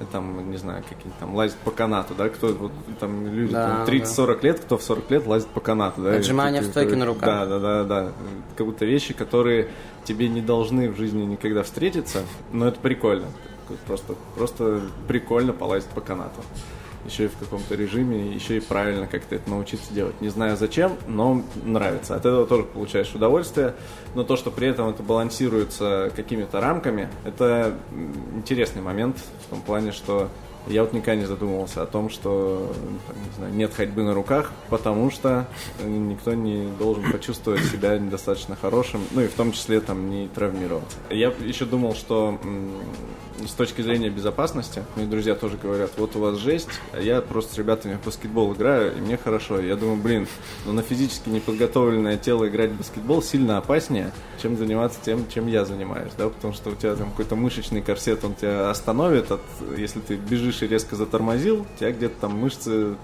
там, 0.05 0.51
не 0.51 0.57
знаю, 0.57 0.83
какие-то 0.83 1.19
там 1.19 1.35
лазят 1.35 1.57
по 1.57 1.71
канату, 1.71 2.13
да, 2.15 2.29
кто 2.29 2.47
вот, 2.47 2.71
там 2.99 3.27
люди 3.27 3.53
да, 3.53 3.83
30-40 3.87 4.41
да. 4.41 4.47
лет, 4.47 4.59
кто 4.59 4.77
в 4.77 4.83
40 4.83 5.11
лет 5.11 5.27
лазит 5.27 5.47
по 5.47 5.59
канату, 5.59 6.01
да. 6.01 6.13
Отжимания 6.13 6.61
в 6.61 6.65
стойке 6.65 6.95
на 6.95 7.05
руках. 7.05 7.25
Да, 7.25 7.45
да, 7.45 7.59
да, 7.59 7.83
да. 7.83 8.11
Как 8.55 8.67
будто 8.67 8.85
вещи, 8.85 9.13
которые 9.13 9.69
тебе 10.03 10.29
не 10.29 10.41
должны 10.41 10.89
в 10.89 10.97
жизни 10.97 11.23
никогда 11.25 11.63
встретиться, 11.63 12.23
но 12.51 12.67
это 12.67 12.79
прикольно. 12.79 13.27
Просто, 13.85 14.15
просто 14.35 14.81
прикольно 15.07 15.51
полазить 15.51 15.89
по 15.89 15.99
канату. 15.99 16.41
Еще 17.07 17.25
и 17.25 17.27
в 17.27 17.37
каком-то 17.37 17.73
режиме, 17.75 18.33
еще 18.33 18.57
и 18.57 18.59
правильно 18.59 19.07
как-то 19.07 19.35
это 19.35 19.49
научиться 19.49 19.93
делать. 19.93 20.19
Не 20.19 20.27
знаю 20.27 20.57
зачем, 20.57 20.97
но 21.07 21.41
нравится. 21.63 22.15
От 22.15 22.25
этого 22.25 22.45
тоже 22.45 22.63
получаешь 22.63 23.13
удовольствие. 23.15 23.75
Но 24.13 24.23
то, 24.23 24.35
что 24.35 24.51
при 24.51 24.67
этом 24.67 24.89
это 24.89 25.03
балансируется 25.03 26.11
какими-то 26.15 26.59
рамками, 26.59 27.07
это 27.23 27.75
интересный 28.35 28.81
момент 28.81 29.17
в 29.45 29.49
том 29.49 29.61
плане, 29.61 29.93
что 29.93 30.29
я 30.69 30.83
вот 30.83 30.93
никогда 30.93 31.15
не 31.15 31.25
задумывался 31.25 31.81
о 31.81 31.85
том, 31.85 32.09
что 32.09 32.73
не 33.13 33.37
знаю, 33.37 33.53
нет 33.53 33.73
ходьбы 33.73 34.03
на 34.03 34.13
руках, 34.13 34.51
потому 34.69 35.09
что 35.11 35.47
никто 35.83 36.33
не 36.33 36.69
должен 36.77 37.11
почувствовать 37.11 37.63
себя 37.65 37.97
недостаточно 37.97 38.55
хорошим, 38.55 39.01
ну 39.11 39.21
и 39.21 39.27
в 39.27 39.33
том 39.33 39.51
числе 39.51 39.79
там 39.79 40.09
не 40.09 40.27
травмироваться. 40.27 40.97
Я 41.09 41.33
еще 41.43 41.65
думал, 41.65 41.95
что 41.95 42.39
с 43.45 43.51
точки 43.51 43.81
зрения 43.81 44.09
безопасности, 44.09 44.83
мои 44.95 45.05
друзья 45.05 45.35
тоже 45.35 45.57
говорят, 45.61 45.91
вот 45.97 46.15
у 46.15 46.19
вас 46.19 46.37
жесть, 46.37 46.69
а 46.91 46.99
я 46.99 47.21
просто 47.21 47.53
с 47.53 47.57
ребятами 47.57 47.97
в 48.01 48.05
баскетбол 48.05 48.53
играю, 48.53 48.97
и 48.97 48.99
мне 48.99 49.17
хорошо. 49.17 49.59
Я 49.59 49.75
думаю, 49.75 49.97
блин, 50.01 50.27
ну 50.65 50.73
на 50.73 50.81
физически 50.81 51.29
неподготовленное 51.29 52.17
тело 52.17 52.47
играть 52.47 52.71
в 52.71 52.77
баскетбол 52.77 53.21
сильно 53.21 53.57
опаснее, 53.57 54.11
чем 54.41 54.57
заниматься 54.57 54.99
тем, 55.03 55.27
чем 55.29 55.47
я 55.47 55.65
занимаюсь, 55.65 56.11
да, 56.17 56.29
потому 56.29 56.53
что 56.53 56.71
у 56.71 56.75
тебя 56.75 56.95
там 56.95 57.11
какой-то 57.11 57.35
мышечный 57.35 57.81
корсет, 57.81 58.23
он 58.23 58.33
тебя 58.33 58.69
остановит, 58.69 59.31
от, 59.31 59.41
если 59.77 59.99
ты 59.99 60.15
бежишь 60.15 60.56
и 60.61 60.67
резко 60.67 60.95
затормозил, 60.95 61.65
тебя 61.79 61.91
где-то 61.91 62.21
там 62.21 62.37
мышцы 62.37 62.95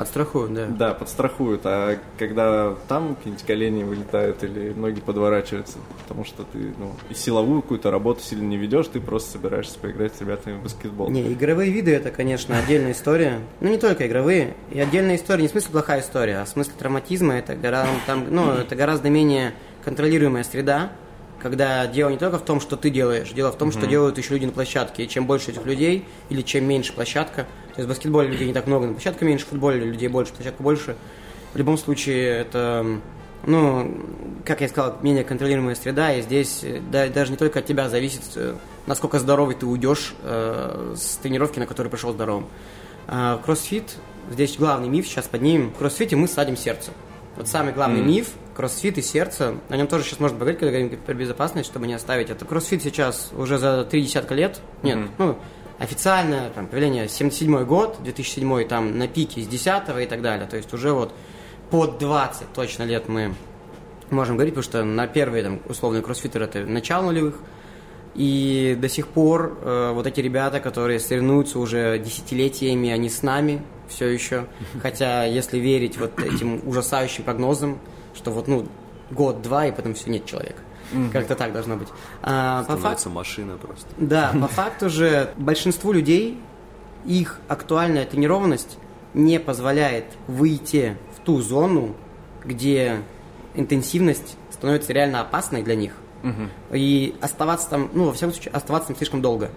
Подстрахуют, 0.00 0.54
да. 0.54 0.66
Да, 0.66 0.94
подстрахуют, 0.94 1.60
а 1.64 1.98
когда 2.18 2.74
там 2.88 3.16
какие-нибудь 3.16 3.44
колени 3.44 3.82
вылетают 3.82 4.42
или 4.42 4.72
ноги 4.72 4.98
подворачиваются, 4.98 5.76
потому 6.02 6.24
что 6.24 6.44
ты 6.44 6.72
ну, 6.78 6.94
и 7.10 7.14
силовую 7.14 7.60
какую-то 7.60 7.90
работу 7.90 8.22
сильно 8.22 8.44
не 8.44 8.56
ведешь, 8.56 8.86
ты 8.86 8.98
просто 8.98 9.32
собираешься 9.32 9.78
поиграть 9.78 10.14
с 10.14 10.20
ребятами 10.22 10.58
в 10.58 10.62
баскетбол. 10.62 11.10
Не, 11.10 11.30
игровые 11.34 11.70
виды 11.70 11.92
это, 11.92 12.10
конечно, 12.10 12.58
отдельная 12.58 12.92
история. 12.92 13.40
Ну, 13.60 13.68
не 13.68 13.76
только 13.76 14.06
игровые. 14.06 14.54
И 14.70 14.80
отдельная 14.80 15.16
история, 15.16 15.42
не 15.42 15.48
в 15.48 15.50
смысле 15.50 15.70
плохая 15.72 16.00
история, 16.00 16.38
а 16.38 16.44
в 16.46 16.48
смысле 16.48 16.72
травматизма 16.78 17.34
это, 17.34 17.54
гора- 17.54 17.86
там, 18.06 18.24
ну, 18.30 18.52
это 18.52 18.74
гораздо 18.76 19.10
менее 19.10 19.52
контролируемая 19.84 20.44
среда, 20.44 20.92
когда 21.40 21.86
дело 21.86 22.10
не 22.10 22.18
только 22.18 22.38
в 22.38 22.44
том, 22.44 22.60
что 22.60 22.76
ты 22.76 22.90
делаешь, 22.90 23.30
дело 23.30 23.50
в 23.50 23.56
том, 23.56 23.72
что 23.72 23.86
делают 23.86 24.18
еще 24.18 24.34
люди 24.34 24.46
на 24.46 24.52
площадке. 24.52 25.04
И 25.04 25.08
чем 25.08 25.26
больше 25.26 25.50
этих 25.50 25.64
людей, 25.64 26.04
или 26.28 26.42
чем 26.42 26.64
меньше 26.64 26.92
площадка, 26.92 27.46
то 27.74 27.80
есть 27.80 27.86
в 27.86 27.88
баскетболе 27.88 28.28
людей 28.28 28.46
не 28.46 28.52
так 28.52 28.66
много, 28.66 28.86
на 28.86 28.92
площадке 28.92 29.24
меньше, 29.24 29.46
в 29.46 29.48
футболе 29.48 29.84
людей 29.84 30.08
больше, 30.08 30.32
площадка 30.32 30.62
больше. 30.62 30.96
В 31.52 31.56
любом 31.56 31.78
случае, 31.78 32.40
это, 32.40 33.00
ну, 33.46 34.04
как 34.44 34.60
я 34.60 34.68
сказал, 34.68 34.98
менее 35.02 35.24
контролируемая 35.24 35.74
среда, 35.74 36.14
и 36.14 36.22
здесь 36.22 36.60
э, 36.62 36.80
да, 36.92 37.08
даже 37.08 37.32
не 37.32 37.36
только 37.36 37.58
от 37.58 37.66
тебя 37.66 37.88
зависит, 37.88 38.22
э, 38.36 38.54
насколько 38.86 39.18
здоровый 39.18 39.56
ты 39.56 39.66
уйдешь 39.66 40.14
э, 40.22 40.94
с 40.96 41.16
тренировки, 41.16 41.58
на 41.58 41.66
которую 41.66 41.90
пришел 41.90 42.12
здоровым. 42.12 42.46
А, 43.08 43.38
кроссфит, 43.38 43.96
здесь 44.30 44.56
главный 44.56 44.88
миф, 44.88 45.08
сейчас 45.08 45.26
поднимем. 45.26 45.70
В 45.70 45.78
кроссфите 45.78 46.14
мы 46.14 46.28
садим 46.28 46.56
сердце. 46.56 46.92
Вот 47.40 47.48
самый 47.48 47.72
главный 47.72 48.02
миф, 48.02 48.32
кроссфит 48.54 48.98
и 48.98 49.02
сердце, 49.02 49.54
о 49.70 49.76
нем 49.78 49.86
тоже 49.86 50.04
сейчас 50.04 50.20
можно 50.20 50.36
поговорить, 50.36 50.60
когда 50.60 50.78
говорим 50.78 51.00
про 51.00 51.14
безопасность, 51.14 51.70
чтобы 51.70 51.86
не 51.86 51.94
оставить 51.94 52.28
это. 52.28 52.44
Кроссфит 52.44 52.82
сейчас 52.82 53.30
уже 53.34 53.56
за 53.56 53.82
три 53.84 54.02
десятка 54.02 54.34
лет, 54.34 54.60
нет, 54.82 55.08
ну, 55.16 55.38
официально, 55.78 56.50
там, 56.54 56.66
появление 56.66 57.08
77 57.08 57.64
год, 57.64 57.96
2007 58.02 58.68
там, 58.68 58.98
на 58.98 59.08
пике 59.08 59.40
с 59.40 59.46
10 59.46 60.02
и 60.02 60.04
так 60.06 60.20
далее, 60.20 60.46
то 60.46 60.58
есть 60.58 60.70
уже 60.74 60.92
вот 60.92 61.14
под 61.70 61.96
20 61.96 62.52
точно 62.52 62.82
лет 62.82 63.08
мы 63.08 63.34
можем 64.10 64.36
говорить, 64.36 64.52
потому 64.52 64.70
что 64.70 64.84
на 64.84 65.06
первые, 65.06 65.42
там, 65.42 65.60
условные 65.66 66.02
кроссфитеры 66.02 66.44
это 66.44 66.66
начало 66.66 67.06
нулевых, 67.06 67.36
и 68.14 68.76
до 68.78 68.90
сих 68.90 69.08
пор 69.08 69.58
э, 69.62 69.92
вот 69.94 70.06
эти 70.06 70.20
ребята, 70.20 70.60
которые 70.60 71.00
соревнуются 71.00 71.58
уже 71.58 71.98
десятилетиями, 72.00 72.90
они 72.90 73.08
с 73.08 73.22
нами 73.22 73.62
все 73.90 74.06
еще. 74.08 74.46
Хотя, 74.82 75.24
если 75.24 75.58
верить 75.58 75.98
вот 75.98 76.18
этим 76.18 76.66
ужасающим 76.66 77.24
прогнозам, 77.24 77.78
что 78.14 78.30
вот, 78.30 78.48
ну, 78.48 78.66
год-два, 79.10 79.66
и 79.66 79.72
потом 79.72 79.94
все, 79.94 80.10
нет 80.10 80.24
человека. 80.26 80.62
Как-то 81.12 81.36
так 81.36 81.52
должно 81.52 81.76
быть. 81.76 81.88
А, 82.22 82.60
по 82.60 82.64
факту, 82.64 82.78
Становится 82.80 83.10
машина 83.10 83.56
просто. 83.58 83.86
да, 83.96 84.32
по 84.40 84.48
факту 84.48 84.90
же 84.90 85.32
большинству 85.36 85.92
людей 85.92 86.40
их 87.06 87.38
актуальная 87.48 88.04
тренированность 88.06 88.76
не 89.14 89.38
позволяет 89.38 90.06
выйти 90.26 90.96
в 91.16 91.24
ту 91.24 91.40
зону, 91.42 91.94
где 92.44 93.02
интенсивность 93.54 94.36
становится 94.50 94.92
реально 94.92 95.20
опасной 95.20 95.62
для 95.62 95.74
них. 95.76 95.92
И 96.72 97.14
оставаться 97.20 97.70
там, 97.70 97.88
ну, 97.94 98.06
во 98.06 98.12
всяком 98.12 98.34
случае, 98.34 98.52
оставаться 98.52 98.88
там 98.88 98.96
слишком 98.96 99.22
долго. 99.22 99.50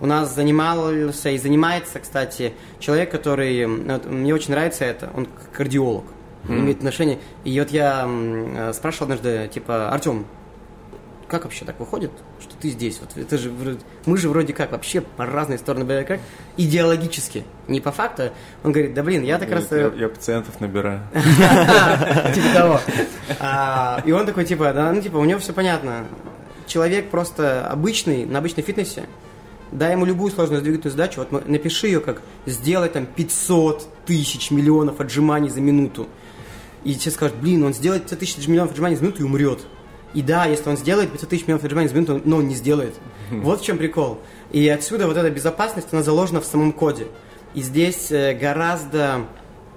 У 0.00 0.06
нас 0.06 0.34
занимался 0.34 1.30
и 1.30 1.38
занимается, 1.38 2.00
кстати, 2.00 2.54
человек, 2.78 3.10
который... 3.10 3.66
вот 3.66 4.06
мне 4.06 4.34
очень 4.34 4.52
нравится 4.52 4.84
это, 4.84 5.10
он 5.14 5.28
кардиолог. 5.52 6.04
Он 6.48 6.60
имеет 6.60 6.78
отношение. 6.78 7.18
И 7.44 7.58
вот 7.60 7.70
я 7.70 8.06
э, 8.08 8.72
спрашивал 8.72 9.04
однажды, 9.04 9.50
типа, 9.52 9.90
Артем, 9.90 10.24
как 11.30 11.44
вообще 11.44 11.64
так 11.64 11.78
выходит, 11.78 12.10
что 12.40 12.54
ты 12.56 12.70
здесь? 12.70 13.00
Вот 13.00 13.16
это 13.16 13.38
же 13.38 13.52
мы 14.04 14.16
же 14.16 14.28
вроде 14.28 14.52
как 14.52 14.72
вообще 14.72 15.00
по 15.00 15.24
разные 15.26 15.58
стороны 15.58 15.84
были 15.84 16.02
как 16.02 16.18
идеологически, 16.56 17.44
не 17.68 17.80
по 17.80 17.92
факту. 17.92 18.30
Он 18.64 18.72
говорит, 18.72 18.94
да 18.94 19.02
блин, 19.02 19.22
я 19.22 19.38
так 19.38 19.50
раз 19.50 19.68
э, 19.70 19.92
Я, 19.94 20.02
я 20.02 20.08
пациентов 20.08 20.60
набираю. 20.60 21.02
типа 22.34 22.48
того. 22.52 22.80
А, 23.38 24.02
И 24.04 24.10
он 24.10 24.26
такой, 24.26 24.44
типа, 24.44 24.72
да, 24.72 24.92
ну, 24.92 25.00
типа, 25.00 25.18
у 25.18 25.24
него 25.24 25.38
все 25.38 25.52
понятно. 25.52 26.06
Человек 26.66 27.10
просто 27.10 27.66
обычный, 27.66 28.26
на 28.26 28.38
обычном 28.38 28.64
фитнесе, 28.64 29.04
дай 29.72 29.92
ему 29.92 30.04
любую 30.04 30.32
сложную 30.32 30.62
двигательную 30.62 30.92
задачу, 30.92 31.20
вот 31.20 31.48
напиши 31.48 31.86
ее 31.86 32.00
как 32.00 32.22
сделать 32.46 32.92
там 32.92 33.06
500 33.06 33.88
тысяч 34.06 34.50
миллионов 34.50 35.00
отжиманий 35.00 35.48
за 35.48 35.60
минуту. 35.60 36.08
И 36.84 36.94
тебе 36.94 37.10
скажут, 37.10 37.36
блин, 37.36 37.62
он 37.64 37.74
сделает 37.74 38.02
500 38.02 38.18
тысяч 38.18 38.48
миллионов 38.48 38.72
отжиманий 38.72 38.96
за 38.96 39.02
минуту 39.02 39.22
и 39.22 39.24
умрет. 39.24 39.60
И 40.12 40.22
да, 40.22 40.46
если 40.46 40.68
он 40.68 40.76
сделает 40.76 41.12
500 41.12 41.28
тысяч 41.28 41.42
миллионов 41.42 41.64
отжиманий 41.64 41.88
за 41.88 41.94
минуту, 41.94 42.20
но 42.24 42.38
он 42.38 42.48
не 42.48 42.54
сделает. 42.54 42.94
Вот 43.30 43.60
в 43.60 43.64
чем 43.64 43.78
прикол. 43.78 44.18
И 44.50 44.68
отсюда 44.68 45.06
вот 45.06 45.16
эта 45.16 45.30
безопасность, 45.30 45.88
она 45.92 46.02
заложена 46.02 46.40
в 46.40 46.44
самом 46.44 46.72
коде. 46.72 47.06
И 47.54 47.62
здесь 47.62 48.10
э, 48.10 48.34
гораздо 48.34 49.26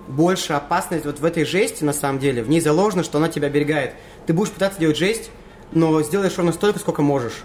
больше 0.08 0.54
опасность 0.54 1.06
вот 1.06 1.20
в 1.20 1.26
этой 1.26 1.46
жести, 1.46 1.84
на 1.84 1.94
самом 1.94 2.20
деле. 2.20 2.44
В 2.44 2.50
ней 2.50 2.62
заложено, 2.62 3.04
что 3.04 3.20
она 3.20 3.30
тебя 3.30 3.48
оберегает. 3.48 3.94
Ты 4.26 4.34
будешь 4.34 4.52
пытаться 4.52 4.80
делать 4.80 4.98
жесть, 4.98 5.30
но 5.72 6.02
сделаешь 6.02 6.36
ровно 6.38 6.52
столько, 6.52 6.80
сколько 6.80 7.02
можешь. 7.02 7.44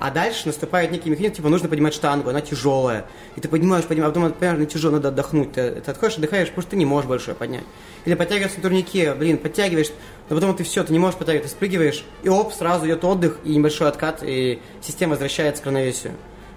А 0.00 0.10
дальше 0.10 0.46
наступает 0.46 0.90
некий 0.90 1.10
механизм, 1.10 1.34
типа 1.34 1.48
нужно 1.48 1.68
поднимать 1.68 1.94
штангу, 1.94 2.30
она 2.30 2.40
тяжелая. 2.40 3.06
И 3.36 3.40
ты 3.40 3.48
поднимаешь, 3.48 3.84
поднимаешь, 3.84 4.10
а 4.10 4.14
потом 4.14 4.32
понимаешь, 4.32 4.56
она 4.58 4.66
тяжелая, 4.66 4.96
надо 4.96 5.08
отдохнуть. 5.08 5.52
Ты, 5.52 5.70
ты 5.72 5.90
отходишь, 5.90 6.16
отдыхаешь, 6.16 6.48
потому 6.48 6.62
что 6.62 6.70
ты 6.72 6.76
не 6.76 6.86
можешь 6.86 7.06
больше 7.06 7.34
поднять. 7.34 7.64
Или 8.04 8.14
подтягиваешься 8.14 8.56
на 8.56 8.62
турнике, 8.62 9.14
блин, 9.14 9.38
подтягиваешь, 9.38 9.90
но 10.28 10.36
потом 10.36 10.56
ты 10.56 10.64
все, 10.64 10.82
ты 10.82 10.92
не 10.92 10.98
можешь 10.98 11.18
подтягивать, 11.18 11.46
ты 11.46 11.50
спрыгиваешь, 11.50 12.04
и 12.22 12.28
оп, 12.28 12.52
сразу 12.52 12.86
идет 12.86 13.04
отдых 13.04 13.38
и 13.44 13.54
небольшой 13.54 13.88
откат, 13.88 14.22
и 14.22 14.60
система 14.80 15.12
возвращается 15.12 15.62
к 15.62 15.66
равновесию. 15.66 16.14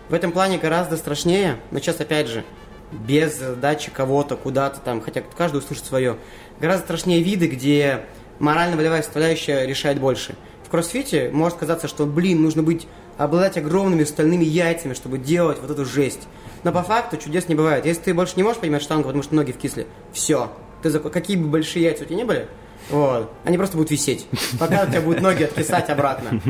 В 0.09 0.13
этом 0.13 0.31
плане 0.31 0.57
гораздо 0.57 0.97
страшнее, 0.97 1.59
но 1.71 1.79
сейчас 1.79 1.99
опять 1.99 2.27
же, 2.27 2.43
без 2.91 3.37
дачи 3.59 3.91
кого-то 3.91 4.35
куда-то 4.35 4.79
там, 4.79 5.01
хотя 5.01 5.21
каждый 5.37 5.57
услышит 5.57 5.85
свое. 5.85 6.17
Гораздо 6.59 6.85
страшнее 6.85 7.21
виды, 7.21 7.47
где 7.47 8.05
морально-волевая 8.39 9.01
составляющая 9.01 9.65
решает 9.65 9.99
больше. 9.99 10.35
В 10.65 10.69
кроссфите 10.69 11.29
может 11.31 11.57
казаться, 11.57 11.87
что, 11.87 12.05
блин, 12.05 12.41
нужно 12.41 12.63
быть, 12.63 12.87
обладать 13.17 13.57
огромными 13.57 14.03
стальными 14.03 14.43
яйцами, 14.43 14.93
чтобы 14.93 15.17
делать 15.17 15.59
вот 15.61 15.69
эту 15.71 15.85
жесть. 15.85 16.27
Но 16.63 16.71
по 16.71 16.83
факту 16.83 17.17
чудес 17.17 17.47
не 17.47 17.55
бывает. 17.55 17.85
Если 17.85 18.01
ты 18.03 18.13
больше 18.13 18.33
не 18.37 18.43
можешь 18.43 18.59
поднимать 18.59 18.81
штангу, 18.81 19.03
потому 19.05 19.23
что 19.23 19.35
ноги 19.35 19.51
вкисли, 19.51 19.87
все. 20.11 20.51
Ты 20.81 20.89
зак- 20.89 21.09
Какие 21.09 21.37
бы 21.37 21.47
большие 21.47 21.83
яйца 21.85 22.03
у 22.03 22.05
тебя 22.07 22.17
не 22.17 22.23
были, 22.25 22.47
вот, 22.89 23.31
они 23.45 23.57
просто 23.57 23.77
будут 23.77 23.91
висеть, 23.91 24.27
пока 24.59 24.83
у 24.83 24.87
тебя 24.87 24.99
будут 24.99 25.21
ноги 25.21 25.43
откисать 25.43 25.89
обратно. 25.89 26.41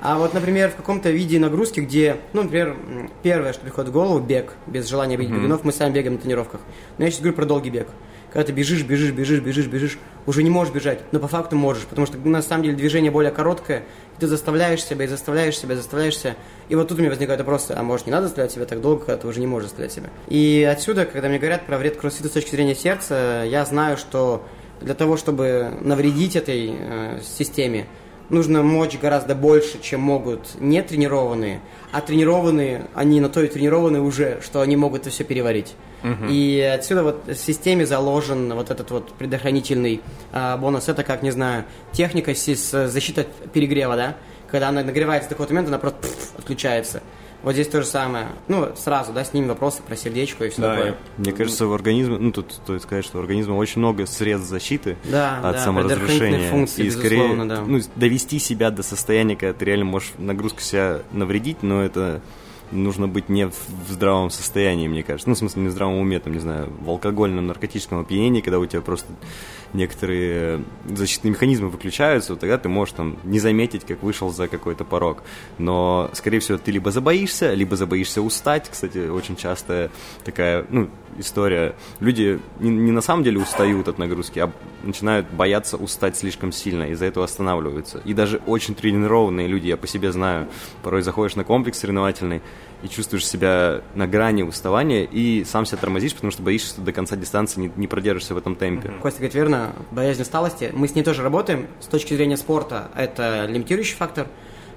А 0.00 0.16
вот, 0.16 0.32
например, 0.32 0.70
в 0.70 0.76
каком-то 0.76 1.10
виде 1.10 1.38
нагрузки, 1.38 1.80
где, 1.80 2.16
ну, 2.32 2.44
например, 2.44 2.76
первое, 3.22 3.52
что 3.52 3.60
приходит 3.62 3.90
в 3.90 3.92
голову, 3.92 4.18
бег, 4.18 4.54
без 4.66 4.88
желания 4.88 5.18
бить 5.18 5.28
бегунов, 5.30 5.64
мы 5.64 5.72
сами 5.72 5.92
бегаем 5.92 6.14
на 6.14 6.18
тренировках. 6.20 6.60
Но 6.96 7.04
я 7.04 7.10
сейчас 7.10 7.20
говорю 7.20 7.36
про 7.36 7.44
долгий 7.44 7.68
бег. 7.70 7.88
Когда 8.32 8.46
ты 8.46 8.52
бежишь, 8.52 8.82
бежишь, 8.82 9.12
бежишь, 9.12 9.40
бежишь, 9.40 9.66
бежишь, 9.66 9.98
уже 10.26 10.42
не 10.42 10.48
можешь 10.48 10.72
бежать, 10.72 11.00
но 11.12 11.18
по 11.18 11.28
факту 11.28 11.54
можешь, 11.54 11.84
потому 11.84 12.06
что 12.06 12.16
на 12.16 12.40
самом 12.40 12.62
деле 12.62 12.76
движение 12.76 13.10
более 13.10 13.30
короткое, 13.30 13.80
и 14.16 14.20
ты 14.20 14.26
заставляешь 14.26 14.82
себя, 14.82 15.04
и 15.04 15.08
заставляешь 15.08 15.58
себя, 15.58 15.74
и 15.74 15.76
заставляешь 15.76 16.16
себя. 16.16 16.36
И 16.70 16.74
вот 16.74 16.88
тут 16.88 16.98
у 16.98 17.00
меня 17.00 17.10
возникает 17.10 17.40
вопрос, 17.40 17.66
а 17.68 17.82
может 17.82 18.06
не 18.06 18.12
надо 18.12 18.26
заставлять 18.28 18.52
себя 18.52 18.64
так 18.64 18.80
долго, 18.80 19.04
когда 19.04 19.20
ты 19.20 19.28
уже 19.28 19.40
не 19.40 19.46
можешь 19.46 19.68
заставлять 19.68 19.92
себя. 19.92 20.08
И 20.28 20.66
отсюда, 20.70 21.04
когда 21.04 21.28
мне 21.28 21.38
говорят 21.38 21.66
про 21.66 21.76
вред 21.76 21.96
кроссфита 21.98 22.28
с 22.28 22.32
точки 22.32 22.52
зрения 22.52 22.74
сердца, 22.74 23.44
я 23.44 23.66
знаю, 23.66 23.98
что 23.98 24.46
для 24.80 24.94
того, 24.94 25.18
чтобы 25.18 25.70
навредить 25.82 26.34
этой 26.34 26.74
э, 26.74 27.20
системе, 27.22 27.86
нужно 28.32 28.62
мочь 28.62 28.98
гораздо 28.98 29.34
больше, 29.34 29.80
чем 29.80 30.00
могут 30.00 30.60
нетренированные, 30.60 31.60
а 31.92 32.00
тренированные, 32.00 32.86
они 32.94 33.20
на 33.20 33.28
то 33.28 33.42
и 33.42 33.48
тренированы 33.48 34.00
уже, 34.00 34.40
что 34.42 34.60
они 34.60 34.76
могут 34.76 35.02
это 35.02 35.10
все 35.10 35.24
переварить. 35.24 35.74
И 36.28 36.60
отсюда 36.74 37.04
вот 37.04 37.28
в 37.28 37.34
системе 37.36 37.86
заложен 37.86 38.52
вот 38.54 38.70
этот 38.70 38.90
вот 38.90 39.12
предохранительный 39.12 40.00
а, 40.32 40.56
бонус. 40.56 40.88
Это 40.88 41.04
как, 41.04 41.22
не 41.22 41.30
знаю, 41.30 41.64
техника 41.92 42.34
защитой 42.34 43.20
от 43.20 43.52
перегрева, 43.52 43.94
да? 43.94 44.16
Когда 44.50 44.70
она 44.70 44.82
нагревается 44.82 45.28
до 45.28 45.36
какого-то 45.36 45.54
момента, 45.54 45.70
она 45.70 45.78
просто 45.78 46.00
пф, 46.00 46.38
отключается. 46.38 47.02
Вот 47.42 47.54
здесь 47.54 47.68
то 47.68 47.80
же 47.82 47.86
самое. 47.86 48.28
Ну, 48.48 48.68
сразу, 48.76 49.12
да, 49.12 49.24
с 49.24 49.32
ними 49.32 49.48
вопросы 49.48 49.82
про 49.82 49.96
сердечко 49.96 50.44
и 50.44 50.50
все 50.50 50.62
Да, 50.62 50.74
такое. 50.76 50.96
Мне 51.18 51.32
кажется, 51.32 51.66
в 51.66 51.72
организме, 51.72 52.18
ну 52.18 52.30
тут 52.30 52.52
стоит 52.52 52.82
сказать, 52.82 53.04
что 53.04 53.18
у 53.18 53.20
организма 53.20 53.54
очень 53.54 53.80
много 53.80 54.06
средств 54.06 54.48
защиты 54.48 54.96
Да, 55.04 55.38
от 55.38 55.56
да, 55.56 55.64
саморазрушения. 55.64 56.50
функции, 56.50 56.84
и 56.86 56.90
скорее 56.90 57.34
да. 57.44 57.62
ну, 57.62 57.80
довести 57.96 58.38
себя 58.38 58.70
до 58.70 58.82
состояния, 58.82 59.36
когда 59.36 59.52
ты 59.58 59.64
реально 59.64 59.86
можешь 59.86 60.12
нагрузку 60.18 60.60
себя 60.60 61.00
навредить, 61.12 61.62
но 61.62 61.82
это 61.82 62.20
нужно 62.72 63.06
быть 63.08 63.28
не 63.28 63.46
в 63.46 63.54
здравом 63.88 64.30
состоянии, 64.30 64.88
мне 64.88 65.02
кажется. 65.02 65.28
Ну, 65.28 65.34
в 65.34 65.38
смысле, 65.38 65.62
не 65.62 65.68
в 65.68 65.72
здравом 65.72 65.98
уме, 65.98 66.18
там, 66.18 66.32
не 66.32 66.38
знаю, 66.40 66.72
в 66.80 66.88
алкогольном, 66.88 67.46
наркотическом 67.46 68.00
опьянении, 68.00 68.40
когда 68.40 68.58
у 68.58 68.66
тебя 68.66 68.80
просто 68.80 69.12
некоторые 69.72 70.64
защитные 70.86 71.30
механизмы 71.30 71.68
выключаются, 71.68 72.32
вот 72.32 72.40
тогда 72.40 72.58
ты 72.58 72.68
можешь 72.68 72.94
там 72.94 73.16
не 73.24 73.38
заметить, 73.38 73.84
как 73.84 74.02
вышел 74.02 74.30
за 74.30 74.48
какой-то 74.48 74.84
порог. 74.84 75.22
Но, 75.58 76.10
скорее 76.12 76.40
всего, 76.40 76.58
ты 76.58 76.70
либо 76.70 76.90
забоишься, 76.90 77.54
либо 77.54 77.76
забоишься 77.76 78.22
устать. 78.22 78.68
Кстати, 78.70 79.08
очень 79.08 79.36
часто 79.36 79.90
такая, 80.24 80.66
ну, 80.68 80.90
история. 81.18 81.74
Люди 82.00 82.40
не, 82.60 82.70
не 82.70 82.90
на 82.90 83.00
самом 83.00 83.22
деле 83.24 83.38
устают 83.38 83.88
от 83.88 83.98
нагрузки, 83.98 84.38
а 84.38 84.52
начинают 84.82 85.30
бояться 85.30 85.76
устать 85.76 86.16
слишком 86.16 86.52
сильно, 86.52 86.84
из-за 86.90 87.06
этого 87.06 87.24
останавливаются. 87.24 88.00
И 88.04 88.14
даже 88.14 88.40
очень 88.46 88.74
тренированные 88.74 89.46
люди, 89.46 89.68
я 89.68 89.76
по 89.76 89.86
себе 89.86 90.12
знаю, 90.12 90.48
порой 90.82 91.02
заходишь 91.02 91.36
на 91.36 91.44
комплекс 91.44 91.78
соревновательный, 91.78 92.42
и 92.82 92.88
чувствуешь 92.88 93.26
себя 93.26 93.82
на 93.94 94.06
грани 94.06 94.42
уставания, 94.42 95.04
и 95.04 95.44
сам 95.44 95.66
себя 95.66 95.78
тормозишь, 95.78 96.14
потому 96.14 96.30
что 96.30 96.42
боишься, 96.42 96.68
что 96.68 96.80
до 96.80 96.92
конца 96.92 97.16
дистанции 97.16 97.60
не, 97.60 97.72
не 97.76 97.86
продержишься 97.86 98.34
в 98.34 98.38
этом 98.38 98.56
темпе. 98.56 98.92
Костя 99.00 99.18
говорит 99.18 99.34
верно, 99.34 99.72
боязнь 99.90 100.22
усталости. 100.22 100.70
Мы 100.72 100.88
с 100.88 100.94
ней 100.94 101.02
тоже 101.02 101.22
работаем. 101.22 101.68
С 101.80 101.86
точки 101.86 102.14
зрения 102.14 102.36
спорта 102.36 102.88
это 102.96 103.46
лимитирующий 103.46 103.96
фактор, 103.96 104.26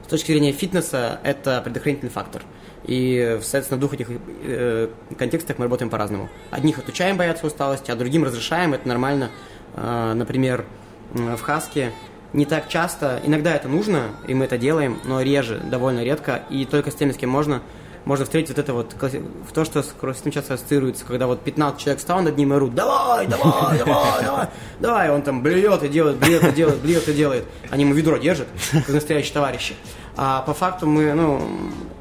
с 0.06 0.08
точки 0.08 0.32
зрения 0.32 0.52
фитнеса 0.52 1.20
это 1.24 1.62
предохранительный 1.62 2.12
фактор. 2.12 2.44
И, 2.84 3.40
соответственно, 3.42 3.78
в 3.78 3.80
двух 3.80 3.94
этих 3.96 4.08
э, 4.44 4.90
контекстах 5.18 5.58
мы 5.58 5.66
работаем 5.66 5.90
по-разному. 5.90 6.30
Одних 6.52 6.78
отучаем 6.78 7.18
бояться 7.18 7.48
усталости, 7.48 7.90
а 7.90 7.96
другим 7.96 8.24
разрешаем, 8.24 8.76
это 8.76 8.88
нормально. 8.88 9.32
Э, 9.74 10.14
например, 10.14 10.66
в 11.12 11.42
Хаске 11.42 11.92
не 12.34 12.46
так 12.46 12.68
часто, 12.68 13.22
иногда 13.24 13.56
это 13.56 13.68
нужно, 13.68 14.10
и 14.28 14.34
мы 14.34 14.46
это 14.46 14.58
делаем, 14.58 15.00
но 15.06 15.22
реже, 15.22 15.58
довольно 15.58 16.04
редко, 16.04 16.44
и 16.50 16.66
только 16.66 16.92
с 16.92 16.96
теми, 16.96 17.12
с 17.12 17.18
кем 17.18 17.30
можно, 17.30 17.62
можно 18.06 18.26
встретить 18.26 18.50
вот 18.50 18.60
это 18.60 18.74
вот, 18.74 18.94
в 18.94 19.52
то, 19.54 19.66
что 19.66 19.84
с 19.84 19.94
кроссфитом 20.00 20.32
часто 20.32 20.54
ассоциируется, 20.54 21.06
когда 21.06 21.28
вот 21.28 21.42
15 21.42 21.80
человек 21.80 22.00
встал 22.00 22.22
над 22.22 22.38
ним 22.38 22.54
и 22.54 22.56
орут, 22.56 22.76
давай, 22.76 23.28
давай, 23.28 23.78
давай, 23.80 24.24
давай, 24.24 24.48
давай, 24.80 25.10
он 25.10 25.22
там 25.24 25.42
блюет 25.42 25.84
и 25.84 25.90
делает, 25.90 26.18
блюет 26.18 26.44
и 26.44 26.52
делает, 26.52 26.80
блюет 26.80 27.08
и 27.10 27.14
делает, 27.14 27.46
они 27.72 27.84
ему 27.84 27.94
ведро 27.94 28.18
держат, 28.18 28.48
как 28.72 28.90
настоящие 28.90 29.34
товарищи. 29.34 29.76
А 30.18 30.42
по 30.44 30.54
факту 30.54 30.88
мы, 30.88 31.14
ну, 31.14 31.42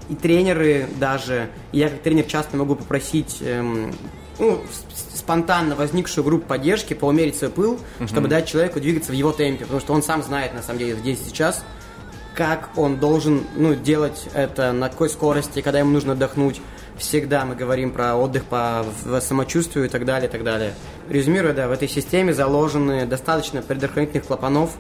и 0.09 0.15
тренеры 0.15 0.87
даже, 1.01 1.49
я 1.73 1.89
как 1.89 2.01
тренер 2.03 2.25
часто 2.25 2.57
могу 2.57 2.77
попросить 2.77 3.39
эм, 3.41 3.93
ну, 4.39 4.61
спонтанно 5.15 5.75
возникшую 5.75 6.25
группу 6.25 6.47
поддержки, 6.47 6.95
поумерить 6.95 7.37
свой 7.37 7.51
пыл, 7.51 7.73
угу. 7.99 8.09
чтобы 8.09 8.29
дать 8.29 8.47
человеку 8.47 8.81
двигаться 8.81 9.11
в 9.11 9.15
его 9.15 9.33
темпе, 9.33 9.65
потому 9.65 9.81
что 9.81 9.95
он 9.95 10.03
сам 10.03 10.23
знает, 10.23 10.55
на 10.55 10.63
самом 10.63 10.79
деле, 10.79 10.97
здесь 10.97 11.19
сейчас, 11.25 11.65
как 12.35 12.71
он 12.77 12.99
должен 12.99 13.45
ну, 13.57 13.75
делать 13.75 14.29
это, 14.35 14.73
на 14.73 14.89
какой 14.89 15.09
скорости, 15.09 15.63
когда 15.63 15.79
ему 15.79 15.91
нужно 15.91 16.13
отдохнуть. 16.13 16.61
Всегда 16.99 17.45
мы 17.45 17.57
говорим 17.57 17.91
про 17.91 18.15
отдых 18.17 18.45
по 18.45 18.85
самочувствию 19.21 19.87
и 19.87 19.89
так 19.89 20.05
далее, 20.05 20.29
и 20.29 20.31
так 20.31 20.45
далее. 20.45 20.75
Резюмируя, 21.09 21.53
да, 21.53 21.69
в 21.69 21.73
этой 21.73 21.89
системе 21.89 22.33
заложены 22.33 23.07
достаточно 23.07 23.63
предохранительных 23.63 24.27
клапанов 24.27 24.77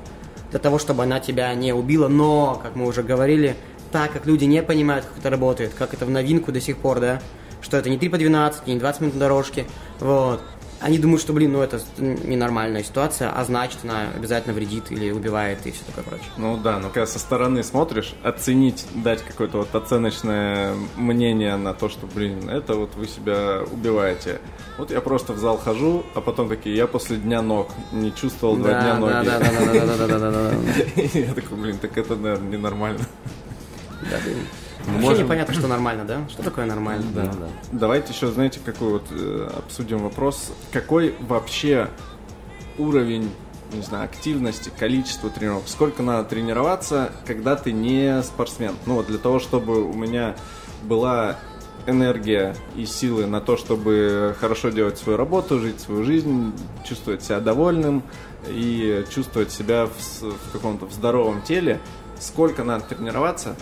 для 0.50 0.60
того, 0.60 0.78
чтобы 0.78 1.02
она 1.02 1.18
тебя 1.18 1.52
не 1.54 1.72
убила, 1.72 2.06
но, 2.06 2.60
как 2.62 2.76
мы 2.76 2.86
уже 2.86 3.02
говорили, 3.02 3.56
так 3.90 4.12
как 4.12 4.26
люди 4.26 4.44
не 4.44 4.62
понимают, 4.62 5.04
как 5.04 5.18
это 5.18 5.30
работает, 5.30 5.72
как 5.76 5.94
это 5.94 6.06
в 6.06 6.10
новинку 6.10 6.52
до 6.52 6.60
сих 6.60 6.78
пор, 6.78 7.00
да, 7.00 7.20
что 7.60 7.76
это 7.76 7.90
не 7.90 7.98
3 7.98 8.08
по 8.08 8.18
12, 8.18 8.66
не 8.68 8.76
20 8.76 9.00
минут 9.00 9.14
на 9.14 9.20
дорожке, 9.20 9.66
вот. 9.98 10.40
Они 10.84 10.98
думают, 10.98 11.22
что, 11.22 11.32
блин, 11.32 11.52
ну 11.52 11.62
это 11.62 11.80
ненормальная 11.96 12.82
ситуация, 12.82 13.30
а 13.30 13.42
значит 13.46 13.78
она 13.84 14.10
обязательно 14.14 14.52
вредит 14.52 14.92
или 14.92 15.10
убивает 15.12 15.64
и 15.64 15.70
все 15.70 15.82
такое 15.86 16.04
прочее. 16.04 16.28
Ну 16.36 16.58
да, 16.58 16.78
но 16.78 16.90
когда 16.90 17.06
со 17.06 17.18
стороны 17.18 17.62
смотришь, 17.62 18.14
оценить, 18.22 18.86
дать 18.94 19.22
какое-то 19.22 19.56
вот 19.56 19.74
оценочное 19.74 20.74
мнение 20.96 21.56
на 21.56 21.72
то, 21.72 21.88
что, 21.88 22.06
блин, 22.06 22.50
это 22.50 22.74
вот 22.74 22.96
вы 22.96 23.06
себя 23.06 23.62
убиваете. 23.72 24.42
Вот 24.76 24.90
я 24.90 25.00
просто 25.00 25.32
в 25.32 25.38
зал 25.38 25.56
хожу, 25.56 26.04
а 26.14 26.20
потом 26.20 26.50
такие, 26.50 26.76
я 26.76 26.86
после 26.86 27.16
дня 27.16 27.40
ног 27.40 27.70
не 27.90 28.14
чувствовал 28.14 28.56
два 28.56 28.72
дня 28.72 28.96
ноги. 28.96 29.12
Да, 29.12 29.22
да, 29.24 29.38
да, 29.38 29.48
да, 29.48 29.86
да, 29.86 29.96
да, 29.96 30.06
да, 30.06 30.18
да, 30.18 30.50
да. 30.50 31.18
Я 31.18 31.32
такой, 31.32 31.56
блин, 31.56 31.78
так 31.78 31.96
это, 31.96 32.14
наверное, 32.14 32.50
ненормально. 32.50 33.06
Да, 34.10 34.18
блин. 34.22 34.36
Вообще 34.86 35.00
можем... 35.00 35.24
непонятно, 35.24 35.54
что 35.54 35.66
нормально, 35.66 36.04
да? 36.04 36.28
Что 36.28 36.42
такое 36.42 36.66
нормально? 36.66 37.04
Да, 37.14 37.24
да. 37.24 37.48
Давайте 37.72 38.12
еще, 38.12 38.28
знаете, 38.28 38.60
какой 38.64 38.92
вот 38.92 39.06
э, 39.10 39.50
обсудим 39.56 39.98
вопрос. 39.98 40.52
Какой 40.72 41.14
вообще 41.20 41.88
уровень, 42.78 43.30
не 43.72 43.82
знаю, 43.82 44.04
активности, 44.04 44.70
количество 44.78 45.30
тренировок? 45.30 45.68
Сколько 45.68 46.02
надо 46.02 46.28
тренироваться, 46.28 47.12
когда 47.26 47.56
ты 47.56 47.72
не 47.72 48.22
спортсмен? 48.22 48.74
Ну 48.86 48.94
вот 48.94 49.06
для 49.06 49.18
того, 49.18 49.38
чтобы 49.38 49.82
у 49.82 49.94
меня 49.94 50.36
была 50.82 51.36
энергия 51.86 52.54
и 52.76 52.86
силы 52.86 53.26
на 53.26 53.40
то, 53.40 53.56
чтобы 53.56 54.34
хорошо 54.40 54.70
делать 54.70 54.98
свою 54.98 55.18
работу, 55.18 55.58
жить 55.58 55.80
свою 55.80 56.04
жизнь, 56.04 56.52
чувствовать 56.84 57.22
себя 57.22 57.40
довольным 57.40 58.02
и 58.48 59.04
чувствовать 59.10 59.50
себя 59.50 59.86
в, 59.86 60.22
в 60.22 60.52
каком-то 60.52 60.88
здоровом 60.90 61.42
теле, 61.42 61.80
сколько 62.18 62.64
надо 62.64 62.84
тренироваться, 62.84 63.56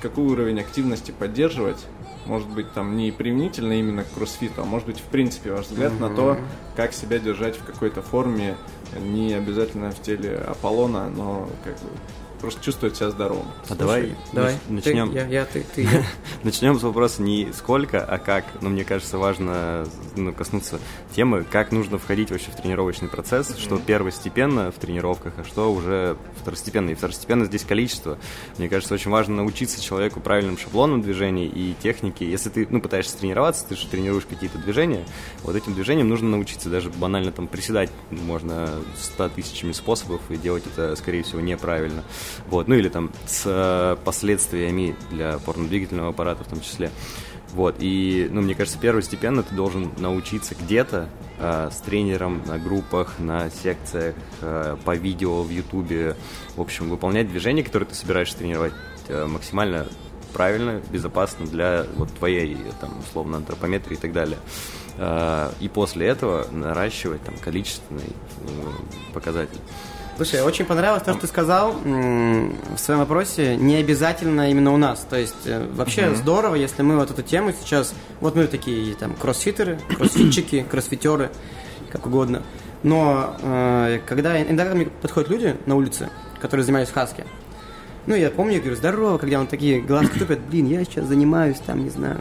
какой 0.00 0.24
уровень 0.24 0.60
активности 0.60 1.12
поддерживать. 1.12 1.84
Может 2.26 2.48
быть, 2.48 2.72
там 2.72 2.96
не 2.96 3.12
применительно 3.12 3.74
именно 3.74 4.02
к 4.02 4.10
кроссфиту, 4.12 4.62
а 4.62 4.64
может 4.64 4.88
быть, 4.88 4.98
в 4.98 5.04
принципе, 5.04 5.52
ваш 5.52 5.66
взгляд 5.66 5.92
mm-hmm. 5.92 6.08
на 6.08 6.16
то, 6.16 6.38
как 6.74 6.92
себя 6.92 7.20
держать 7.20 7.56
в 7.56 7.64
какой-то 7.64 8.02
форме, 8.02 8.56
не 9.00 9.32
обязательно 9.32 9.92
в 9.92 10.02
теле 10.02 10.36
Аполлона, 10.36 11.08
но 11.08 11.48
как 11.62 11.74
бы 11.74 11.88
просто 12.40 12.62
чувствовать 12.62 12.96
себя 12.96 13.10
здоровым. 13.10 13.46
А 13.64 13.66
Слушай, 13.66 13.78
давай, 13.78 14.14
давай 14.32 14.58
начнем. 14.68 15.10
Ты, 15.10 15.18
я, 15.18 15.26
я, 15.26 15.44
ты, 15.44 15.64
ты. 15.74 15.88
начнем 16.42 16.78
с 16.78 16.82
вопроса 16.82 17.22
не 17.22 17.52
сколько, 17.52 18.04
а 18.04 18.18
как. 18.18 18.44
Но 18.60 18.68
мне 18.68 18.84
кажется, 18.84 19.18
важно 19.18 19.86
ну, 20.14 20.32
коснуться 20.32 20.78
темы, 21.14 21.44
как 21.44 21.72
нужно 21.72 21.98
входить 21.98 22.30
вообще 22.30 22.50
в 22.50 22.56
тренировочный 22.56 23.08
процесс, 23.08 23.50
mm-hmm. 23.50 23.60
что 23.60 23.78
первостепенно 23.78 24.70
в 24.70 24.76
тренировках, 24.76 25.34
а 25.38 25.44
что 25.44 25.72
уже 25.72 26.16
второстепенно. 26.40 26.90
И 26.90 26.94
второстепенно 26.94 27.44
здесь 27.44 27.64
количество. 27.64 28.18
Мне 28.58 28.68
кажется, 28.68 28.94
очень 28.94 29.10
важно 29.10 29.36
научиться 29.36 29.82
человеку 29.82 30.20
правильным 30.20 30.58
шаблонам 30.58 31.02
движений 31.02 31.46
и 31.46 31.74
техники. 31.82 32.24
Если 32.24 32.50
ты 32.50 32.66
ну, 32.70 32.80
пытаешься 32.80 33.16
тренироваться, 33.16 33.66
ты 33.68 33.76
же 33.76 33.86
тренируешь 33.86 34.26
какие-то 34.26 34.58
движения, 34.58 35.04
вот 35.42 35.56
этим 35.56 35.74
движением 35.74 36.08
нужно 36.08 36.30
научиться 36.30 36.70
даже 36.70 36.90
банально 36.90 37.32
там 37.32 37.46
приседать 37.46 37.90
можно 38.10 38.70
ста 38.98 39.28
тысячами 39.28 39.72
способов 39.72 40.20
и 40.30 40.36
делать 40.36 40.64
это, 40.66 40.96
скорее 40.96 41.22
всего, 41.22 41.40
неправильно. 41.40 42.02
Вот, 42.48 42.68
ну 42.68 42.74
или 42.74 42.88
там 42.88 43.10
с 43.26 43.42
э, 43.46 43.96
последствиями 44.04 44.96
для 45.10 45.34
опорно-двигательного 45.34 46.10
аппарата 46.10 46.44
в 46.44 46.48
том 46.48 46.60
числе. 46.60 46.90
Вот, 47.52 47.76
и, 47.78 48.28
ну, 48.30 48.42
мне 48.42 48.54
кажется, 48.54 48.78
первостепенно 48.78 49.42
ты 49.42 49.54
должен 49.54 49.90
научиться 49.98 50.54
где-то 50.54 51.08
э, 51.38 51.70
с 51.72 51.76
тренером 51.78 52.42
на 52.46 52.58
группах, 52.58 53.18
на 53.18 53.50
секциях, 53.50 54.14
э, 54.42 54.76
по 54.84 54.94
видео 54.94 55.42
в 55.42 55.50
Ютубе, 55.50 56.16
в 56.54 56.60
общем, 56.60 56.90
выполнять 56.90 57.30
движения, 57.30 57.62
которые 57.62 57.88
ты 57.88 57.94
собираешься 57.94 58.36
тренировать 58.36 58.74
э, 59.08 59.26
максимально 59.26 59.86
правильно, 60.34 60.82
безопасно 60.90 61.46
для 61.46 61.86
вот 61.96 62.12
твоей, 62.12 62.58
там, 62.78 62.98
условно, 63.00 63.38
антропометрии 63.38 63.94
и 63.94 64.00
так 64.00 64.12
далее. 64.12 64.38
Э, 64.98 65.50
и 65.60 65.68
после 65.68 66.08
этого 66.08 66.46
наращивать 66.50 67.22
там 67.22 67.36
количественный 67.38 68.04
э, 68.04 69.12
показатель. 69.14 69.60
Слушай, 70.16 70.42
очень 70.42 70.64
понравилось 70.64 71.02
то, 71.02 71.12
что 71.12 71.22
ты 71.22 71.26
сказал 71.26 71.72
в 71.72 72.78
своем 72.78 73.00
вопросе. 73.00 73.56
Не 73.56 73.76
обязательно 73.76 74.50
именно 74.50 74.72
у 74.72 74.78
нас. 74.78 75.06
То 75.08 75.16
есть 75.16 75.34
э, 75.44 75.68
вообще 75.74 76.02
mm-hmm. 76.02 76.16
здорово, 76.16 76.54
если 76.54 76.80
мы 76.80 76.96
вот 76.96 77.10
эту 77.10 77.22
тему 77.22 77.52
сейчас... 77.52 77.94
Вот 78.20 78.34
мы 78.34 78.46
такие 78.46 78.94
там 78.94 79.14
кроссфитеры, 79.14 79.78
кроссфитчики, 79.98 80.66
кроссфитеры, 80.70 81.30
как 81.90 82.06
угодно. 82.06 82.42
Но 82.82 83.36
э, 83.42 84.00
когда 84.06 84.40
иногда 84.40 84.64
ко 84.64 84.74
мне 84.74 84.86
подходят 84.86 85.28
люди 85.28 85.56
на 85.66 85.76
улице, 85.76 86.08
которые 86.40 86.64
занимались 86.64 86.88
в 86.88 86.94
Хаске, 86.94 87.26
ну, 88.06 88.14
я 88.14 88.30
помню, 88.30 88.54
я 88.54 88.60
говорю, 88.60 88.76
здорово, 88.76 89.18
когда 89.18 89.38
он 89.38 89.48
такие 89.48 89.82
глазки 89.82 90.18
тупят, 90.18 90.38
блин, 90.48 90.66
я 90.66 90.82
сейчас 90.84 91.06
занимаюсь 91.06 91.58
там, 91.58 91.84
не 91.84 91.90
знаю, 91.90 92.20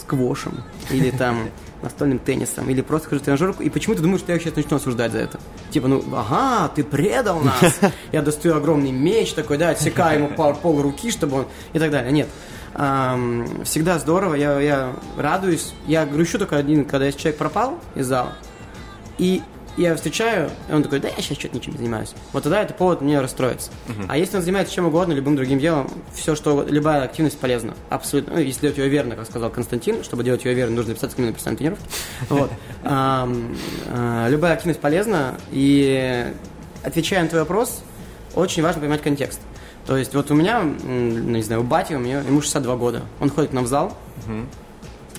сквошем, 0.00 0.62
или 0.90 1.10
там 1.10 1.50
настольным 1.84 2.18
теннисом, 2.18 2.68
или 2.68 2.80
просто 2.80 3.08
хожу 3.08 3.20
в 3.20 3.24
тренажерку, 3.24 3.62
и 3.62 3.70
почему 3.70 3.94
ты 3.94 4.02
думаешь, 4.02 4.20
что 4.20 4.32
я 4.32 4.38
сейчас 4.38 4.56
начну 4.56 4.78
осуждать 4.78 5.12
за 5.12 5.18
это? 5.18 5.38
Типа, 5.70 5.86
ну, 5.86 6.02
ага, 6.12 6.68
ты 6.74 6.82
предал 6.82 7.40
нас. 7.40 7.78
Я 8.12 8.22
достаю 8.22 8.56
огромный 8.56 8.90
меч 8.90 9.32
такой, 9.32 9.58
да, 9.58 9.70
отсекаю 9.70 10.20
ему 10.20 10.28
пол, 10.34 10.54
пол 10.54 10.82
руки, 10.82 11.10
чтобы 11.10 11.40
он... 11.40 11.46
И 11.72 11.78
так 11.78 11.90
далее. 11.90 12.12
Нет. 12.12 12.28
Эм, 12.74 13.64
всегда 13.64 13.98
здорово, 13.98 14.34
я, 14.34 14.58
я 14.60 14.92
радуюсь. 15.16 15.74
Я 15.86 16.06
грущу 16.06 16.38
только 16.38 16.56
один, 16.56 16.84
когда 16.84 17.06
если 17.06 17.20
человек 17.20 17.38
пропал 17.38 17.78
из 17.94 18.06
зала, 18.06 18.32
и 19.18 19.42
я 19.76 19.94
встречаю, 19.96 20.50
и 20.68 20.72
он 20.72 20.82
такой, 20.82 21.00
да 21.00 21.08
я 21.08 21.16
сейчас 21.16 21.38
что-то 21.38 21.56
ничем 21.56 21.72
не 21.72 21.78
занимаюсь. 21.78 22.12
Вот 22.32 22.42
тогда 22.42 22.62
это 22.62 22.74
повод 22.74 23.00
мне 23.00 23.20
расстроиться. 23.20 23.70
Uh-huh. 23.88 24.06
А 24.08 24.16
если 24.16 24.36
он 24.36 24.42
занимается 24.42 24.72
чем 24.72 24.86
угодно, 24.86 25.12
любым 25.12 25.36
другим 25.36 25.58
делом, 25.58 25.90
все, 26.14 26.34
что, 26.34 26.64
любая 26.68 27.02
активность 27.02 27.38
полезна. 27.38 27.74
Абсолютно. 27.90 28.34
Ну, 28.34 28.40
если 28.40 28.62
делать 28.62 28.78
ее 28.78 28.88
верно, 28.88 29.16
как 29.16 29.26
сказал 29.26 29.50
Константин, 29.50 30.04
чтобы 30.04 30.24
делать 30.24 30.44
ее 30.44 30.54
верно, 30.54 30.76
нужно 30.76 30.90
записаться 30.90 31.16
к 31.16 31.18
нему 31.18 31.32
на 31.32 31.56
тренировку. 31.56 31.84
Вот. 32.28 32.50
А, 32.86 34.28
любая 34.28 34.54
активность 34.54 34.80
полезна, 34.80 35.36
и 35.50 36.26
отвечая 36.82 37.22
на 37.22 37.28
твой 37.28 37.40
вопрос, 37.42 37.82
очень 38.34 38.62
важно 38.62 38.80
понимать 38.80 39.02
контекст. 39.02 39.40
То 39.86 39.96
есть 39.96 40.14
вот 40.14 40.30
у 40.30 40.34
меня, 40.34 40.62
не 40.62 41.42
знаю, 41.42 41.62
у 41.62 41.64
бати, 41.64 41.94
у 41.94 41.98
меня, 41.98 42.20
ему 42.20 42.40
62 42.40 42.76
года. 42.76 43.02
Он 43.20 43.30
ходит 43.30 43.50
к 43.50 43.52
нам 43.52 43.64
в 43.64 43.68
зал. 43.68 43.96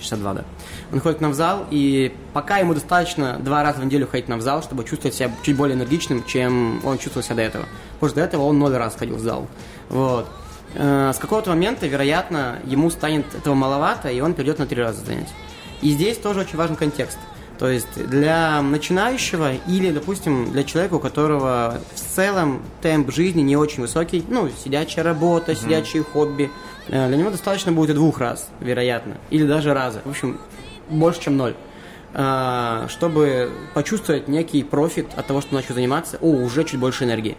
62, 0.02 0.34
да. 0.34 0.44
Он 0.92 1.00
ходит 1.00 1.20
нам 1.20 1.32
в 1.32 1.34
зал, 1.34 1.66
и 1.70 2.14
пока 2.32 2.58
ему 2.58 2.74
достаточно 2.74 3.38
два 3.38 3.62
раза 3.62 3.80
в 3.80 3.84
неделю 3.84 4.06
ходить 4.06 4.28
нам 4.28 4.38
в 4.38 4.42
зал, 4.42 4.62
чтобы 4.62 4.84
чувствовать 4.84 5.14
себя 5.14 5.30
чуть 5.42 5.56
более 5.56 5.76
энергичным, 5.76 6.24
чем 6.24 6.80
он 6.84 6.98
чувствовал 6.98 7.24
себя 7.24 7.36
до 7.36 7.42
этого. 7.42 7.64
Потому 7.94 8.10
что 8.10 8.20
до 8.20 8.24
этого 8.26 8.42
он 8.42 8.58
ноль 8.58 8.74
раз 8.74 8.96
ходил 8.96 9.16
в 9.16 9.20
зал. 9.20 9.46
Вот. 9.88 10.28
Э, 10.74 11.12
с 11.14 11.18
какого-то 11.18 11.50
момента, 11.50 11.86
вероятно, 11.86 12.58
ему 12.64 12.90
станет 12.90 13.34
этого 13.34 13.54
маловато, 13.54 14.10
и 14.10 14.20
он 14.20 14.34
перейдет 14.34 14.58
на 14.58 14.66
три 14.66 14.80
раза 14.80 15.04
занятий. 15.04 15.32
И 15.82 15.90
здесь 15.90 16.18
тоже 16.18 16.40
очень 16.40 16.56
важен 16.56 16.76
контекст. 16.76 17.18
То 17.58 17.68
есть 17.68 18.06
для 18.08 18.60
начинающего 18.60 19.54
или, 19.66 19.90
допустим, 19.90 20.50
для 20.52 20.62
человека, 20.62 20.94
у 20.94 20.98
которого 20.98 21.78
в 21.94 22.14
целом 22.14 22.62
темп 22.82 23.10
жизни 23.12 23.40
не 23.40 23.56
очень 23.56 23.82
высокий, 23.82 24.22
ну, 24.28 24.50
сидячая 24.62 25.04
работа, 25.04 25.52
mm-hmm. 25.52 25.62
сидячие 25.62 26.02
хобби, 26.02 26.50
э, 26.88 27.08
для 27.08 27.16
него 27.16 27.30
достаточно 27.30 27.72
будет 27.72 27.90
и 27.90 27.94
двух 27.94 28.18
раз, 28.18 28.48
вероятно, 28.60 29.16
или 29.30 29.46
даже 29.46 29.72
раза. 29.72 30.02
В 30.04 30.10
общем, 30.10 30.38
больше, 30.90 31.20
чем 31.22 31.36
ноль. 31.36 31.54
А, 32.18 32.86
чтобы 32.88 33.50
почувствовать 33.74 34.26
некий 34.26 34.62
профит 34.62 35.08
от 35.16 35.26
того, 35.26 35.42
что 35.42 35.54
начал 35.54 35.74
заниматься, 35.74 36.16
о, 36.22 36.30
уже 36.30 36.64
чуть 36.64 36.80
больше 36.80 37.04
энергии. 37.04 37.36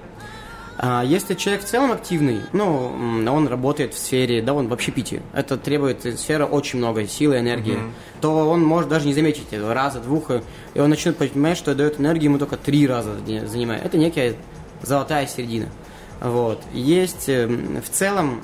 А 0.79 1.03
если 1.03 1.33
человек 1.33 1.63
в 1.63 1.67
целом 1.67 1.91
активный, 1.91 2.41
ну, 2.53 2.91
он 3.27 3.47
работает 3.47 3.95
в 3.95 3.97
сфере, 3.97 4.43
да, 4.43 4.53
он 4.53 4.67
в 4.67 4.73
общепите, 4.73 5.23
это 5.33 5.57
требует 5.57 6.03
сфера 6.19 6.45
очень 6.45 6.77
много 6.77 7.07
силы, 7.07 7.39
энергии, 7.39 7.73
mm-hmm. 7.73 8.21
то 8.21 8.49
он 8.49 8.63
может 8.63 8.87
даже 8.87 9.07
не 9.07 9.13
заметить 9.13 9.51
этого 9.51 9.73
раза, 9.73 9.99
двух, 9.99 10.29
и 10.75 10.79
он 10.79 10.89
начнет 10.91 11.17
понимать, 11.17 11.57
что 11.57 11.73
дает 11.73 11.99
энергию 11.99 12.25
ему 12.25 12.37
только 12.37 12.57
три 12.57 12.85
раза 12.85 13.15
занимает. 13.47 13.85
Это 13.85 13.97
некая 13.97 14.35
золотая 14.83 15.25
середина. 15.25 15.67
Вот. 16.19 16.61
Есть 16.73 17.29
эм, 17.29 17.81
в 17.81 17.89
целом 17.89 18.41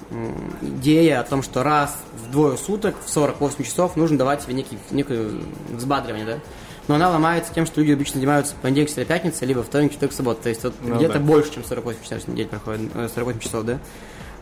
идея 0.62 1.22
о 1.22 1.24
том, 1.24 1.42
что 1.42 1.64
раз 1.64 1.98
в 2.14 2.32
двое 2.32 2.58
суток, 2.58 2.96
в 3.04 3.10
48 3.10 3.64
часов, 3.64 3.96
нужно 3.96 4.18
давать 4.18 4.44
себе 4.44 4.54
некий, 4.54 4.78
некое 4.92 5.30
взбадривание, 5.72 6.26
да? 6.26 6.40
Но 6.88 6.96
она 6.96 7.10
ломается 7.10 7.54
тем, 7.54 7.66
что 7.66 7.82
люди 7.82 7.94
обычно 7.94 8.16
занимаются 8.16 8.56
понедельник, 8.62 8.92
среда, 8.92 9.06
пятница, 9.06 9.46
либо 9.46 9.64
вторник, 9.64 9.94
четверг, 9.94 10.14
суббота. 10.14 10.44
То 10.44 10.50
есть 10.50 10.64
вот 10.64 10.74
ну, 10.82 10.96
где-то 10.96 11.16
да. 11.16 11.20
больше, 11.20 11.54
чем 11.54 11.64
48 11.64 12.04
часов 12.04 12.24
в 12.24 12.28
неделю 12.28 12.50
проходит, 12.50 12.92
48 12.94 13.40
э, 13.40 13.42
часов, 13.42 13.66
да? 13.66 13.80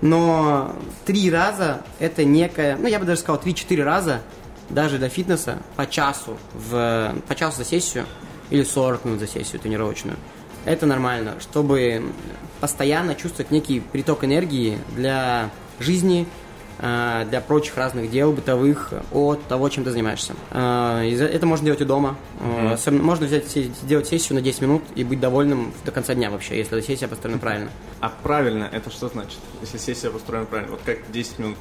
Но 0.02 0.76
три 1.06 1.30
раза 1.30 1.82
это 2.00 2.26
некая, 2.26 2.76
ну 2.78 2.88
я 2.88 3.00
бы 3.00 3.06
даже 3.06 3.22
сказал, 3.22 3.40
три-четыре 3.40 3.84
раза 3.84 4.22
даже 4.70 4.98
для 4.98 5.10
фитнеса 5.10 5.60
по 5.76 5.86
часу, 5.86 6.38
в, 6.54 7.14
по 7.28 7.36
часу 7.36 7.60
за 7.60 7.66
сессию 7.66 8.06
или 8.50 8.64
40 8.64 9.06
минут 9.06 9.20
за 9.20 9.28
сессию 9.28 9.60
тренировочную. 9.60 10.18
Это 10.66 10.86
нормально, 10.86 11.36
чтобы 11.40 12.04
постоянно 12.60 13.16
чувствовать 13.16 13.52
некий 13.52 13.80
приток 13.80 14.24
энергии 14.24 14.78
для 14.96 15.50
жизни, 15.80 16.28
для 16.78 17.44
прочих 17.46 17.78
разных 17.78 18.10
дел 18.10 18.32
бытовых 18.32 18.94
от 19.12 19.44
того, 19.48 19.70
чем 19.70 19.84
ты 19.84 19.92
занимаешься. 19.92 20.34
Э, 20.52 21.02
это 21.04 21.46
можно 21.46 21.66
делать 21.66 21.82
и 21.82 21.86
дома. 21.86 22.18
Mm-hmm. 22.40 23.02
Можно 23.02 23.26
взять, 23.28 23.48
сделать 23.48 24.08
сессию 24.08 24.36
на 24.36 24.42
10 24.42 24.62
минут 24.62 24.84
и 24.96 25.04
быть 25.04 25.20
довольным 25.20 25.74
до 25.86 25.92
конца 25.92 26.14
дня 26.16 26.30
вообще, 26.30 26.58
если 26.58 26.78
эта 26.78 26.86
сессия 26.86 27.08
построена 27.08 27.40
правильно. 27.40 27.70
А 28.00 28.12
правильно, 28.24 28.68
это 28.72 28.90
что 28.90 29.10
значит? 29.10 29.38
Если 29.62 29.78
сессия 29.78 30.10
построена 30.10 30.46
правильно, 30.46 30.72
вот 30.72 30.82
как 30.86 31.00
10 31.12 31.40
минут 31.40 31.58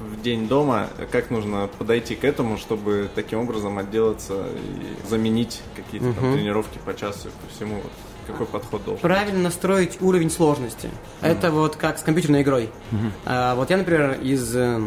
в 0.00 0.22
день 0.22 0.48
дома, 0.48 0.88
как 1.12 1.30
нужно 1.30 1.68
подойти 1.78 2.14
к 2.14 2.24
этому, 2.24 2.56
чтобы 2.56 3.10
таким 3.14 3.40
образом 3.40 3.78
отделаться 3.78 4.46
и 4.54 5.08
заменить 5.08 5.60
какие-то 5.76 6.08
mm-hmm. 6.08 6.20
там 6.20 6.34
тренировки 6.34 6.78
по 6.84 6.94
часу 6.94 7.28
и 7.28 7.46
по 7.46 7.54
всему? 7.54 7.82
Какой 8.26 8.46
подход 8.46 8.84
должен 8.84 9.00
Правильно 9.00 9.40
настроить 9.40 10.00
уровень 10.00 10.30
сложности. 10.30 10.86
Mm-hmm. 10.86 11.28
Это 11.28 11.50
вот 11.50 11.76
как 11.76 11.98
с 11.98 12.02
компьютерной 12.02 12.42
игрой. 12.42 12.70
Mm-hmm. 12.90 13.10
А, 13.26 13.54
вот 13.54 13.70
я, 13.70 13.76
например, 13.76 14.18
из 14.22 14.54
э, 14.54 14.80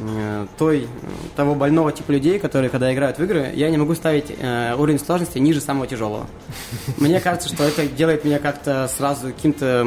э, 0.00 0.46
той, 0.58 0.88
того 1.36 1.54
больного 1.54 1.92
типа 1.92 2.12
людей, 2.12 2.38
которые, 2.38 2.70
когда 2.70 2.92
играют 2.92 3.18
в 3.18 3.24
игры, 3.24 3.50
я 3.54 3.70
не 3.70 3.76
могу 3.76 3.94
ставить 3.94 4.34
э, 4.38 4.74
уровень 4.76 4.98
сложности 4.98 5.38
ниже 5.38 5.60
самого 5.60 5.86
тяжелого. 5.86 6.26
Мне 6.98 7.20
кажется, 7.20 7.48
что 7.48 7.64
это 7.64 7.86
делает 7.86 8.24
меня 8.24 8.38
как-то 8.38 8.88
сразу 8.88 9.28
каким-то 9.28 9.86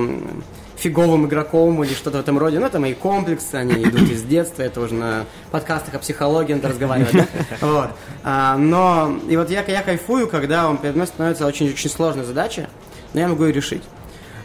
фиговым 0.78 1.26
игроком 1.26 1.84
или 1.84 1.94
что-то 1.94 2.18
в 2.18 2.22
этом 2.22 2.38
роде. 2.38 2.60
Ну, 2.60 2.66
это 2.66 2.80
мои 2.80 2.94
комплексы, 2.94 3.56
они 3.56 3.84
идут 3.84 4.10
из 4.10 4.24
детства, 4.24 4.62
это 4.62 4.80
уже 4.82 4.94
на 4.94 5.26
подкастах 5.52 5.96
о 5.96 6.00
психологии 6.00 6.54
надо 6.54 6.70
разговаривать, 6.70 7.14
да? 7.14 7.28
Вот. 7.62 7.90
А, 8.24 8.58
но, 8.58 9.18
и 9.28 9.36
вот 9.36 9.50
я, 9.50 9.64
я 9.64 9.82
кайфую, 9.82 10.28
когда 10.28 10.70
он 10.70 10.78
перед 10.78 10.96
мной 10.96 11.08
становится 11.08 11.46
очень-очень 11.46 11.90
сложной 11.90 12.26
задачей, 12.26 12.68
но 13.14 13.20
я 13.20 13.28
могу 13.28 13.46
ее 13.46 13.54
решить. 13.54 13.84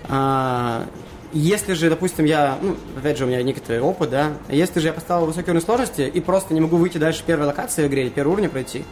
А, 0.09 0.87
если 1.33 1.73
же, 1.73 1.89
допустим, 1.89 2.27
я, 2.27 2.59
ну, 2.61 2.77
опять 2.97 3.17
же, 3.17 3.25
у 3.25 3.27
меня 3.27 3.43
некоторый 3.43 3.81
опыт, 3.81 4.11
да, 4.11 4.33
если 4.49 4.81
же 4.81 4.89
я 4.89 4.93
поставил 4.93 5.27
высокий 5.27 5.51
уровень 5.51 5.65
сложности 5.65 6.03
и 6.03 6.21
просто 6.21 6.53
не 6.53 6.61
могу 6.61 6.77
выйти 6.77 6.99
дальше 6.99 7.23
первой 7.27 7.47
локации 7.47 7.85
в 7.85 7.89
игре 7.89 8.03
или 8.03 8.11
первого 8.11 8.35
уровня 8.35 8.51
пройти, 8.51 8.85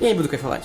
я 0.00 0.08
не 0.08 0.14
буду 0.14 0.28
кайфовать. 0.28 0.64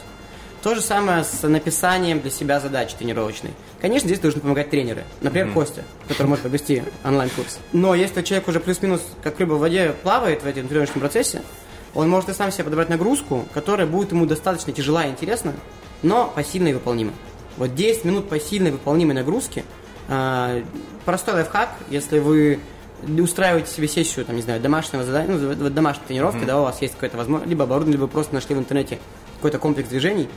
То 0.63 0.73
же 0.73 0.81
самое 0.81 1.23
с 1.23 1.47
написанием 1.47 2.19
для 2.19 2.31
себя 2.31 2.59
задачи 2.59 2.95
тренировочной. 2.97 3.51
Конечно, 3.79 4.07
здесь 4.07 4.19
должны 4.19 4.41
помогать 4.41 4.69
тренеры. 4.69 5.03
Например, 5.21 5.47
mm-hmm. 5.47 5.53
Костя, 5.53 5.83
который 6.07 6.27
может 6.27 6.41
провести 6.43 6.83
онлайн-курс. 7.05 7.59
Но 7.73 7.93
если 7.93 8.21
человек 8.21 8.47
уже 8.47 8.59
плюс-минус 8.59 9.01
как 9.21 9.39
рыба 9.39 9.53
в 9.53 9.59
воде 9.59 9.93
плавает 10.01 10.43
в 10.43 10.47
этом 10.47 10.67
тренировочном 10.67 11.01
процессе, 11.01 11.41
он 11.93 12.09
может 12.09 12.29
и 12.29 12.33
сам 12.33 12.51
себе 12.51 12.65
подобрать 12.65 12.89
нагрузку, 12.89 13.45
которая 13.53 13.85
будет 13.85 14.11
ему 14.11 14.25
достаточно 14.25 14.73
тяжела 14.73 15.05
и 15.05 15.09
интересна, 15.09 15.53
но 16.01 16.31
пассивно 16.35 16.69
и 16.69 16.73
выполнима. 16.73 17.13
Вот 17.57 17.73
10 17.75 18.05
минут 18.05 18.29
посильной 18.29 18.71
выполнимой 18.71 19.15
нагрузки. 19.15 19.65
Э, 20.07 20.63
простой 21.05 21.33
лайфхак, 21.35 21.69
если 21.89 22.19
вы 22.19 22.59
устраиваете 23.19 23.71
себе 23.71 23.87
сессию, 23.87 24.25
там, 24.25 24.35
не 24.35 24.41
знаю, 24.41 24.61
домашнего 24.61 25.03
задания, 25.03 25.35
ну, 25.35 25.69
домашней 25.69 26.03
тренировки, 26.07 26.39
mm-hmm. 26.39 26.45
да, 26.45 26.59
у 26.59 26.63
вас 26.63 26.81
есть 26.81 26.95
какая-то 26.95 27.17
возможность, 27.17 27.49
либо 27.49 27.63
оборудование, 27.63 27.97
либо 27.97 28.07
просто 28.07 28.33
нашли 28.33 28.55
в 28.55 28.59
интернете 28.59 28.99
какой-то 29.35 29.59
комплекс 29.59 29.89
движений, 29.89 30.27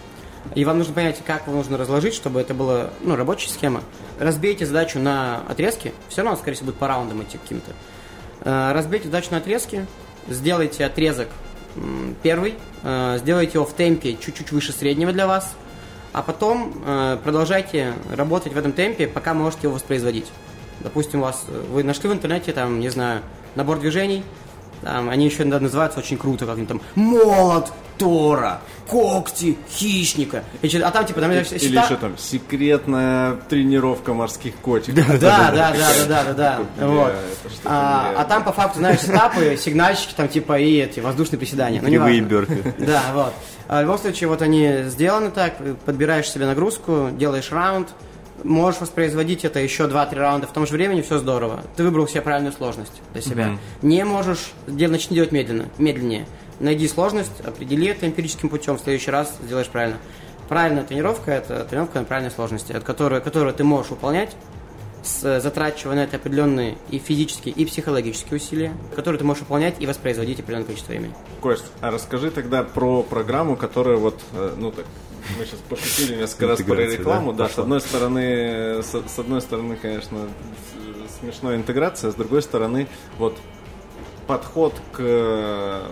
и 0.55 0.64
вам 0.64 0.79
нужно 0.79 0.95
понять, 0.95 1.23
как 1.27 1.47
его 1.47 1.57
нужно 1.57 1.79
разложить, 1.79 2.14
чтобы 2.14 2.41
это 2.41 2.55
была 2.55 2.91
ну, 3.03 3.16
рабочая 3.16 3.51
схема. 3.51 3.83
Разбейте 4.18 4.66
задачу 4.66 4.99
на 4.99 5.43
отрезки, 5.49 5.93
все 6.09 6.23
равно, 6.23 6.37
скорее 6.37 6.57
всего, 6.57 6.66
будет 6.66 6.79
по 6.79 6.89
раундам 6.89 7.23
идти 7.23 7.39
каким-то. 7.39 7.73
Э, 8.43 8.73
разбейте 8.73 9.07
задачу 9.07 9.29
на 9.31 9.39
отрезки, 9.39 9.87
сделайте 10.29 10.85
отрезок 10.85 11.29
первый, 12.23 12.57
э, 12.83 13.18
сделайте 13.21 13.53
его 13.55 13.64
в 13.64 13.73
темпе 13.73 14.16
чуть-чуть 14.21 14.53
выше 14.53 14.73
среднего 14.73 15.12
для 15.12 15.27
вас– 15.27 15.55
а 16.12 16.22
потом 16.22 16.72
э, 16.84 17.18
продолжайте 17.22 17.94
работать 18.14 18.52
в 18.52 18.58
этом 18.58 18.72
темпе, 18.72 19.06
пока 19.06 19.34
можете 19.34 19.62
его 19.64 19.74
воспроизводить. 19.74 20.26
Допустим, 20.80 21.20
у 21.20 21.24
вас 21.24 21.44
э, 21.48 21.64
вы 21.70 21.84
нашли 21.84 22.08
в 22.08 22.12
интернете 22.12 22.52
там, 22.52 22.80
не 22.80 22.88
знаю, 22.88 23.22
набор 23.54 23.78
движений, 23.78 24.24
там, 24.82 25.11
они 25.11 25.26
еще 25.26 25.42
иногда 25.42 25.61
называются 25.61 25.98
очень 25.98 26.16
круто, 26.16 26.46
как 26.46 26.66
там 26.66 26.80
молот 26.94 27.70
Тора, 27.98 28.62
когти 28.88 29.58
хищника. 29.70 30.42
А 30.62 30.90
там 30.90 31.04
типа 31.04 31.20
там 31.20 31.30
Или 31.32 31.44
счета... 31.44 31.84
еще 31.84 31.96
там 31.96 32.16
секретная 32.16 33.34
тренировка 33.50 34.14
морских 34.14 34.54
котиков. 34.56 35.06
Да, 35.20 35.50
да, 35.50 35.50
да, 35.50 35.72
да, 35.72 36.06
да, 36.08 36.24
да, 36.24 36.34
да. 36.78 36.86
Вот. 36.86 37.12
А, 37.66 38.14
а 38.16 38.24
там 38.24 38.42
по 38.42 38.52
факту, 38.52 38.78
знаешь, 38.78 39.00
стапы, 39.00 39.58
сигнальщики, 39.61 40.14
там 40.14 40.28
типа 40.28 40.58
и 40.58 40.78
эти 40.78 41.00
воздушные 41.00 41.38
приседания. 41.38 41.82
Ну, 41.82 41.88
Кривые 41.88 42.22
бёрпи. 42.22 42.74
Да, 42.78 43.02
вот. 43.12 43.34
А 43.71 43.79
в 43.79 43.83
любом 43.83 43.99
случае, 43.99 44.27
вот 44.27 44.43
они 44.43 44.83
сделаны 44.87 45.31
так, 45.31 45.55
подбираешь 45.87 46.29
себе 46.29 46.45
нагрузку, 46.45 47.11
делаешь 47.12 47.53
раунд, 47.53 47.91
можешь 48.43 48.81
воспроизводить 48.81 49.45
это 49.45 49.61
еще 49.61 49.85
2-3 49.85 50.16
раунда 50.16 50.49
в 50.49 50.53
том 50.53 50.66
же 50.66 50.73
времени, 50.73 51.03
все 51.03 51.18
здорово. 51.18 51.61
Ты 51.77 51.85
выбрал 51.85 52.09
себе 52.09 52.21
правильную 52.21 52.53
сложность 52.53 53.01
для 53.12 53.23
себя. 53.23 53.45
Mm-hmm. 53.45 53.59
Не 53.83 54.05
можешь, 54.05 54.51
дел, 54.66 54.91
начни 54.91 55.14
делать 55.14 55.31
медленно, 55.31 55.66
медленнее. 55.79 56.27
Найди 56.59 56.89
сложность, 56.89 57.41
определи 57.47 57.87
это 57.87 58.09
эмпирическим 58.09 58.49
путем, 58.49 58.77
в 58.77 58.81
следующий 58.81 59.12
раз 59.12 59.37
сделаешь 59.41 59.68
правильно. 59.68 59.99
Правильная 60.49 60.83
тренировка– 60.83 61.31
это 61.31 61.64
тренировка 61.64 62.01
на 62.01 62.07
правильной 62.07 62.33
сложности, 62.33 62.73
от 62.73 62.83
которой, 62.83 63.21
которую 63.21 63.55
ты 63.55 63.62
можешь 63.62 63.93
выполнять, 63.93 64.35
затрачивая 65.05 65.96
на 65.96 66.05
это 66.05 66.16
определенные 66.16 66.76
и 66.90 66.98
физические, 66.98 67.55
и 67.55 67.64
психологические 67.64 68.36
усилия, 68.36 68.72
которые 68.94 69.18
ты 69.18 69.24
можешь 69.24 69.42
выполнять 69.42 69.76
и 69.80 69.86
воспроизводить 69.86 70.40
определенное 70.40 70.66
количество 70.66 70.92
времени. 70.92 71.14
Кость, 71.40 71.64
а 71.80 71.90
расскажи 71.90 72.30
тогда 72.30 72.62
про 72.62 73.03
программу, 73.03 73.57
которая 73.57 73.96
вот, 73.96 74.20
э, 74.32 74.55
ну 74.59 74.70
так, 74.70 74.86
мы 75.38 75.44
сейчас 75.44 75.61
пошутили 75.68 76.16
несколько 76.16 76.48
раз 76.48 76.62
про 76.62 76.74
рекламу. 76.74 77.32
Да, 77.32 77.46
да 77.46 77.55
с 77.55 77.59
одной 77.59 77.80
стороны, 77.80 78.82
с, 78.82 78.90
с 78.90 79.18
одной 79.18 79.40
стороны, 79.40 79.76
конечно, 79.76 80.28
смешная 81.20 81.57
интеграция, 81.57 82.11
с 82.11 82.14
другой 82.14 82.42
стороны, 82.42 82.88
вот 83.18 83.36
подход 84.26 84.74
к 84.92 85.82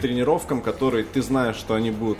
тренировкам, 0.00 0.62
которые 0.62 1.04
ты 1.04 1.22
знаешь, 1.22 1.56
что 1.56 1.74
они 1.74 1.90
будут 1.90 2.18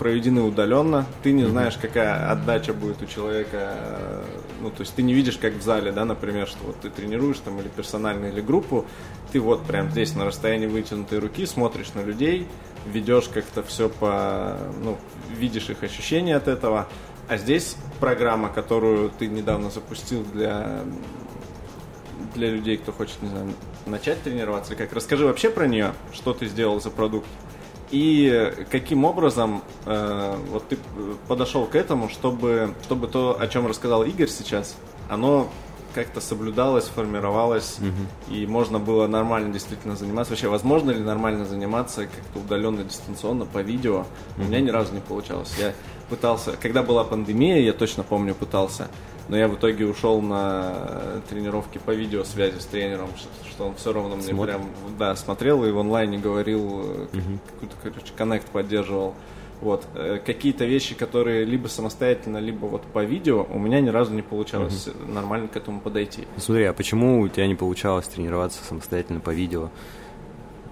проведены 0.00 0.40
удаленно, 0.40 1.04
ты 1.22 1.30
не 1.32 1.44
знаешь, 1.44 1.76
какая 1.76 2.32
отдача 2.32 2.72
будет 2.72 3.02
у 3.02 3.06
человека, 3.06 3.76
ну, 4.62 4.70
то 4.70 4.80
есть 4.80 4.94
ты 4.94 5.02
не 5.02 5.12
видишь, 5.12 5.36
как 5.36 5.52
в 5.52 5.62
зале, 5.62 5.92
да, 5.92 6.06
например, 6.06 6.48
что 6.48 6.64
вот 6.64 6.80
ты 6.80 6.88
тренируешь 6.88 7.36
там 7.44 7.60
или 7.60 7.68
персонально, 7.68 8.26
или 8.26 8.40
группу, 8.40 8.86
ты 9.30 9.40
вот 9.40 9.66
прям 9.66 9.90
здесь 9.90 10.14
на 10.14 10.24
расстоянии 10.24 10.66
вытянутой 10.66 11.18
руки 11.18 11.44
смотришь 11.44 11.92
на 11.92 12.02
людей, 12.02 12.48
ведешь 12.86 13.28
как-то 13.28 13.62
все 13.62 13.90
по, 13.90 14.56
ну, 14.82 14.96
видишь 15.36 15.68
их 15.68 15.82
ощущения 15.82 16.34
от 16.34 16.48
этого, 16.48 16.88
а 17.28 17.36
здесь 17.36 17.76
программа, 18.00 18.48
которую 18.48 19.10
ты 19.10 19.26
недавно 19.26 19.70
запустил 19.70 20.24
для 20.32 20.80
для 22.34 22.50
людей, 22.50 22.76
кто 22.76 22.92
хочет, 22.92 23.20
не 23.22 23.28
знаю, 23.28 23.52
начать 23.86 24.22
тренироваться, 24.22 24.76
как 24.76 24.92
расскажи 24.92 25.26
вообще 25.26 25.50
про 25.50 25.66
нее, 25.66 25.92
что 26.12 26.32
ты 26.32 26.46
сделал 26.46 26.80
за 26.80 26.90
продукт. 26.90 27.28
И 27.90 28.52
каким 28.70 29.04
образом 29.04 29.62
э, 29.84 30.36
вот 30.50 30.68
ты 30.68 30.78
подошел 31.26 31.66
к 31.66 31.74
этому, 31.74 32.08
чтобы, 32.08 32.74
чтобы 32.84 33.08
то, 33.08 33.36
о 33.40 33.48
чем 33.48 33.66
рассказал 33.66 34.04
Игорь 34.04 34.28
сейчас, 34.28 34.76
оно 35.08 35.50
как-то 35.94 36.20
соблюдалось, 36.20 36.84
формировалось, 36.84 37.78
угу. 37.78 38.34
и 38.34 38.46
можно 38.46 38.78
было 38.78 39.06
нормально 39.06 39.52
действительно 39.52 39.96
заниматься. 39.96 40.32
Вообще, 40.32 40.48
возможно 40.48 40.90
ли 40.92 41.00
нормально 41.00 41.44
заниматься 41.44 42.06
как-то 42.06 42.38
удаленно, 42.38 42.84
дистанционно, 42.84 43.44
по 43.44 43.58
видео? 43.58 44.00
Угу. 44.00 44.06
У 44.38 44.42
меня 44.44 44.60
ни 44.60 44.70
разу 44.70 44.94
не 44.94 45.00
получалось. 45.00 45.52
Я 45.58 45.72
пытался, 46.08 46.52
когда 46.52 46.82
была 46.82 47.04
пандемия, 47.04 47.60
я 47.60 47.72
точно 47.72 48.02
помню, 48.02 48.34
пытался, 48.34 48.88
но 49.30 49.36
я 49.36 49.46
в 49.46 49.54
итоге 49.54 49.86
ушел 49.86 50.20
на 50.20 51.22
тренировки 51.28 51.78
по 51.78 51.92
видеосвязи 51.92 52.58
с 52.58 52.64
тренером, 52.66 53.10
что, 53.48 53.64
он 53.64 53.76
все 53.76 53.92
равно 53.92 54.16
мне 54.16 54.24
Смотрит. 54.24 54.56
прям, 54.56 54.68
да, 54.98 55.14
смотрел 55.14 55.64
и 55.64 55.70
в 55.70 55.78
онлайне 55.78 56.18
говорил, 56.18 56.64
угу. 56.64 57.38
какой-то, 57.46 57.74
короче, 57.80 58.12
коннект 58.16 58.46
поддерживал. 58.48 59.14
Вот. 59.60 59.86
Э, 59.94 60.18
какие-то 60.24 60.64
вещи, 60.64 60.96
которые 60.96 61.44
либо 61.44 61.68
самостоятельно, 61.68 62.38
либо 62.38 62.66
вот 62.66 62.82
по 62.82 63.04
видео, 63.04 63.46
у 63.48 63.58
меня 63.60 63.80
ни 63.80 63.90
разу 63.90 64.12
не 64.12 64.22
получалось 64.22 64.88
угу. 64.88 65.12
нормально 65.12 65.46
к 65.46 65.56
этому 65.56 65.80
подойти. 65.80 66.26
Смотри, 66.36 66.64
а 66.64 66.72
почему 66.72 67.20
у 67.20 67.28
тебя 67.28 67.46
не 67.46 67.54
получалось 67.54 68.08
тренироваться 68.08 68.64
самостоятельно 68.64 69.20
по 69.20 69.30
видео? 69.30 69.70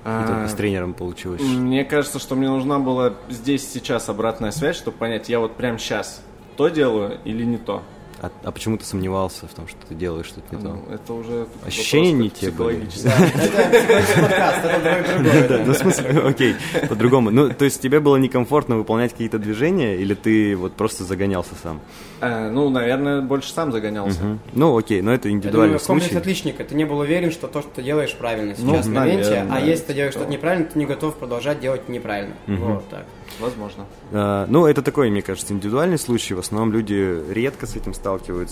И 0.00 0.26
только 0.26 0.48
с 0.48 0.54
а, 0.54 0.56
тренером 0.56 0.94
получилось. 0.94 1.42
Мне 1.42 1.84
кажется, 1.84 2.18
что 2.18 2.34
мне 2.34 2.48
нужна 2.48 2.78
была 2.78 3.14
здесь 3.28 3.68
сейчас 3.68 4.08
обратная 4.08 4.50
связь, 4.50 4.76
чтобы 4.76 4.96
понять, 4.96 5.28
я 5.28 5.38
вот 5.38 5.54
прям 5.54 5.78
сейчас 5.78 6.22
то 6.56 6.68
делаю 6.68 7.18
или 7.24 7.44
не 7.44 7.58
то. 7.58 7.82
А, 8.20 8.30
а 8.42 8.50
почему 8.50 8.76
ты 8.76 8.84
сомневался 8.84 9.46
в 9.46 9.54
том, 9.54 9.68
что 9.68 9.78
ты 9.88 9.94
делаешь 9.94 10.26
что-то 10.26 10.56
не 10.56 10.60
то? 10.60 10.68
Ну, 10.68 10.82
это 10.92 11.12
уже 11.12 11.46
ощущения 11.64 12.12
не 12.12 12.30
те 12.30 12.50
были. 12.50 12.84
Это 15.18 15.62
Ну, 15.64 15.72
в 15.72 15.76
смысле, 15.76 16.20
окей, 16.24 16.56
по-другому. 16.88 17.30
Ну, 17.30 17.50
то 17.50 17.64
есть 17.64 17.80
тебе 17.80 18.00
было 18.00 18.16
некомфортно 18.16 18.76
выполнять 18.76 19.12
какие-то 19.12 19.38
движения, 19.38 19.96
или 19.96 20.14
ты 20.14 20.56
вот 20.56 20.72
просто 20.72 21.04
загонялся 21.04 21.54
сам? 21.62 21.80
Э, 22.20 22.50
ну, 22.50 22.68
наверное, 22.70 23.22
больше 23.22 23.52
сам 23.52 23.70
загонялся. 23.70 24.38
Ну, 24.52 24.76
окей, 24.76 25.00
но 25.00 25.12
это 25.12 25.30
индивидуальный 25.30 25.78
случай. 25.78 26.00
Комплекс 26.00 26.16
отличника. 26.16 26.64
Ты 26.64 26.74
не 26.74 26.84
был 26.84 26.98
уверен, 26.98 27.30
что 27.30 27.46
то, 27.46 27.60
что 27.62 27.70
ты 27.76 27.82
делаешь 27.82 28.14
правильно 28.14 28.56
сейчас 28.56 28.86
в 28.86 28.92
моменте, 28.92 29.46
а 29.48 29.60
если 29.60 29.84
ты 29.84 29.94
делаешь 29.94 30.14
что-то 30.14 30.30
неправильно, 30.30 30.66
ты 30.66 30.78
не 30.78 30.86
готов 30.86 31.14
продолжать 31.16 31.60
делать 31.60 31.88
неправильно. 31.88 32.34
Вот 32.46 32.88
так. 32.88 33.04
Возможно. 33.40 33.84
А, 34.10 34.46
ну, 34.48 34.66
это 34.66 34.82
такой, 34.82 35.10
мне 35.10 35.22
кажется, 35.22 35.52
индивидуальный 35.52 35.98
случай. 35.98 36.34
В 36.34 36.40
основном 36.40 36.72
люди 36.72 37.22
редко 37.30 37.66
с 37.66 37.76
этим 37.76 37.94
сталкиваются, 37.94 38.07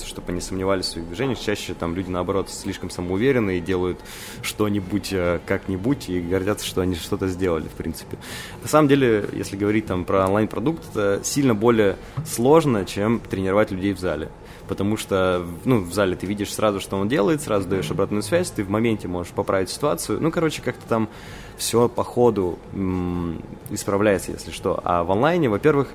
чтобы 0.07 0.33
они 0.33 0.41
сомневались 0.41 0.87
в 0.87 0.91
своих 0.91 1.09
движениях. 1.09 1.39
Чаще 1.39 1.75
там 1.75 1.95
люди, 1.95 2.11
наоборот, 2.11 2.51
слишком 2.51 2.91
самоуверены 2.91 3.59
и 3.59 3.61
делают 3.61 3.99
что-нибудь 4.43 5.13
э, 5.13 5.41
как-нибудь 5.47 6.09
и 6.09 6.21
гордятся, 6.21 6.67
что 6.67 6.81
они 6.81 6.95
что-то 6.95 7.29
сделали, 7.29 7.65
в 7.65 7.73
принципе. 7.73 8.19
На 8.63 8.69
самом 8.69 8.89
деле, 8.89 9.29
если 9.33 9.57
говорить 9.57 9.87
там 9.87 10.05
про 10.05 10.27
онлайн-продукт, 10.27 10.83
это 10.91 11.21
сильно 11.25 11.55
более 11.55 11.97
сложно, 12.27 12.85
чем 12.85 13.21
тренировать 13.21 13.71
людей 13.71 13.93
в 13.93 13.99
зале 13.99 14.31
потому 14.69 14.97
что 14.97 15.47
ну, 15.65 15.81
в 15.81 15.93
зале 15.93 16.17
ты 16.17 16.27
видишь 16.27 16.53
сразу, 16.53 16.81
что 16.81 16.97
он 16.97 17.09
делает, 17.09 17.41
сразу 17.43 17.69
даешь 17.69 17.91
обратную 17.91 18.23
связь, 18.23 18.51
ты 18.51 18.65
в 18.65 18.69
моменте 18.71 19.09
можешь 19.09 19.33
поправить 19.33 19.71
ситуацию. 19.71 20.21
Ну, 20.21 20.31
короче, 20.31 20.63
как-то 20.63 20.87
там 20.89 21.09
все 21.57 21.89
по 21.89 22.05
ходу 22.05 22.59
м- 22.73 23.43
исправляется, 23.71 24.33
если 24.33 24.51
что. 24.51 24.81
А 24.85 25.05
в 25.05 25.13
онлайне, 25.13 25.49
во-первых, 25.49 25.89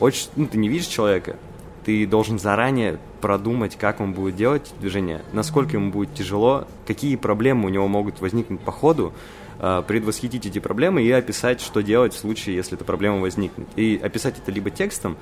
очень, 0.00 0.28
ну, 0.36 0.46
ты 0.46 0.58
не 0.58 0.68
видишь 0.68 0.86
человека, 0.86 1.36
ты 1.84 2.06
должен 2.06 2.38
заранее 2.38 2.98
продумать, 3.20 3.76
как 3.76 4.00
он 4.00 4.12
будет 4.12 4.36
делать 4.36 4.72
движение, 4.80 5.22
насколько 5.32 5.76
ему 5.76 5.90
будет 5.90 6.14
тяжело, 6.14 6.66
какие 6.86 7.16
проблемы 7.16 7.66
у 7.66 7.68
него 7.68 7.88
могут 7.88 8.20
возникнуть 8.20 8.60
по 8.60 8.72
ходу, 8.72 9.12
а, 9.58 9.82
предвосхитить 9.82 10.46
эти 10.46 10.58
проблемы 10.58 11.02
и 11.02 11.10
описать, 11.10 11.60
что 11.60 11.82
делать 11.82 12.14
в 12.14 12.18
случае, 12.18 12.56
если 12.56 12.76
эта 12.76 12.84
проблема 12.84 13.20
возникнет. 13.20 13.68
И 13.76 14.00
описать 14.02 14.38
это 14.38 14.50
либо 14.50 14.70
текстом, 14.70 15.16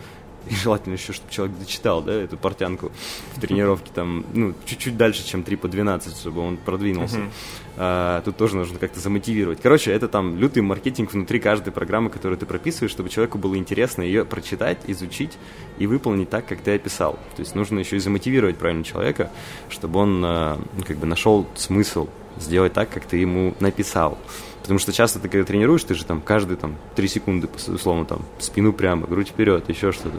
и 0.48 0.54
желательно 0.54 0.94
еще, 0.94 1.12
чтобы 1.12 1.30
человек 1.30 1.58
дочитал, 1.58 2.02
да, 2.02 2.12
эту 2.12 2.36
портянку 2.36 2.90
в 3.34 3.40
тренировке 3.40 3.90
там, 3.94 4.24
ну, 4.32 4.54
чуть-чуть 4.64 4.96
дальше, 4.96 5.26
чем 5.26 5.42
3 5.42 5.56
по 5.56 5.68
12, 5.68 6.16
чтобы 6.16 6.40
он 6.40 6.56
продвинулся. 6.56 7.18
Uh-huh. 7.18 7.30
А, 7.76 8.22
тут 8.22 8.36
тоже 8.36 8.56
нужно 8.56 8.78
как-то 8.78 9.00
замотивировать. 9.00 9.60
Короче, 9.62 9.92
это 9.92 10.08
там 10.08 10.36
лютый 10.36 10.60
маркетинг 10.60 11.12
внутри 11.12 11.40
каждой 11.40 11.72
программы, 11.72 12.10
которую 12.10 12.38
ты 12.38 12.46
прописываешь, 12.46 12.90
чтобы 12.90 13.08
человеку 13.08 13.38
было 13.38 13.56
интересно 13.56 14.02
ее 14.02 14.24
прочитать, 14.24 14.78
изучить 14.86 15.38
и 15.78 15.86
выполнить 15.86 16.30
так, 16.30 16.46
как 16.46 16.60
ты 16.60 16.74
описал. 16.74 17.14
То 17.36 17.40
есть 17.40 17.54
нужно 17.54 17.78
еще 17.78 17.96
и 17.96 18.00
замотивировать 18.00 18.56
правильно 18.56 18.84
человека, 18.84 19.30
чтобы 19.68 20.00
он 20.00 20.22
а, 20.24 20.60
ну, 20.76 20.84
как 20.84 20.96
бы 20.96 21.06
нашел 21.06 21.46
смысл 21.54 22.08
сделать 22.38 22.72
так, 22.72 22.90
как 22.90 23.04
ты 23.04 23.18
ему 23.18 23.54
написал. 23.60 24.18
Потому 24.62 24.78
что 24.78 24.92
часто 24.92 25.18
ты 25.18 25.28
когда 25.28 25.44
тренируешь, 25.44 25.84
ты 25.84 25.94
же 25.94 26.04
там 26.04 26.20
каждые 26.20 26.56
там 26.56 26.76
3 26.94 27.08
секунды, 27.08 27.48
условно, 27.68 28.04
там, 28.04 28.22
спину 28.38 28.72
прямо, 28.72 29.06
грудь 29.06 29.28
вперед, 29.28 29.68
еще 29.68 29.92
что-то. 29.92 30.18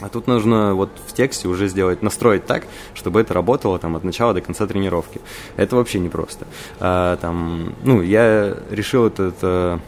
А 0.00 0.08
тут 0.08 0.26
нужно 0.26 0.74
вот 0.74 0.90
в 1.06 1.12
тексте 1.12 1.46
уже 1.46 1.68
сделать, 1.68 2.02
настроить 2.02 2.46
так, 2.46 2.66
чтобы 2.94 3.20
это 3.20 3.34
работало 3.34 3.78
там 3.78 3.96
от 3.96 4.04
начала 4.04 4.32
до 4.32 4.40
конца 4.40 4.66
тренировки. 4.66 5.20
Это 5.56 5.76
вообще 5.76 5.98
непросто. 5.98 6.46
А, 6.78 7.16
там, 7.18 7.74
ну, 7.84 8.00
я 8.00 8.56
решил 8.70 9.06
это, 9.06 9.24
это 9.24 9.80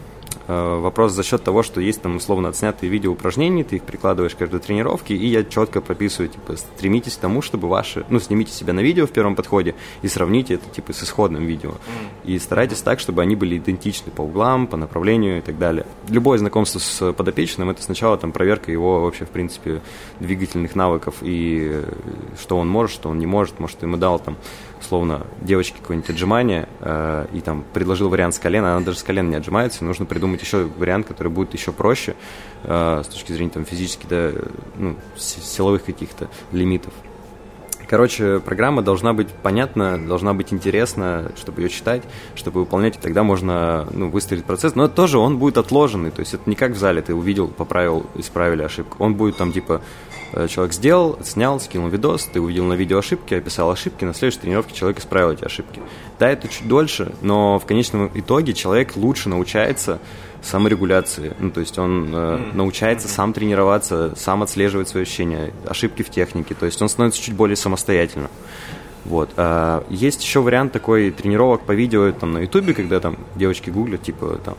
вопрос 0.47 1.13
за 1.13 1.23
счет 1.23 1.43
того, 1.43 1.63
что 1.63 1.79
есть 1.79 2.01
там 2.01 2.17
условно 2.17 2.49
отснятые 2.49 2.89
видео 2.89 3.11
упражнений, 3.11 3.63
ты 3.63 3.77
их 3.77 3.83
прикладываешь 3.83 4.35
к 4.35 4.37
каждой 4.37 4.59
тренировке, 4.59 5.15
и 5.15 5.27
я 5.27 5.43
четко 5.43 5.81
прописываю, 5.81 6.29
типа, 6.29 6.55
стремитесь 6.57 7.15
к 7.15 7.19
тому, 7.19 7.41
чтобы 7.41 7.67
ваши, 7.67 8.05
ну, 8.09 8.19
снимите 8.19 8.51
себя 8.51 8.73
на 8.73 8.81
видео 8.81 9.05
в 9.05 9.11
первом 9.11 9.35
подходе 9.35 9.75
и 10.01 10.07
сравните 10.07 10.55
это, 10.55 10.69
типа, 10.69 10.93
с 10.93 11.03
исходным 11.03 11.45
видео. 11.45 11.75
И 12.25 12.37
старайтесь 12.39 12.81
так, 12.81 12.99
чтобы 12.99 13.21
они 13.21 13.35
были 13.35 13.57
идентичны 13.57 14.11
по 14.11 14.21
углам, 14.21 14.67
по 14.67 14.77
направлению 14.77 15.37
и 15.37 15.41
так 15.41 15.57
далее. 15.57 15.85
Любое 16.09 16.37
знакомство 16.37 16.79
с 16.79 17.13
подопечным, 17.13 17.69
это 17.69 17.81
сначала 17.81 18.17
там 18.17 18.31
проверка 18.31 18.71
его 18.71 19.01
вообще, 19.01 19.25
в 19.25 19.29
принципе, 19.29 19.81
двигательных 20.19 20.75
навыков 20.75 21.15
и 21.21 21.69
э, 21.71 21.83
что 22.39 22.57
он 22.57 22.67
может, 22.67 22.93
что 22.93 23.09
он 23.09 23.19
не 23.19 23.25
может, 23.25 23.59
может, 23.59 23.81
ему 23.81 23.97
дал 23.97 24.19
там 24.19 24.37
условно, 24.83 25.25
девочке 25.41 25.77
какое-нибудь 25.79 26.09
отжимание 26.09 26.67
э, 26.81 27.27
и 27.33 27.41
там 27.41 27.63
предложил 27.73 28.09
вариант 28.09 28.35
с 28.35 28.39
колена, 28.39 28.75
она 28.75 28.85
даже 28.85 28.99
с 28.99 29.03
колена 29.03 29.29
не 29.29 29.35
отжимается, 29.35 29.85
нужно 29.85 30.05
придумать 30.05 30.41
еще 30.41 30.65
вариант, 30.77 31.07
который 31.07 31.29
будет 31.29 31.53
еще 31.53 31.71
проще 31.71 32.15
э, 32.63 33.01
с 33.03 33.07
точки 33.07 33.31
зрения 33.31 33.51
там 33.51 33.65
физически, 33.65 34.05
да, 34.09 34.31
ну, 34.77 34.95
силовых 35.15 35.85
каких-то 35.85 36.29
лимитов. 36.51 36.93
Короче, 37.87 38.39
программа 38.39 38.81
должна 38.81 39.13
быть 39.13 39.27
понятна, 39.27 39.99
должна 39.99 40.33
быть 40.33 40.51
интересна, 40.53 41.31
чтобы 41.35 41.61
ее 41.61 41.69
читать, 41.69 42.01
чтобы 42.33 42.61
выполнять, 42.61 42.95
и 42.95 42.99
тогда 42.99 43.23
можно 43.23 43.87
ну, 43.91 44.09
выстроить 44.09 44.45
процесс. 44.45 44.75
Но 44.75 44.87
тоже 44.87 45.19
он 45.19 45.37
будет 45.37 45.57
отложенный, 45.57 46.11
то 46.11 46.21
есть 46.21 46.33
это 46.33 46.49
не 46.49 46.55
как 46.55 46.71
в 46.71 46.77
зале, 46.77 47.01
ты 47.01 47.13
увидел, 47.13 47.47
поправил, 47.47 48.07
исправили 48.15 48.63
ошибку. 48.63 49.03
Он 49.03 49.15
будет 49.15 49.37
там 49.37 49.51
типа 49.51 49.81
человек 50.47 50.73
сделал, 50.73 51.19
снял, 51.23 51.59
скинул 51.59 51.89
видос, 51.89 52.25
ты 52.25 52.41
увидел 52.41 52.65
на 52.65 52.73
видео 52.73 52.99
ошибки, 52.99 53.33
описал 53.33 53.71
ошибки, 53.71 54.03
на 54.05 54.13
следующей 54.13 54.39
тренировке 54.39 54.73
человек 54.73 54.99
исправил 54.99 55.31
эти 55.31 55.45
ошибки. 55.45 55.81
Да, 56.19 56.29
это 56.29 56.47
чуть 56.47 56.67
дольше, 56.67 57.13
но 57.21 57.59
в 57.59 57.65
конечном 57.65 58.09
итоге 58.13 58.53
человек 58.53 58.95
лучше 58.95 59.29
научается 59.29 59.99
саморегуляции. 60.43 61.33
Ну, 61.39 61.51
то 61.51 61.59
есть 61.61 61.77
он 61.79 62.09
э, 62.13 62.51
научается 62.53 63.07
сам 63.07 63.33
тренироваться, 63.33 64.13
сам 64.15 64.43
отслеживать 64.43 64.89
свои 64.89 65.03
ощущения, 65.03 65.53
ошибки 65.65 66.03
в 66.03 66.09
технике. 66.09 66.53
То 66.53 66.65
есть 66.65 66.81
он 66.81 66.89
становится 66.89 67.21
чуть 67.21 67.35
более 67.35 67.55
самостоятельным. 67.55 68.29
Вот. 69.05 69.31
А, 69.37 69.85
есть 69.89 70.23
еще 70.23 70.41
вариант 70.41 70.71
такой 70.71 71.11
тренировок 71.11 71.61
по 71.61 71.71
видео 71.71 72.11
там 72.11 72.33
на 72.33 72.39
ютубе, 72.39 72.73
когда 72.73 72.99
там 72.99 73.17
девочки 73.35 73.69
гуглят, 73.69 74.01
типа 74.01 74.39
там 74.43 74.55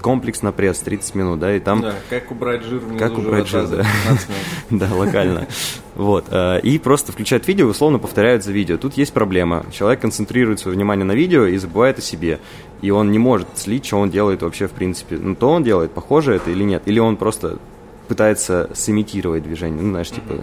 комплекс 0.00 0.42
на 0.42 0.52
пресс 0.52 0.78
30 0.78 1.14
минут, 1.14 1.40
да, 1.40 1.54
и 1.54 1.60
там... 1.60 1.82
Да, 1.82 1.94
как 2.08 2.30
убрать 2.30 2.62
жир 2.62 2.78
внизу 2.78 2.98
Как 2.98 3.18
убрать 3.18 3.48
жир, 3.48 3.66
да. 3.66 3.86
да, 4.70 4.94
локально. 4.94 5.46
Вот. 5.94 6.26
Э, 6.30 6.60
и 6.60 6.78
просто 6.78 7.12
включают 7.12 7.46
видео, 7.48 7.66
условно 7.66 7.98
повторяют 7.98 8.44
за 8.44 8.52
видео. 8.52 8.76
Тут 8.78 8.94
есть 8.94 9.12
проблема. 9.12 9.66
Человек 9.72 10.00
концентрирует 10.00 10.60
свое 10.60 10.76
внимание 10.76 11.04
на 11.04 11.12
видео 11.12 11.46
и 11.46 11.56
забывает 11.56 11.98
о 11.98 12.02
себе. 12.02 12.38
И 12.80 12.90
он 12.90 13.10
не 13.10 13.18
может 13.18 13.48
слить, 13.56 13.86
что 13.86 13.98
он 13.98 14.10
делает 14.10 14.42
вообще 14.42 14.68
в 14.68 14.72
принципе. 14.72 15.16
Ну, 15.16 15.34
то 15.34 15.50
он 15.50 15.64
делает, 15.64 15.90
похоже 15.90 16.34
это 16.34 16.50
или 16.50 16.62
нет. 16.62 16.82
Или 16.86 17.00
он 17.00 17.16
просто 17.16 17.58
пытается 18.06 18.70
сымитировать 18.74 19.42
движение. 19.42 19.82
Ну, 19.82 19.90
знаешь, 19.90 20.10
типа, 20.10 20.34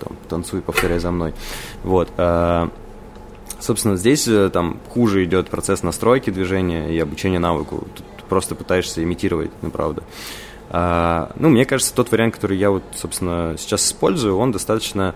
там, 0.00 0.16
танцуй, 0.28 0.62
повторяй 0.62 0.98
за 0.98 1.10
мной. 1.10 1.34
Вот. 1.84 2.08
Э, 2.16 2.68
собственно, 3.60 3.96
здесь 3.96 4.26
э, 4.28 4.50
там 4.50 4.78
хуже 4.88 5.24
идет 5.24 5.48
процесс 5.48 5.82
настройки 5.82 6.30
движения 6.30 6.92
и 6.92 6.98
обучения 6.98 7.38
навыку. 7.38 7.86
Тут 7.94 8.04
просто 8.32 8.54
пытаешься 8.54 9.02
имитировать, 9.02 9.50
ну, 9.60 9.70
правда. 9.70 10.02
А, 10.70 11.32
ну, 11.36 11.50
мне 11.50 11.66
кажется, 11.66 11.94
тот 11.94 12.10
вариант, 12.10 12.34
который 12.34 12.56
я 12.56 12.70
вот, 12.70 12.82
собственно, 12.94 13.56
сейчас 13.58 13.86
использую, 13.86 14.38
он 14.38 14.52
достаточно 14.52 15.14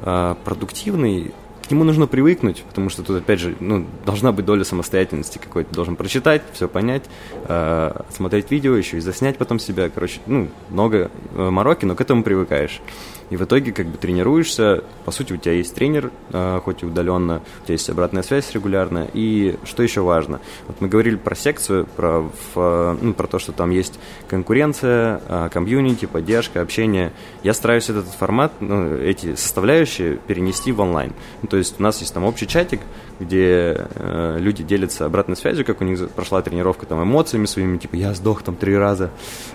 а, 0.00 0.38
продуктивный, 0.46 1.34
к 1.68 1.70
нему 1.70 1.84
нужно 1.84 2.06
привыкнуть, 2.06 2.62
потому 2.62 2.88
что 2.88 3.02
тут, 3.02 3.18
опять 3.18 3.38
же, 3.38 3.54
ну, 3.60 3.84
должна 4.06 4.32
быть 4.32 4.46
доля 4.46 4.64
самостоятельности 4.64 5.36
какой-то. 5.36 5.74
Должен 5.74 5.96
прочитать, 5.96 6.40
все 6.52 6.68
понять, 6.68 7.04
э, 7.48 8.00
смотреть 8.14 8.50
видео, 8.50 8.76
еще 8.76 8.98
и 8.98 9.00
заснять 9.00 9.38
потом 9.38 9.58
себя. 9.58 9.88
Короче, 9.88 10.20
ну, 10.26 10.48
много 10.68 11.10
э, 11.34 11.50
мороки, 11.50 11.86
но 11.86 11.94
к 11.94 12.02
этому 12.02 12.22
привыкаешь. 12.22 12.82
И 13.30 13.36
в 13.36 13.44
итоге 13.44 13.72
как 13.72 13.86
бы 13.86 13.96
тренируешься, 13.96 14.84
по 15.04 15.10
сути, 15.10 15.32
у 15.32 15.36
тебя 15.36 15.54
есть 15.54 15.74
тренер, 15.74 16.10
э, 16.32 16.60
хоть 16.64 16.82
и 16.82 16.86
удаленно, 16.86 17.42
у 17.62 17.64
тебя 17.64 17.74
есть 17.74 17.88
обратная 17.88 18.22
связь 18.22 18.52
регулярная. 18.52 19.08
И 19.14 19.56
что 19.64 19.82
еще 19.82 20.02
важно? 20.02 20.40
Вот 20.66 20.80
мы 20.80 20.88
говорили 20.88 21.16
про 21.16 21.34
секцию, 21.34 21.86
про, 21.86 22.30
в, 22.54 22.98
ну, 23.00 23.14
про 23.14 23.26
то, 23.26 23.38
что 23.38 23.52
там 23.52 23.70
есть 23.70 23.98
конкуренция, 24.28 25.20
э, 25.26 25.48
комьюнити, 25.52 26.06
поддержка, 26.06 26.60
общение. 26.60 27.12
Я 27.42 27.54
стараюсь 27.54 27.88
этот 27.88 28.06
формат, 28.06 28.52
ну, 28.60 28.94
эти 28.96 29.34
составляющие 29.34 30.16
перенести 30.16 30.72
в 30.72 30.80
онлайн. 30.80 31.12
Ну, 31.42 31.48
то 31.48 31.56
есть 31.56 31.80
у 31.80 31.82
нас 31.82 32.00
есть 32.00 32.12
там 32.12 32.24
общий 32.24 32.46
чатик, 32.46 32.80
где 33.20 33.86
э, 33.94 34.36
люди 34.38 34.62
делятся 34.62 35.06
обратной 35.06 35.36
связью, 35.36 35.64
как 35.64 35.80
у 35.80 35.84
них 35.84 36.08
прошла 36.10 36.42
тренировка, 36.42 36.86
там, 36.86 37.02
эмоциями 37.02 37.46
своими, 37.46 37.78
типа, 37.78 37.96
я 37.96 38.14
сдох 38.14 38.42
там 38.42 38.56
три 38.56 38.76
раза, 38.76 39.10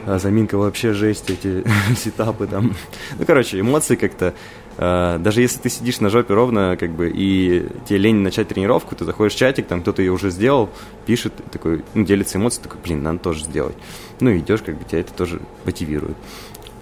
а 0.05 0.17
заминка 0.17 0.57
вообще 0.57 0.93
жесть, 0.93 1.29
эти 1.29 1.63
сетапы 1.97 2.47
там. 2.47 2.75
Ну, 3.17 3.25
короче, 3.25 3.58
эмоции 3.59 3.95
как-то 3.95 4.33
э, 4.77 5.17
даже 5.19 5.41
если 5.41 5.59
ты 5.59 5.69
сидишь 5.69 5.99
на 5.99 6.09
жопе 6.09 6.33
ровно, 6.33 6.77
как 6.79 6.91
бы, 6.91 7.11
и 7.13 7.67
тебе 7.87 7.99
лень 7.99 8.17
начать 8.17 8.47
тренировку, 8.47 8.95
ты 8.95 9.05
заходишь 9.05 9.33
в 9.33 9.37
чатик, 9.37 9.67
там 9.67 9.81
кто-то 9.81 10.01
ее 10.01 10.11
уже 10.11 10.29
сделал, 10.29 10.69
пишет, 11.05 11.33
такой, 11.51 11.83
ну, 11.93 12.05
делится 12.05 12.37
эмоциями, 12.37 12.63
такой, 12.63 12.81
блин, 12.83 13.03
надо 13.03 13.19
тоже 13.19 13.43
сделать. 13.43 13.75
Ну, 14.19 14.35
идешь, 14.37 14.61
как 14.61 14.77
бы, 14.77 14.85
тебя 14.85 15.01
это 15.01 15.13
тоже 15.13 15.39
мотивирует. 15.65 16.17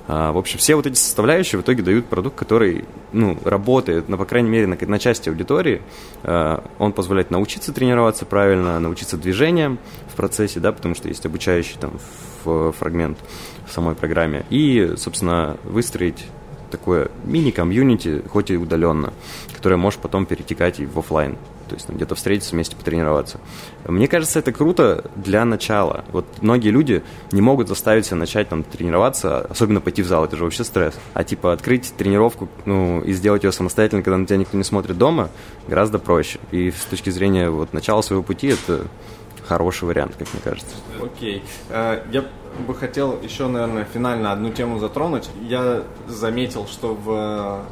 А, 0.07 0.31
в 0.31 0.37
общем, 0.37 0.57
все 0.57 0.75
вот 0.75 0.87
эти 0.87 0.95
составляющие 0.95 1.59
в 1.59 1.63
итоге 1.63 1.83
дают 1.83 2.05
продукт, 2.05 2.37
который 2.37 2.85
ну, 3.11 3.37
работает, 3.43 4.07
ну, 4.07 4.17
по 4.17 4.25
крайней 4.25 4.49
мере, 4.49 4.65
на, 4.65 4.77
на 4.79 4.99
части 4.99 5.27
аудитории. 5.27 5.81
А, 6.23 6.63
он 6.79 6.93
позволяет 6.93 7.29
научиться 7.29 7.73
тренироваться 7.73 8.25
правильно, 8.25 8.79
научиться 8.79 9.17
движениям 9.17 9.79
в 10.07 10.15
процессе, 10.15 10.61
да, 10.61 10.71
потому 10.71 10.95
что 10.95 11.09
есть 11.09 11.25
обучающий 11.25 11.77
там 11.79 11.99
фрагмент 12.43 13.17
в 13.67 13.73
самой 13.73 13.95
программе. 13.95 14.45
И, 14.49 14.93
собственно, 14.95 15.57
выстроить 15.65 16.25
такое 16.71 17.09
мини-комьюнити, 17.25 18.23
хоть 18.29 18.51
и 18.51 18.57
удаленно, 18.57 19.13
которое 19.55 19.77
может 19.77 19.99
потом 19.99 20.25
перетекать 20.25 20.79
и 20.79 20.85
в 20.85 20.97
офлайн 20.99 21.37
то 21.67 21.75
есть 21.75 21.89
где-то 21.89 22.15
встретиться 22.15 22.53
вместе 22.53 22.75
потренироваться. 22.75 23.39
Мне 23.87 24.07
кажется, 24.07 24.39
это 24.39 24.51
круто 24.51 25.03
для 25.15 25.45
начала. 25.45 26.05
Вот 26.11 26.25
многие 26.41 26.69
люди 26.69 27.03
не 27.31 27.41
могут 27.41 27.67
заставить 27.67 28.05
себя 28.05 28.17
начать 28.17 28.49
там 28.49 28.63
тренироваться, 28.63 29.39
особенно 29.39 29.81
пойти 29.81 30.01
в 30.01 30.07
зал, 30.07 30.25
это 30.25 30.37
же 30.37 30.43
вообще 30.43 30.63
стресс. 30.63 30.95
А 31.13 31.23
типа 31.23 31.53
открыть 31.53 31.93
тренировку, 31.95 32.49
ну, 32.65 33.01
и 33.01 33.13
сделать 33.13 33.43
ее 33.43 33.51
самостоятельно, 33.51 34.01
когда 34.01 34.17
на 34.17 34.25
тебя 34.25 34.37
никто 34.37 34.57
не 34.57 34.63
смотрит 34.63 34.97
дома, 34.97 35.29
гораздо 35.67 35.99
проще. 35.99 36.39
И 36.51 36.71
с 36.71 36.85
точки 36.85 37.09
зрения 37.09 37.49
вот 37.49 37.73
начала 37.73 38.01
своего 38.01 38.23
пути 38.23 38.47
это 38.47 38.87
хороший 39.47 39.85
вариант, 39.85 40.15
как 40.17 40.27
мне 40.33 40.41
кажется. 40.43 40.75
Окей. 41.01 41.37
Okay. 41.37 41.41
Э, 41.69 42.03
я 42.11 42.25
бы 42.65 42.75
хотел 42.75 43.19
еще, 43.21 43.47
наверное, 43.47 43.85
финально 43.85 44.31
одну 44.31 44.51
тему 44.51 44.79
затронуть. 44.79 45.29
Я 45.41 45.83
заметил, 46.07 46.67
что 46.67 46.93
в, 46.93 47.63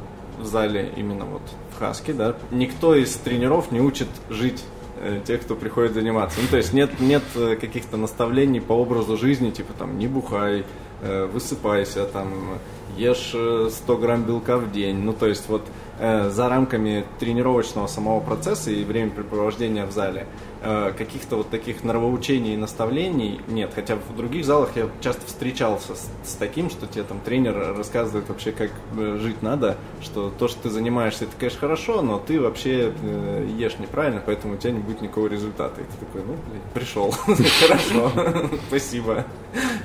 в 0.41 0.45
зале 0.45 0.91
именно 0.95 1.26
вот 1.26 1.41
Хаски, 1.80 2.11
да, 2.11 2.36
никто 2.51 2.95
из 2.95 3.13
тренеров 3.15 3.71
не 3.71 3.82
учит 3.82 4.07
жить 4.30 4.63
э, 5.01 5.19
тех, 5.26 5.41
кто 5.41 5.55
приходит 5.55 5.93
заниматься. 5.93 6.39
Ну, 6.41 6.47
то 6.49 6.57
есть 6.57 6.73
нет, 6.73 6.99
нет 6.99 7.23
э, 7.36 7.57
каких-то 7.59 7.97
наставлений 7.97 8.61
по 8.61 8.73
образу 8.73 9.17
жизни, 9.17 9.51
типа 9.51 9.73
там 9.73 9.97
не 9.97 10.07
бухай, 10.07 10.65
э, 11.01 11.26
высыпайся, 11.26 12.05
там 12.05 12.59
ешь 12.95 13.36
100 13.71 13.97
грамм 13.97 14.23
белка 14.23 14.57
в 14.57 14.71
день. 14.71 14.99
Ну, 14.99 15.13
то 15.13 15.28
есть 15.28 15.49
вот 15.49 15.63
за 15.97 16.49
рамками 16.49 17.05
тренировочного 17.19 17.88
самого 17.88 18.19
процесса 18.19 18.69
и 18.69 18.84
времяпрепровождения 18.84 19.86
в 19.86 19.93
зале 19.93 20.28
Э, 20.54 20.54
каких-то 20.97 21.38
вот 21.38 21.49
таких 21.49 21.84
нравоучений 21.84 22.53
и 22.53 22.57
наставлений 22.57 23.41
нет. 23.47 23.72
Хотя 23.74 23.95
в 23.95 24.16
других 24.16 24.45
залах 24.45 24.72
я 24.76 24.89
часто 25.01 25.26
встречался 25.26 25.95
с, 25.95 26.09
с 26.24 26.34
таким, 26.36 26.70
что 26.70 26.88
тебе 26.88 27.03
там 27.03 27.20
тренер 27.20 27.76
рассказывает 27.76 28.28
вообще, 28.30 28.51
как 28.51 28.72
э, 28.97 29.18
жить 29.22 29.41
надо, 29.41 29.78
что 30.01 30.30
то, 30.30 30.47
что 30.47 30.63
ты 30.63 30.70
занимаешься, 30.70 31.26
это, 31.26 31.34
конечно, 31.38 31.59
хорошо, 31.59 32.01
но 32.01 32.20
ты 32.20 32.39
вообще 32.39 32.93
э, 33.01 33.47
ешь 33.57 33.78
неправильно, 33.80 34.22
поэтому 34.26 34.55
у 34.55 34.57
тебя 34.57 34.72
не 34.72 34.80
будет 34.80 35.01
никакого 35.01 35.28
результата. 35.28 35.82
И 35.82 35.84
ты 35.84 36.05
такой, 36.05 36.22
ну, 36.22 36.34
блин, 36.49 36.61
пришел, 36.74 37.11
хорошо, 37.61 38.11
спасибо. 38.68 39.26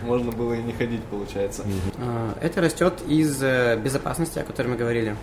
Можно 0.02 0.32
было 0.32 0.54
и 0.54 0.62
не 0.62 0.72
ходить, 0.72 1.02
получается. 1.04 1.64
А, 1.98 2.34
это 2.40 2.60
растет 2.60 2.94
из 3.06 3.40
безопасности, 3.78 4.38
о 4.38 4.44
которой 4.44 4.68
мы 4.68 4.76
говорили, 4.76 5.16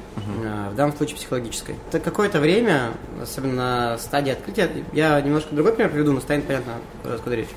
в 0.71 0.75
данном 0.75 0.95
случае 0.95 1.17
психологической. 1.17 1.75
Это 1.89 1.99
какое-то 1.99 2.39
время, 2.39 2.91
особенно 3.21 3.53
на 3.53 3.97
стадии 3.97 4.31
открытия, 4.31 4.69
я 4.93 5.19
немножко 5.21 5.46
немножко 5.47 5.55
другой 5.55 5.73
пример 5.73 5.91
приведу, 5.91 6.13
но 6.13 6.19
станет 6.19 6.45
понятно, 6.45 6.73
откуда 7.03 7.35
речь. 7.35 7.49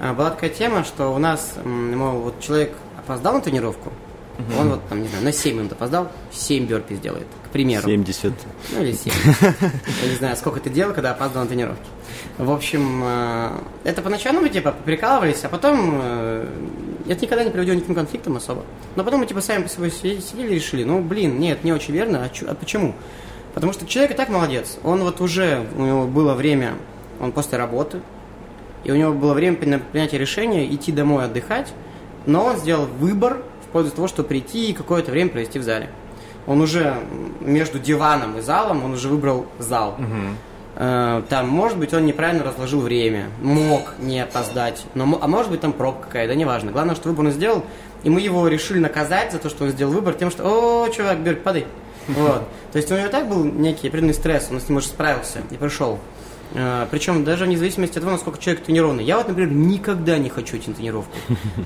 А, 0.00 0.12
была 0.12 0.30
такая 0.30 0.50
тема, 0.50 0.84
что 0.84 1.14
у 1.14 1.18
нас, 1.18 1.54
мол, 1.64 2.20
вот 2.20 2.40
человек 2.40 2.72
опоздал 2.98 3.34
на 3.34 3.40
тренировку, 3.40 3.92
Угу. 4.38 4.60
Он 4.60 4.68
вот, 4.68 4.88
там, 4.88 5.00
не 5.00 5.08
знаю, 5.08 5.24
на 5.24 5.32
7 5.32 5.56
минут 5.56 5.72
опоздал, 5.72 6.12
7 6.30 6.66
бёрпи 6.66 6.94
сделает, 6.94 7.26
к 7.46 7.48
примеру. 7.48 7.86
70. 7.86 8.34
Ну, 8.74 8.82
или 8.82 8.92
7. 8.92 9.12
Я 10.02 10.08
не 10.10 10.16
знаю, 10.16 10.36
сколько 10.36 10.60
ты 10.60 10.68
делал, 10.68 10.92
когда 10.92 11.12
опаздывал 11.12 11.44
на 11.44 11.48
тренировке. 11.48 11.86
В 12.36 12.50
общем, 12.50 13.02
э, 13.02 13.50
это 13.84 14.02
поначалу 14.02 14.40
мы, 14.40 14.50
типа, 14.50 14.74
прикалывались, 14.84 15.42
а 15.44 15.48
потом 15.48 16.00
э, 16.02 16.48
это 17.08 17.22
никогда 17.22 17.44
не 17.44 17.50
приводило 17.50 17.76
никаким 17.76 17.94
конфликтам 17.94 18.36
особо. 18.36 18.62
Но 18.94 19.04
потом 19.04 19.20
мы, 19.20 19.26
типа, 19.26 19.40
сами 19.40 19.62
по 19.62 19.70
собой 19.70 19.90
сидели 19.90 20.52
и 20.52 20.56
решили, 20.56 20.84
ну, 20.84 21.00
блин, 21.00 21.40
нет, 21.40 21.64
не 21.64 21.72
очень 21.72 21.94
верно, 21.94 22.22
а, 22.22 22.28
чё, 22.28 22.44
а 22.50 22.54
почему? 22.54 22.94
Потому 23.54 23.72
что 23.72 23.86
человек 23.86 24.12
и 24.12 24.14
так 24.14 24.28
молодец. 24.28 24.76
Он 24.84 25.02
вот 25.02 25.22
уже, 25.22 25.66
у 25.78 25.82
него 25.82 26.06
было 26.06 26.34
время 26.34 26.74
он 27.20 27.32
после 27.32 27.58
работы, 27.58 28.00
и 28.84 28.92
у 28.92 28.96
него 28.96 29.12
было 29.12 29.34
время 29.34 29.58
на 29.66 29.78
принятие 29.78 30.20
решения 30.20 30.72
идти 30.72 30.92
домой 30.92 31.24
отдыхать, 31.24 31.72
но 32.24 32.44
он 32.44 32.56
сделал 32.56 32.86
выбор 32.86 33.42
в 33.64 33.72
пользу 33.72 33.90
того, 33.90 34.08
чтобы 34.08 34.28
прийти 34.28 34.70
и 34.70 34.72
какое-то 34.72 35.10
время 35.10 35.30
провести 35.30 35.58
в 35.58 35.62
зале. 35.62 35.90
Он 36.46 36.60
уже 36.60 36.96
между 37.40 37.78
диваном 37.78 38.38
и 38.38 38.40
залом, 38.40 38.84
он 38.84 38.92
уже 38.92 39.08
выбрал 39.08 39.46
зал. 39.58 39.96
Угу. 39.98 41.24
Там, 41.30 41.48
может 41.48 41.78
быть, 41.78 41.94
он 41.94 42.04
неправильно 42.04 42.44
разложил 42.44 42.80
время, 42.80 43.30
мог 43.40 43.94
не 43.98 44.20
опоздать, 44.20 44.84
но, 44.94 45.18
а 45.20 45.26
может 45.26 45.50
быть, 45.50 45.62
там 45.62 45.72
пробка 45.72 46.06
какая-то, 46.06 46.34
неважно. 46.34 46.70
Главное, 46.70 46.94
что 46.94 47.08
выбор 47.08 47.26
он 47.26 47.32
сделал, 47.32 47.64
и 48.02 48.10
мы 48.10 48.20
его 48.20 48.46
решили 48.46 48.78
наказать 48.78 49.32
за 49.32 49.38
то, 49.38 49.48
что 49.48 49.64
он 49.64 49.70
сделал 49.70 49.92
выбор 49.92 50.14
тем, 50.14 50.30
что 50.30 50.44
«О, 50.44 50.88
чувак, 50.90 51.20
Берг, 51.20 51.42
падай!» 51.42 51.66
Вот. 52.08 52.42
То 52.72 52.78
есть 52.78 52.92
у 52.92 52.94
него 52.94 53.06
и 53.06 53.10
так 53.10 53.26
был 53.26 53.42
некий 53.42 53.88
определенный 53.88 54.14
стресс, 54.14 54.48
он 54.50 54.60
с 54.60 54.68
ним 54.68 54.78
уже 54.78 54.88
справился 54.88 55.40
и 55.50 55.56
пришел. 55.56 55.98
А, 56.54 56.86
Причем 56.90 57.24
даже 57.24 57.44
вне 57.44 57.56
зависимости 57.56 57.98
от 57.98 58.02
того, 58.02 58.12
насколько 58.12 58.38
человек 58.38 58.64
тренированный. 58.64 59.04
Я 59.04 59.18
вот, 59.18 59.28
например, 59.28 59.52
никогда 59.52 60.18
не 60.18 60.28
хочу 60.28 60.56
на 60.56 60.74
тренировку. 60.74 61.16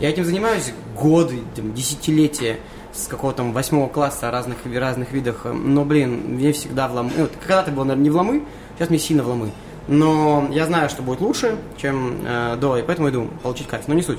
Я 0.00 0.10
этим 0.10 0.24
занимаюсь 0.24 0.72
годы, 0.96 1.40
там, 1.54 1.74
десятилетия 1.74 2.58
с 2.92 3.06
какого-то 3.06 3.38
там 3.38 3.52
восьмого 3.52 3.88
класса 3.88 4.30
разных, 4.30 4.58
разных 4.66 5.12
видах. 5.12 5.44
Но, 5.44 5.84
блин, 5.84 6.34
мне 6.34 6.52
всегда 6.52 6.88
в 6.88 6.94
ломы. 6.94 7.10
Ну, 7.16 7.28
когда-то 7.40 7.70
было, 7.70 7.84
наверное, 7.84 8.04
не 8.04 8.10
в 8.10 8.16
ломы, 8.16 8.42
сейчас 8.76 8.90
мне 8.90 8.98
сильно 8.98 9.22
в 9.22 9.28
ломы. 9.28 9.50
Но 9.88 10.48
я 10.52 10.66
знаю, 10.66 10.88
что 10.88 11.02
будет 11.02 11.20
лучше, 11.20 11.56
чем 11.76 12.20
э, 12.24 12.56
до, 12.60 12.76
и 12.76 12.82
поэтому 12.82 13.08
иду 13.10 13.28
получить 13.42 13.66
кайф. 13.66 13.88
Но 13.88 13.94
не 13.94 14.02
суть. 14.02 14.18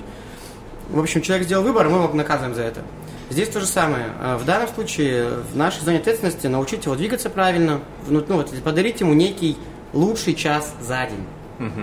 В 0.90 1.00
общем, 1.00 1.22
человек 1.22 1.46
сделал 1.46 1.64
выбор, 1.64 1.88
мы 1.88 1.98
его 2.04 2.14
наказываем 2.14 2.56
за 2.56 2.64
это. 2.64 2.82
Здесь 3.30 3.48
то 3.48 3.62
же 3.62 3.66
самое. 3.66 4.08
А, 4.20 4.38
в 4.38 4.44
данном 4.44 4.68
случае 4.68 5.30
в 5.54 5.56
нашей 5.56 5.82
зоне 5.84 6.00
ответственности 6.00 6.48
научить 6.48 6.84
его 6.84 6.96
двигаться 6.96 7.30
правильно, 7.30 7.80
ну, 8.10 8.22
ну, 8.28 8.36
вот, 8.36 8.52
подарить 8.62 9.00
ему 9.00 9.14
некий 9.14 9.58
лучший 9.94 10.36
час 10.36 10.74
за 10.82 11.08
день. 11.08 11.26
Угу. 11.60 11.82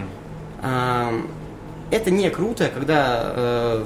Это 1.91 2.11
не 2.11 2.29
круто, 2.29 2.71
когда 2.73 3.33
э, 3.35 3.85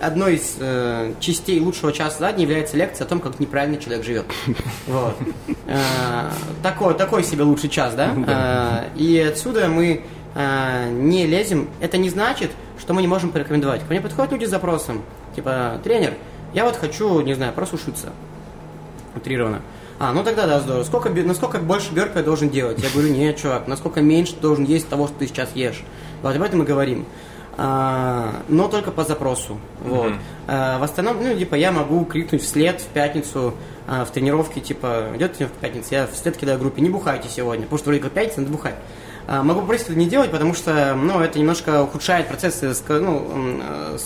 одной 0.00 0.34
из 0.34 0.56
э, 0.60 1.14
частей 1.18 1.58
лучшего 1.60 1.92
часа 1.92 2.18
за 2.18 2.32
день 2.32 2.42
является 2.42 2.76
лекция 2.76 3.06
о 3.06 3.08
том, 3.08 3.20
как 3.20 3.40
неправильно 3.40 3.78
человек 3.78 4.04
живет. 4.04 4.26
Вот. 4.86 5.16
Э, 5.66 6.30
такой, 6.62 6.94
такой 6.94 7.24
себе 7.24 7.44
лучший 7.44 7.70
час, 7.70 7.94
да? 7.94 8.84
И 8.96 9.18
отсюда 9.18 9.68
мы 9.68 10.04
не 10.34 11.26
лезем. 11.26 11.70
Это 11.80 11.96
не 11.96 12.10
значит, 12.10 12.50
что 12.78 12.92
мы 12.92 13.00
не 13.00 13.08
можем 13.08 13.30
порекомендовать. 13.30 13.80
Ко 13.80 13.86
мне 13.88 14.02
подходят 14.02 14.32
люди 14.32 14.44
с 14.44 14.50
запросом, 14.50 15.00
типа, 15.34 15.80
тренер, 15.82 16.12
я 16.52 16.64
вот 16.64 16.76
хочу, 16.76 17.20
не 17.22 17.32
знаю, 17.32 17.54
просушиться. 17.54 18.12
Утрированно. 19.14 19.62
А, 19.98 20.12
ну 20.12 20.22
тогда 20.22 20.46
да, 20.46 20.60
здорово. 20.60 20.84
Сколько, 20.84 21.10
насколько 21.10 21.58
больше 21.58 21.92
бёрпи 21.92 22.18
я 22.18 22.22
должен 22.22 22.50
делать? 22.50 22.82
Я 22.82 22.90
говорю, 22.90 23.12
нет, 23.12 23.36
чувак, 23.36 23.66
насколько 23.66 24.00
меньше 24.02 24.34
ты 24.34 24.40
должен 24.40 24.64
есть 24.64 24.88
того, 24.88 25.06
что 25.06 25.16
ты 25.18 25.26
сейчас 25.26 25.50
ешь. 25.54 25.82
Вот 26.22 26.36
об 26.36 26.42
этом 26.42 26.60
мы 26.60 26.64
говорим. 26.64 27.06
А, 27.58 28.42
но 28.48 28.68
только 28.68 28.90
по 28.90 29.04
запросу. 29.04 29.58
Вот. 29.82 30.12
Mm-hmm. 30.12 30.18
А, 30.48 30.78
в 30.78 30.82
остальном, 30.82 31.22
ну, 31.22 31.34
типа, 31.34 31.54
я 31.54 31.72
могу 31.72 32.04
крикнуть 32.04 32.42
вслед 32.42 32.80
в 32.80 32.86
пятницу 32.88 33.54
а, 33.86 34.04
в 34.04 34.10
тренировке, 34.10 34.60
типа, 34.60 35.06
идет 35.14 35.36
в 35.40 35.48
пятницу, 35.60 35.88
я 35.90 36.06
вслед 36.06 36.36
кидаю 36.36 36.58
группе, 36.58 36.82
не 36.82 36.90
бухайте 36.90 37.28
сегодня, 37.30 37.62
потому 37.62 37.78
что 37.78 37.88
вроде 37.88 38.02
как 38.02 38.12
пятница, 38.12 38.40
надо 38.40 38.52
бухать. 38.52 38.74
А, 39.28 39.42
могу 39.42 39.60
попросить 39.60 39.88
это 39.88 39.98
не 39.98 40.06
делать, 40.06 40.30
потому 40.30 40.54
что 40.54 40.94
ну, 40.94 41.20
это 41.20 41.38
немножко 41.38 41.82
ухудшает 41.82 42.28
процесс, 42.28 42.62
ну, 42.88 43.60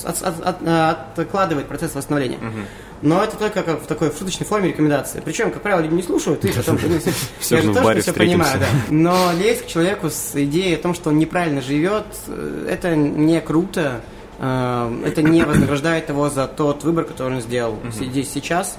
от, 0.05 0.23
от, 0.23 0.67
от, 0.67 1.19
откладывает 1.19 1.67
процесс 1.67 1.95
восстановления. 1.95 2.39
Uh-huh. 2.39 2.65
Но 3.03 3.23
это 3.23 3.37
только 3.37 3.63
как 3.63 3.83
в 3.83 3.87
такой 3.87 4.11
шуточной 4.11 4.47
форме 4.47 4.69
рекомендации. 4.69 5.23
Причем, 5.25 5.51
как 5.51 5.63
правило, 5.63 5.81
люди 5.81 5.95
не 5.95 6.03
слушают, 6.03 6.45
и 6.45 6.53
потом... 6.53 6.79
Все 7.39 7.63
же 7.63 7.75
тоже 7.75 8.03
все 8.03 8.13
понимаю, 8.13 8.61
да. 8.61 8.67
Но 8.91 9.31
лезть 9.33 9.65
к 9.65 9.67
человеку 9.67 10.11
с 10.11 10.33
идеей 10.35 10.75
о 10.75 10.79
том, 10.79 10.95
что 10.95 11.11
он 11.11 11.19
неправильно 11.19 11.63
живет, 11.63 12.05
э, 12.27 12.67
это 12.71 12.95
не 12.95 13.41
круто, 13.41 14.03
э, 14.39 15.03
это 15.07 15.23
не 15.23 15.45
вознаграждает 15.45 16.11
его 16.11 16.29
за 16.29 16.47
тот 16.47 16.85
выбор, 16.85 17.05
который 17.05 17.37
он 17.37 17.41
сделал 17.41 17.79
здесь 17.91 18.31
сейчас. 18.31 18.77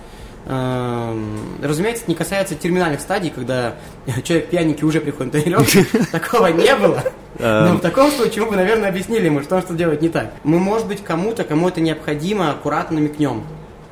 Эм, 0.47 1.39
разумеется, 1.61 2.03
это 2.03 2.11
не 2.11 2.15
касается 2.15 2.55
терминальных 2.55 3.01
стадий, 3.01 3.29
когда 3.29 3.75
человек 4.23 4.49
пьяненький 4.49 4.85
уже 4.85 4.99
приходит 4.99 5.33
на 5.33 5.41
тренировку. 5.41 5.79
Такого 6.11 6.47
не 6.47 6.75
было. 6.75 7.03
Но 7.39 7.73
в 7.75 7.79
таком 7.79 8.11
случае 8.11 8.43
мы 8.43 8.51
бы, 8.51 8.55
наверное, 8.55 8.89
объяснили 8.89 9.25
ему, 9.25 9.41
что 9.41 9.55
он 9.55 9.61
что 9.61 9.73
делать 9.73 10.01
не 10.01 10.09
так. 10.09 10.33
Мы, 10.43 10.59
может 10.59 10.87
быть, 10.87 11.03
кому-то, 11.03 11.43
кому 11.43 11.69
это 11.69 11.81
необходимо, 11.81 12.51
аккуратно 12.51 12.99
намекнем. 12.99 13.43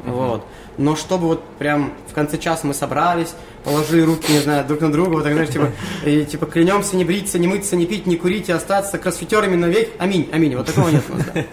Вот. 0.06 0.46
Но 0.78 0.96
чтобы 0.96 1.28
вот 1.28 1.44
прям 1.58 1.94
в 2.10 2.14
конце 2.14 2.38
часа 2.38 2.66
мы 2.66 2.74
собрались, 2.74 3.34
положили 3.66 4.02
руки, 4.02 4.32
не 4.32 4.40
знаю, 4.40 4.66
друг 4.66 4.80
на 4.80 4.92
друга, 4.92 5.10
вот 5.10 5.24
так, 5.24 5.34
знаешь, 5.34 5.50
типа, 5.50 5.72
и, 6.06 6.24
типа, 6.24 6.46
клянемся 6.46 6.96
не 6.96 7.04
бриться, 7.04 7.38
не 7.38 7.48
мыться, 7.48 7.76
не 7.76 7.86
пить, 7.86 8.06
не 8.06 8.16
курить 8.16 8.48
и 8.48 8.54
остаться 8.54 8.98
кроссфитерами 8.98 9.58
навек. 9.58 9.90
Аминь, 9.98 10.30
аминь. 10.32 10.56
Вот 10.56 10.68
такого 10.68 10.88
нет 10.90 11.04
у 11.10 11.18
нас, 11.18 11.26
да. 11.34 11.44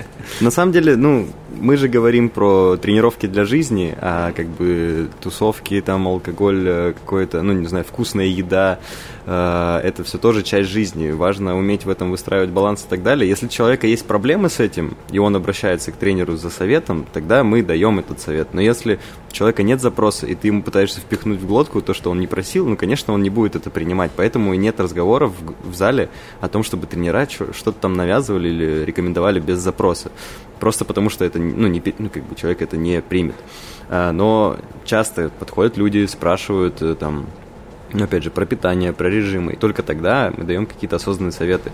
На 0.40 0.50
самом 0.50 0.72
деле, 0.72 0.96
ну, 0.96 1.28
мы 1.60 1.76
же 1.76 1.88
говорим 1.88 2.28
про 2.28 2.76
тренировки 2.76 3.26
для 3.26 3.44
жизни, 3.44 3.96
а 4.00 4.32
как 4.32 4.46
бы 4.46 5.08
тусовки, 5.20 5.80
там, 5.80 6.06
алкоголь, 6.08 6.64
э, 6.66 6.92
какое-то, 6.92 7.42
ну, 7.42 7.52
не 7.52 7.66
знаю, 7.66 7.84
вкусная 7.84 8.26
еда, 8.26 8.78
э, 9.26 9.80
это 9.82 10.04
все 10.04 10.18
тоже 10.18 10.42
часть 10.42 10.68
жизни. 10.68 11.10
Важно 11.10 11.56
уметь 11.56 11.84
в 11.84 11.90
этом 11.90 12.10
выстраивать 12.10 12.50
баланс 12.50 12.84
и 12.84 12.88
так 12.88 13.02
далее. 13.02 13.28
Если 13.28 13.46
у 13.46 13.48
человека 13.48 13.86
есть 13.86 14.06
проблемы 14.06 14.48
с 14.48 14.60
этим, 14.60 14.96
и 15.10 15.18
он 15.18 15.36
обращается 15.36 15.92
к 15.92 15.96
тренеру 15.96 16.36
за 16.36 16.50
советом, 16.50 17.06
тогда 17.12 17.44
мы 17.44 17.62
даем 17.62 17.98
этот 17.98 18.20
совет. 18.20 18.48
Но 18.52 18.60
если 18.60 18.98
у 19.30 19.32
человека 19.32 19.62
нет 19.62 19.80
запроса, 19.80 20.26
и 20.26 20.34
ты 20.34 20.48
ему 20.48 20.62
пытаешься 20.62 21.00
впихнуть 21.00 21.40
в 21.40 21.46
глотку 21.46 21.80
то, 21.80 21.94
что 21.94 22.10
он 22.10 22.20
не 22.20 22.26
просил, 22.26 22.66
ну, 22.66 22.76
конечно, 22.76 23.14
он 23.14 23.22
не 23.22 23.30
будет 23.30 23.56
это 23.56 23.70
принимать. 23.70 24.10
Поэтому 24.16 24.54
и 24.54 24.56
нет 24.56 24.80
разговоров 24.80 25.32
в, 25.40 25.70
в 25.70 25.74
зале 25.74 26.08
о 26.40 26.48
том, 26.48 26.62
чтобы 26.62 26.86
тренера 26.86 27.22
что-то 27.28 27.72
там 27.72 27.94
навязывали 27.94 28.48
или 28.48 28.84
рекомендовали 28.84 29.38
без 29.40 29.58
запроса. 29.58 30.10
Просто 30.62 30.84
потому, 30.84 31.10
что 31.10 31.24
это, 31.24 31.40
ну, 31.40 31.66
не, 31.66 31.82
ну, 31.98 32.08
как 32.08 32.22
бы 32.22 32.36
человек 32.36 32.62
это 32.62 32.76
не 32.76 33.02
примет. 33.02 33.34
А, 33.88 34.12
но 34.12 34.56
часто 34.84 35.28
подходят 35.28 35.76
люди, 35.76 36.06
спрашивают 36.06 36.80
э, 36.80 36.94
там, 36.94 37.26
ну, 37.92 38.04
опять 38.04 38.22
же, 38.22 38.30
про 38.30 38.46
питание, 38.46 38.92
про 38.92 39.08
режимы. 39.08 39.54
И 39.54 39.56
только 39.56 39.82
тогда 39.82 40.32
мы 40.36 40.44
даем 40.44 40.66
какие-то 40.66 40.94
осознанные 40.94 41.32
советы. 41.32 41.72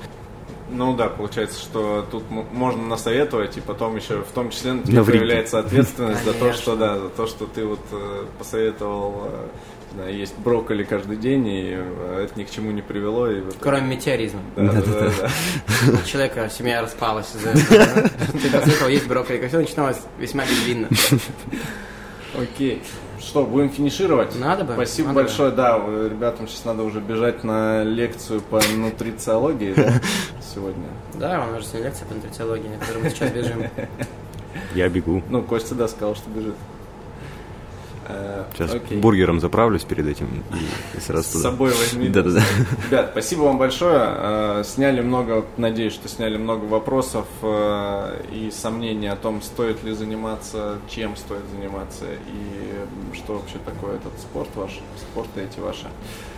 Ну 0.70 0.96
да, 0.96 1.08
получается, 1.08 1.60
что 1.60 2.06
тут 2.10 2.30
можно 2.30 2.82
насоветовать, 2.82 3.58
и 3.58 3.60
потом 3.60 3.94
еще 3.94 4.22
в 4.22 4.32
том 4.32 4.48
числе 4.48 4.72
на 4.72 4.82
тебе 4.82 5.04
появляется 5.04 5.58
ответственность 5.58 6.24
за 6.24 6.32
то, 6.32 6.54
что 6.54 6.74
да, 6.74 6.98
за 6.98 7.10
то, 7.10 7.26
что 7.26 7.44
ты 7.44 7.66
вот 7.66 7.80
э, 7.92 8.24
посоветовал 8.38 9.24
э, 9.26 9.46
да, 9.96 10.08
есть 10.08 10.36
брокколи 10.38 10.84
каждый 10.84 11.16
день, 11.16 11.46
и 11.46 11.74
э, 11.74 12.24
это 12.24 12.38
ни 12.38 12.44
к 12.44 12.50
чему 12.50 12.70
не 12.70 12.82
привело. 12.82 13.30
И 13.30 13.40
вот 13.40 13.56
Кроме 13.60 13.96
метеоризма. 13.96 14.40
Да, 14.56 14.72
да, 14.72 14.80
да, 14.80 15.10
да. 15.20 15.30
У 15.92 16.06
человека 16.06 16.50
семья 16.50 16.82
распалась 16.82 17.34
из-за 17.34 17.50
этого. 17.50 18.08
Ты 18.32 18.50
посоветовал 18.50 18.88
есть 18.88 19.06
брокколи, 19.06 19.46
все 19.48 19.58
начиналось 19.58 20.00
весьма 20.18 20.44
безвинно. 20.44 20.88
Окей. 22.38 22.82
Что, 23.20 23.44
будем 23.44 23.68
финишировать? 23.70 24.38
Надо 24.38 24.64
бы. 24.64 24.74
Спасибо 24.74 25.08
надо 25.08 25.20
большое. 25.20 25.50
Бы. 25.50 25.56
Да, 25.56 25.76
ребятам 25.76 26.48
сейчас 26.48 26.64
надо 26.64 26.82
уже 26.82 27.00
бежать 27.00 27.42
на 27.44 27.82
лекцию 27.82 28.40
по 28.40 28.60
нутрициологии 28.76 29.74
сегодня. 30.54 30.86
Да, 31.14 31.44
у 31.44 31.52
нас 31.52 31.70
же 31.70 31.82
лекция 31.82 32.06
по 32.06 32.14
нутрициологии, 32.14 32.68
на 32.68 32.78
которой 32.78 33.02
мы 33.02 33.10
сейчас 33.10 33.30
бежим. 33.32 33.64
Я 34.74 34.88
бегу. 34.88 35.22
Ну, 35.28 35.42
Костя, 35.42 35.74
да, 35.74 35.88
сказал, 35.88 36.14
что 36.14 36.30
бежит. 36.30 36.54
Сейчас 38.54 38.74
Окей. 38.74 38.98
бургером 38.98 39.40
заправлюсь 39.40 39.84
перед 39.84 40.06
этим 40.06 40.26
и, 40.96 41.00
сразу 41.00 41.24
С 41.24 41.32
туда. 41.32 41.50
собой 41.50 41.70
возьми. 41.70 42.08
Да-да-да. 42.08 42.42
Ребят, 42.86 43.08
спасибо 43.12 43.42
вам 43.42 43.58
большое. 43.58 44.00
Э, 44.00 44.62
сняли 44.64 45.00
много, 45.00 45.44
надеюсь, 45.56 45.92
что 45.92 46.08
сняли 46.08 46.36
много 46.38 46.64
вопросов 46.64 47.26
э, 47.42 48.22
и 48.32 48.50
сомнений 48.50 49.08
о 49.08 49.16
том, 49.16 49.42
стоит 49.42 49.84
ли 49.84 49.92
заниматься, 49.92 50.78
чем 50.88 51.16
стоит 51.16 51.42
заниматься 51.54 52.04
и 52.06 53.14
что 53.14 53.34
вообще 53.34 53.58
такое 53.64 53.96
этот 53.96 54.18
спорт 54.18 54.48
ваш, 54.54 54.80
спорты 54.96 55.42
эти 55.42 55.60
ваши. 55.60 55.86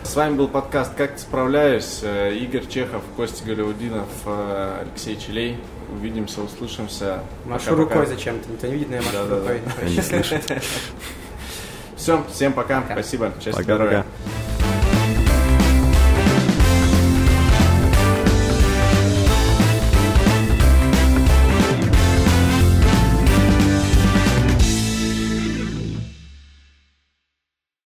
С 0.02 0.16
вами 0.16 0.34
был 0.34 0.48
подкаст 0.48 0.94
«Как 0.94 1.18
справляюсь». 1.18 2.00
Э, 2.02 2.34
Игорь 2.34 2.66
Чехов, 2.66 3.02
Костя 3.16 3.44
Галяудинов, 3.44 4.08
Алексей 4.26 5.16
Челей. 5.16 5.56
Увидимся, 5.92 6.40
услышимся. 6.42 7.20
Машу 7.46 7.74
рукой 7.74 8.06
зачем-то, 8.06 8.48
никто 8.50 8.66
не 8.68 8.74
видит, 8.74 8.90
но 8.90 8.96
я 8.96 9.02
машу 9.02 9.34
рукой. 9.40 9.60
Они 9.82 10.00
слышат. 10.00 10.42
Все, 12.01 12.24
всем 12.32 12.55
пока. 12.55 12.80
пока. 12.80 12.94
Спасибо. 12.94 13.30
Счастья, 13.44 13.62
здоровья. 13.62 14.07